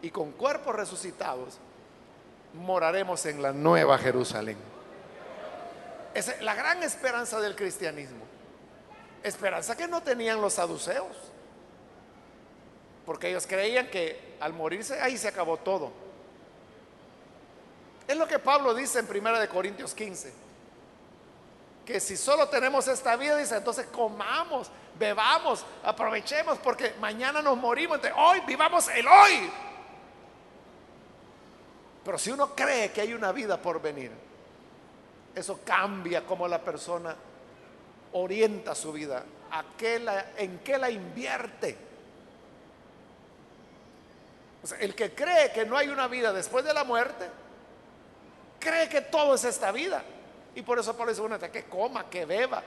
y 0.00 0.10
con 0.10 0.32
cuerpos 0.32 0.74
resucitados 0.74 1.58
moraremos 2.54 3.26
en 3.26 3.42
la 3.42 3.52
nueva 3.52 3.98
Jerusalén. 3.98 4.56
Es 6.14 6.40
la 6.40 6.54
gran 6.54 6.82
esperanza 6.82 7.40
del 7.40 7.54
cristianismo. 7.54 8.24
Esperanza 9.22 9.76
que 9.76 9.86
no 9.86 10.02
tenían 10.02 10.40
los 10.40 10.54
saduceos. 10.54 11.25
Porque 13.06 13.28
ellos 13.30 13.46
creían 13.46 13.86
que 13.86 14.36
al 14.40 14.52
morirse 14.52 15.00
ahí 15.00 15.16
se 15.16 15.28
acabó 15.28 15.56
todo. 15.56 15.92
Es 18.06 18.16
lo 18.16 18.28
que 18.28 18.38
Pablo 18.38 18.74
dice 18.74 18.98
en 18.98 19.08
1 19.08 19.48
Corintios 19.48 19.94
15 19.94 20.46
que 21.86 22.00
si 22.00 22.16
solo 22.16 22.48
tenemos 22.48 22.88
esta 22.88 23.14
vida, 23.14 23.36
dice, 23.36 23.56
entonces 23.56 23.86
comamos, 23.86 24.68
bebamos, 24.98 25.64
aprovechemos, 25.84 26.58
porque 26.58 26.94
mañana 27.00 27.40
nos 27.40 27.56
morimos, 27.56 27.96
entonces 27.96 28.18
hoy 28.20 28.40
vivamos 28.40 28.88
el 28.88 29.06
hoy. 29.06 29.50
Pero 32.04 32.18
si 32.18 32.32
uno 32.32 32.56
cree 32.56 32.90
que 32.90 33.02
hay 33.02 33.14
una 33.14 33.30
vida 33.30 33.56
por 33.62 33.80
venir, 33.80 34.10
eso 35.32 35.60
cambia 35.64 36.26
como 36.26 36.48
la 36.48 36.60
persona 36.60 37.14
orienta 38.14 38.74
su 38.74 38.92
vida, 38.92 39.24
en 40.36 40.58
qué 40.58 40.78
la 40.78 40.90
invierte. 40.90 41.85
El 44.72 44.94
que 44.94 45.14
cree 45.14 45.52
que 45.52 45.64
no 45.64 45.76
hay 45.76 45.88
una 45.88 46.08
vida 46.08 46.32
después 46.32 46.64
de 46.64 46.72
la 46.74 46.84
muerte, 46.84 47.28
cree 48.58 48.88
que 48.88 49.00
todo 49.02 49.34
es 49.34 49.44
esta 49.44 49.72
vida. 49.72 50.02
Y 50.54 50.62
por 50.62 50.78
eso 50.78 50.96
Pablo 50.96 51.12
dice, 51.12 51.50
que 51.50 51.64
coma, 51.64 52.08
que 52.08 52.24
beba, 52.24 52.62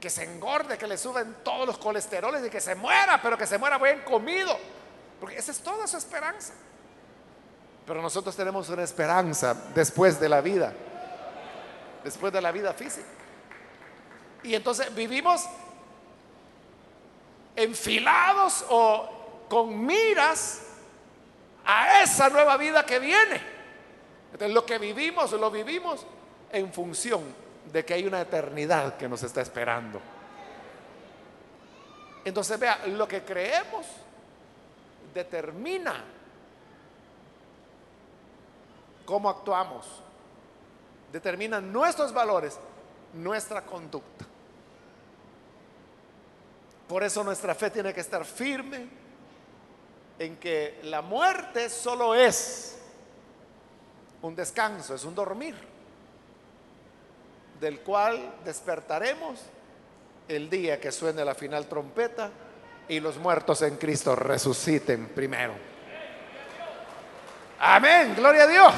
que 0.00 0.10
se 0.10 0.24
engorde, 0.24 0.76
que 0.76 0.86
le 0.86 0.98
suben 0.98 1.36
todos 1.44 1.66
los 1.66 1.78
colesteroles 1.78 2.44
y 2.44 2.50
que 2.50 2.60
se 2.60 2.74
muera, 2.74 3.20
pero 3.22 3.38
que 3.38 3.46
se 3.46 3.58
muera 3.58 3.78
bien 3.78 4.00
comido. 4.00 4.58
Porque 5.20 5.36
esa 5.36 5.52
es 5.52 5.60
toda 5.60 5.86
su 5.86 5.96
esperanza. 5.96 6.52
Pero 7.86 8.02
nosotros 8.02 8.34
tenemos 8.34 8.68
una 8.68 8.82
esperanza 8.82 9.54
después 9.74 10.18
de 10.18 10.28
la 10.28 10.40
vida, 10.40 10.72
después 12.02 12.32
de 12.32 12.40
la 12.40 12.50
vida 12.50 12.72
física. 12.72 13.06
Y 14.42 14.56
entonces 14.56 14.92
vivimos 14.94 15.46
enfilados 17.54 18.64
o 18.68 19.21
con 19.52 19.84
miras 19.84 20.62
a 21.66 22.02
esa 22.02 22.30
nueva 22.30 22.56
vida 22.56 22.86
que 22.86 22.98
viene. 22.98 23.38
Entonces 24.32 24.54
lo 24.54 24.64
que 24.64 24.78
vivimos, 24.78 25.30
lo 25.32 25.50
vivimos 25.50 26.06
en 26.50 26.72
función 26.72 27.22
de 27.70 27.84
que 27.84 27.92
hay 27.92 28.06
una 28.06 28.22
eternidad 28.22 28.96
que 28.96 29.06
nos 29.10 29.22
está 29.22 29.42
esperando. 29.42 30.00
Entonces 32.24 32.58
vea, 32.58 32.86
lo 32.86 33.06
que 33.06 33.24
creemos 33.24 33.84
determina 35.12 36.02
cómo 39.04 39.28
actuamos, 39.28 39.86
determina 41.12 41.60
nuestros 41.60 42.10
valores, 42.10 42.58
nuestra 43.12 43.60
conducta. 43.66 44.24
Por 46.88 47.02
eso 47.02 47.22
nuestra 47.22 47.54
fe 47.54 47.68
tiene 47.68 47.92
que 47.92 48.00
estar 48.00 48.24
firme 48.24 49.01
en 50.18 50.36
que 50.36 50.80
la 50.84 51.02
muerte 51.02 51.68
solo 51.68 52.14
es 52.14 52.78
un 54.22 54.36
descanso, 54.36 54.94
es 54.94 55.04
un 55.04 55.14
dormir, 55.14 55.56
del 57.60 57.80
cual 57.80 58.36
despertaremos 58.44 59.40
el 60.28 60.48
día 60.48 60.80
que 60.80 60.92
suene 60.92 61.24
la 61.24 61.34
final 61.34 61.66
trompeta 61.66 62.30
y 62.88 63.00
los 63.00 63.16
muertos 63.18 63.62
en 63.62 63.76
Cristo 63.76 64.14
resuciten 64.14 65.08
primero. 65.08 65.54
Amén, 67.58 68.14
gloria 68.16 68.44
a 68.44 68.46
Dios. 68.46 68.74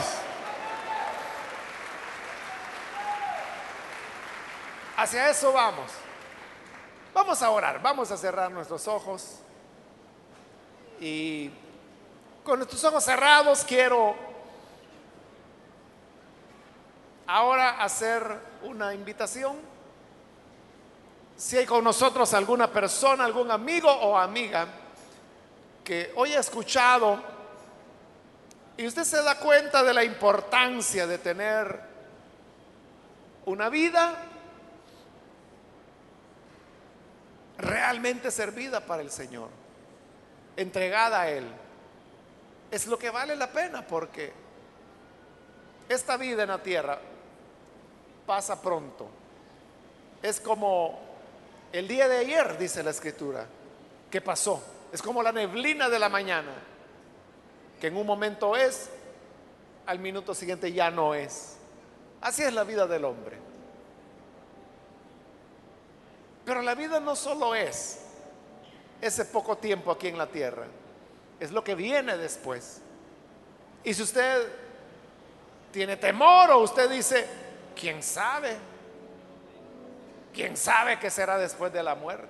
Hacia 4.97 5.31
eso 5.31 5.53
vamos. 5.53 5.91
Vamos 7.13 7.43
a 7.43 7.51
orar, 7.51 7.81
vamos 7.81 8.11
a 8.11 8.17
cerrar 8.17 8.51
nuestros 8.51 8.87
ojos. 8.89 9.41
Y 11.01 11.51
con 12.43 12.59
nuestros 12.59 12.83
ojos 12.85 13.05
cerrados 13.05 13.65
quiero 13.65 14.15
ahora 17.27 17.83
hacer 17.83 18.23
una 18.63 18.95
invitación. 18.95 19.57
Si 21.37 21.57
hay 21.57 21.67
con 21.67 21.83
nosotros 21.83 22.33
alguna 22.35 22.71
persona, 22.71 23.25
algún 23.25 23.51
amigo 23.51 23.91
o 23.91 24.17
amiga 24.17 24.67
que 25.83 26.13
hoy 26.17 26.33
ha 26.33 26.41
escuchado 26.41 27.21
y 28.77 28.87
usted 28.87 29.05
se 29.05 29.23
da 29.23 29.39
cuenta 29.39 29.83
de 29.83 29.95
la 29.95 30.03
importancia 30.03 31.07
de 31.07 31.19
tener 31.19 31.81
una 33.47 33.69
vida 33.69 34.17
realmente 37.59 38.31
servida 38.31 38.81
para 38.81 39.03
el 39.03 39.11
Señor, 39.11 39.49
entregada 40.57 41.23
a 41.23 41.31
Él, 41.31 41.47
es 42.71 42.87
lo 42.87 42.99
que 42.99 43.11
vale 43.11 43.37
la 43.37 43.51
pena 43.51 43.87
porque 43.87 44.33
esta 45.89 46.17
vida 46.17 46.43
en 46.43 46.49
la 46.49 46.63
tierra 46.63 46.99
pasa 48.27 48.61
pronto. 48.61 49.09
Es 50.23 50.41
como 50.41 50.99
el 51.73 51.87
día 51.87 52.09
de 52.09 52.19
ayer, 52.19 52.59
dice 52.59 52.83
la 52.83 52.91
escritura, 52.91 53.47
que 54.11 54.21
pasó. 54.21 54.63
Es 54.93 55.03
como 55.03 55.23
la 55.23 55.33
neblina 55.33 55.89
de 55.89 55.99
la 55.99 56.09
mañana, 56.09 56.53
que 57.81 57.89
en 57.89 57.97
un 57.97 58.07
momento 58.07 58.57
es, 58.57 58.91
al 59.87 59.99
minuto 59.99 60.35
siguiente 60.35 60.73
ya 60.73 60.91
no 60.91 61.15
es. 61.15 61.57
Así 62.21 62.43
es 62.43 62.53
la 62.53 62.65
vida 62.65 62.87
del 62.87 63.05
hombre. 63.05 63.39
Pero 66.45 66.63
la 66.63 66.75
vida 66.75 67.01
no 67.01 67.17
solo 67.17 67.55
es 67.55 68.04
ese 69.07 69.25
poco 69.25 69.57
tiempo 69.57 69.91
aquí 69.91 70.09
en 70.09 70.19
la 70.19 70.27
tierra, 70.27 70.65
es 71.41 71.51
lo 71.51 71.63
que 71.63 71.75
viene 71.75 72.17
después. 72.17 72.81
Y 73.83 73.93
si 73.93 74.03
usted 74.03 74.47
tiene 75.73 75.97
temor 75.97 76.51
o 76.51 76.59
usted 76.59 76.89
dice, 76.91 77.27
¿Quién 77.75 78.03
sabe? 78.03 78.57
¿Quién 80.33 80.57
sabe 80.57 80.99
qué 80.99 81.11
será 81.11 81.39
después 81.39 81.73
de 81.73 81.83
la 81.83 81.95
muerte? 81.95 82.29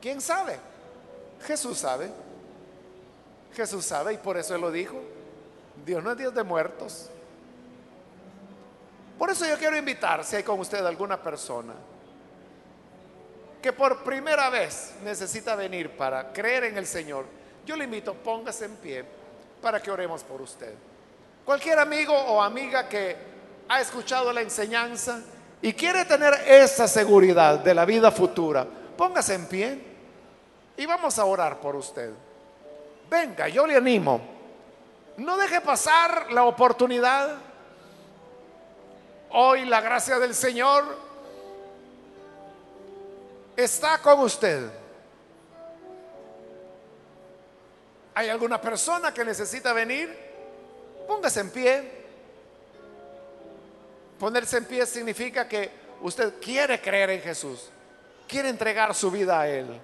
¿Quién 0.00 0.20
sabe? 0.20 0.58
Jesús 1.46 1.78
sabe. 1.78 2.10
Jesús 3.54 3.84
sabe 3.84 4.14
y 4.14 4.16
por 4.18 4.36
eso 4.36 4.54
Él 4.54 4.60
lo 4.60 4.70
dijo. 4.70 5.00
Dios 5.84 6.02
no 6.02 6.12
es 6.12 6.18
Dios 6.18 6.34
de 6.34 6.42
muertos. 6.42 7.10
Por 9.18 9.30
eso 9.30 9.46
yo 9.46 9.58
quiero 9.58 9.76
invitar, 9.76 10.24
si 10.24 10.36
hay 10.36 10.42
con 10.44 10.60
usted 10.60 10.84
alguna 10.84 11.20
persona 11.20 11.74
que 13.62 13.72
por 13.72 14.04
primera 14.04 14.50
vez 14.50 14.94
necesita 15.02 15.54
venir 15.54 15.96
para 15.96 16.32
creer 16.32 16.64
en 16.64 16.78
el 16.78 16.86
Señor, 16.86 17.26
yo 17.66 17.76
le 17.76 17.84
invito, 17.84 18.14
póngase 18.14 18.66
en 18.66 18.76
pie 18.76 19.04
para 19.60 19.80
que 19.82 19.90
oremos 19.90 20.22
por 20.22 20.40
usted. 20.40 20.72
Cualquier 21.44 21.78
amigo 21.78 22.14
o 22.14 22.42
amiga 22.42 22.88
que 22.88 23.16
ha 23.68 23.80
escuchado 23.80 24.32
la 24.32 24.40
enseñanza 24.40 25.20
y 25.60 25.72
quiere 25.72 26.04
tener 26.04 26.34
esa 26.46 26.86
seguridad 26.86 27.58
de 27.58 27.74
la 27.74 27.84
vida 27.84 28.10
futura, 28.10 28.66
póngase 28.96 29.34
en 29.34 29.46
pie 29.46 29.82
y 30.76 30.86
vamos 30.86 31.18
a 31.18 31.24
orar 31.24 31.58
por 31.58 31.74
usted. 31.74 32.10
Venga, 33.10 33.48
yo 33.48 33.66
le 33.66 33.76
animo. 33.76 34.20
No 35.16 35.36
deje 35.36 35.60
pasar 35.60 36.30
la 36.30 36.44
oportunidad. 36.44 37.36
Hoy 39.30 39.64
la 39.64 39.80
gracia 39.80 40.18
del 40.18 40.34
Señor 40.34 41.07
está 43.64 44.00
con 44.00 44.20
usted. 44.20 44.70
¿Hay 48.14 48.28
alguna 48.28 48.60
persona 48.60 49.12
que 49.12 49.24
necesita 49.24 49.72
venir? 49.72 50.16
Póngase 51.08 51.40
en 51.40 51.50
pie. 51.50 51.98
Ponerse 54.18 54.58
en 54.58 54.64
pie 54.64 54.86
significa 54.86 55.48
que 55.48 55.70
usted 56.02 56.34
quiere 56.40 56.80
creer 56.80 57.10
en 57.10 57.20
Jesús, 57.20 57.68
quiere 58.28 58.48
entregar 58.48 58.94
su 58.94 59.10
vida 59.10 59.40
a 59.40 59.48
Él. 59.48 59.80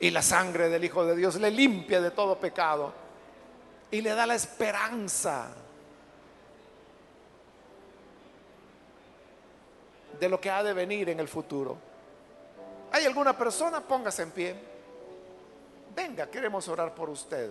Y 0.00 0.10
la 0.10 0.22
sangre 0.22 0.68
del 0.68 0.84
Hijo 0.84 1.04
de 1.04 1.14
Dios 1.14 1.36
le 1.36 1.50
limpia 1.50 2.00
de 2.00 2.10
todo 2.10 2.38
pecado 2.38 2.92
y 3.90 4.00
le 4.00 4.10
da 4.14 4.26
la 4.26 4.34
esperanza 4.34 5.48
de 10.18 10.28
lo 10.28 10.40
que 10.40 10.50
ha 10.50 10.62
de 10.62 10.72
venir 10.72 11.10
en 11.10 11.20
el 11.20 11.28
futuro. 11.28 11.91
¿Hay 12.92 13.06
alguna 13.06 13.36
persona? 13.36 13.80
Póngase 13.80 14.22
en 14.22 14.30
pie. 14.30 14.54
Venga, 15.94 16.26
queremos 16.26 16.68
orar 16.68 16.94
por 16.94 17.08
usted. 17.08 17.50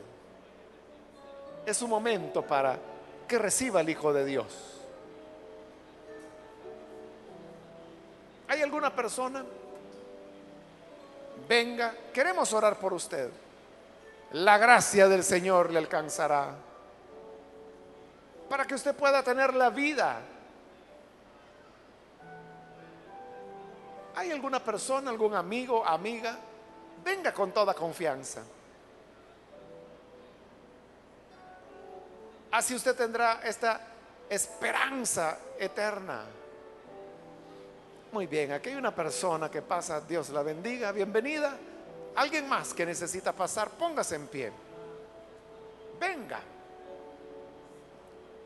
Es 1.66 1.82
un 1.82 1.90
momento 1.90 2.44
para 2.44 2.78
que 3.28 3.38
reciba 3.38 3.82
el 3.82 3.90
Hijo 3.90 4.14
de 4.14 4.26
Dios. 4.26 4.82
¿Hay 8.48 8.62
alguna 8.62 8.96
persona? 8.96 9.44
Venga, 11.48 11.94
queremos 12.14 12.54
orar 12.54 12.80
por 12.80 12.94
usted. 12.94 13.30
La 14.34 14.58
gracia 14.58 15.08
del 15.08 15.24
Señor 15.24 15.72
le 15.72 15.80
alcanzará 15.80 16.56
para 18.50 18.66
que 18.66 18.76
usted 18.76 18.94
pueda 18.96 19.24
tener 19.24 19.54
la 19.54 19.70
vida 19.70 20.20
¿Hay 24.16 24.32
alguna 24.32 24.64
persona, 24.64 25.10
algún 25.10 25.34
amigo, 25.34 25.86
amiga? 25.86 26.38
Venga 27.04 27.34
con 27.34 27.52
toda 27.52 27.74
confianza. 27.74 28.42
Así 32.52 32.76
usted 32.76 32.96
tendrá 32.96 33.42
esta 33.44 33.80
esperanza 34.30 35.38
eterna. 35.58 36.26
Muy 38.12 38.28
bien, 38.28 38.52
aquí 38.52 38.70
hay 38.70 38.76
una 38.76 38.94
persona 38.94 39.50
que 39.50 39.62
pasa, 39.62 40.02
Dios 40.02 40.30
la 40.30 40.44
bendiga, 40.44 40.92
bienvenida. 40.92 41.56
Alguien 42.16 42.48
más 42.50 42.74
que 42.74 42.86
necesita 42.86 43.32
pasar, 43.32 43.70
póngase 43.70 44.16
en 44.16 44.28
pie. 44.28 44.52
Venga. 45.98 46.42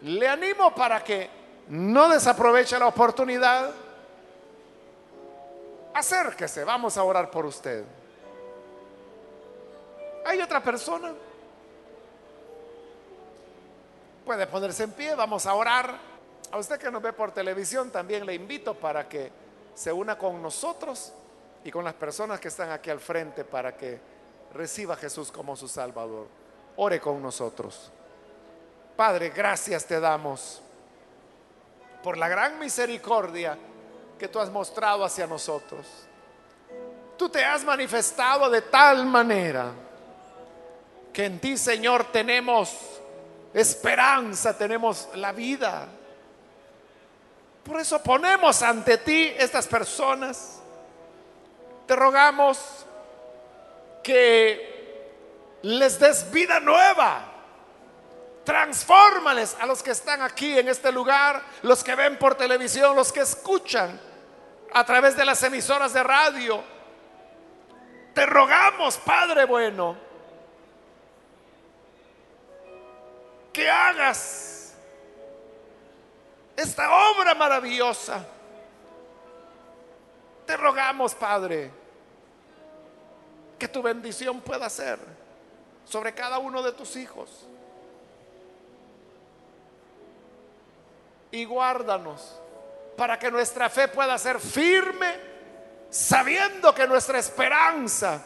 Le 0.02 0.28
animo 0.28 0.74
para 0.76 1.04
que 1.04 1.30
no 1.70 2.10
desaproveche 2.10 2.78
la 2.78 2.88
oportunidad 2.88 3.72
acérquese, 5.96 6.64
vamos 6.64 6.98
a 6.98 7.04
orar 7.04 7.32
por 7.32 7.46
usted. 7.46 7.84
¿Hay 10.26 10.42
otra 10.42 10.62
persona? 10.62 11.14
Puede 14.26 14.46
ponerse 14.48 14.84
en 14.84 14.92
pie, 14.92 15.16
vamos 15.16 15.46
a 15.46 15.54
orar. 15.54 15.98
A 16.52 16.58
usted 16.58 16.78
que 16.78 16.92
nos 16.92 17.02
ve 17.02 17.14
por 17.14 17.32
televisión 17.32 17.92
también 17.92 18.26
le 18.26 18.34
invito 18.34 18.76
para 18.76 19.08
que 19.08 19.32
se 19.74 19.92
una 19.92 20.18
con 20.18 20.42
nosotros 20.42 21.14
y 21.64 21.72
con 21.72 21.86
las 21.86 21.94
personas 21.94 22.40
que 22.40 22.50
están 22.50 22.72
aquí 22.72 22.90
al 22.90 23.00
frente 23.00 23.46
para 23.46 23.76
que 23.76 24.00
reciba 24.54 24.96
a 24.96 24.98
Jesús 24.98 25.32
como 25.32 25.56
su 25.56 25.68
Salvador. 25.68 26.28
Ore 26.76 27.00
con 27.00 27.22
nosotros. 27.22 27.92
Padre, 28.98 29.30
gracias 29.30 29.86
te 29.86 30.00
damos 30.00 30.62
por 32.04 32.18
la 32.18 32.28
gran 32.28 32.60
misericordia 32.60 33.58
que 34.18 34.28
tú 34.28 34.40
has 34.40 34.50
mostrado 34.50 35.04
hacia 35.04 35.28
nosotros. 35.28 35.86
Tú 37.18 37.30
te 37.30 37.44
has 37.44 37.64
manifestado 37.64 38.50
de 38.50 38.62
tal 38.62 39.06
manera 39.06 39.72
que 41.14 41.26
en 41.26 41.40
ti, 41.40 41.58
Señor, 41.58 42.12
tenemos 42.12 42.76
esperanza, 43.54 44.58
tenemos 44.58 45.08
la 45.16 45.32
vida. 45.32 45.88
Por 47.64 47.80
eso 47.80 48.02
ponemos 48.04 48.62
ante 48.62 48.98
ti 48.98 49.34
estas 49.38 49.66
personas. 49.68 50.60
Te 51.88 51.96
rogamos 51.96 52.60
que 54.04 54.76
les 55.62 55.98
des 55.98 56.30
vida 56.32 56.60
nueva 56.60 57.35
Transfórmales 58.46 59.58
a 59.60 59.66
los 59.66 59.82
que 59.82 59.92
están 59.92 60.22
aquí 60.22 60.58
en 60.58 60.70
este 60.70 60.92
lugar, 60.92 61.44
los 61.64 61.84
que 61.84 61.96
ven 61.96 62.18
por 62.18 62.36
televisión, 62.36 62.96
los 62.96 63.12
que 63.12 63.22
escuchan 63.22 64.00
a 64.72 64.86
través 64.86 65.18
de 65.18 65.26
las 65.26 65.42
emisoras 65.42 65.94
de 65.94 66.04
radio. 66.04 66.64
Te 68.14 68.26
rogamos, 68.26 68.98
Padre 68.98 69.46
bueno, 69.46 69.98
que 73.52 73.70
hagas 73.70 74.74
esta 76.56 76.90
obra 77.12 77.34
maravillosa. 77.34 78.26
Te 80.46 80.56
rogamos, 80.56 81.16
Padre, 81.16 81.72
que 83.58 83.68
tu 83.68 83.82
bendición 83.82 84.42
pueda 84.42 84.70
ser 84.70 85.00
sobre 85.86 86.14
cada 86.14 86.38
uno 86.38 86.62
de 86.62 86.72
tus 86.74 86.96
hijos. 86.96 87.48
Y 91.36 91.44
guárdanos 91.44 92.40
para 92.96 93.20
que 93.20 93.30
nuestra 93.30 93.70
fe 93.70 93.90
pueda 93.90 94.18
ser 94.18 94.40
firme, 94.40 95.20
sabiendo 95.90 96.74
que 96.74 96.88
nuestra 96.88 97.20
esperanza 97.20 98.24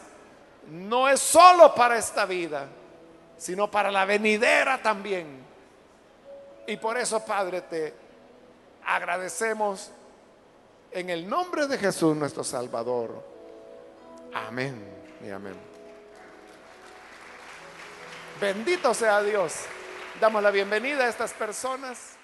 no 0.68 1.08
es 1.08 1.18
solo 1.18 1.74
para 1.74 1.98
esta 1.98 2.24
vida, 2.24 2.68
sino 3.36 3.68
para 3.68 3.90
la 3.90 4.04
venidera 4.04 4.80
también. 4.80 5.44
Y 6.68 6.76
por 6.76 6.96
eso, 6.98 7.24
Padre, 7.24 7.62
te 7.62 7.92
agradecemos 8.86 9.90
en 10.92 11.10
el 11.10 11.28
nombre 11.28 11.66
de 11.66 11.78
Jesús 11.78 12.16
nuestro 12.16 12.44
Salvador. 12.44 13.24
Amén 14.32 14.84
y 15.26 15.30
amén. 15.30 15.56
Bendito 18.40 18.94
sea 18.94 19.20
Dios. 19.20 19.64
Damos 20.20 20.40
la 20.44 20.52
bienvenida 20.52 21.06
a 21.06 21.08
estas 21.08 21.32
personas. 21.32 22.19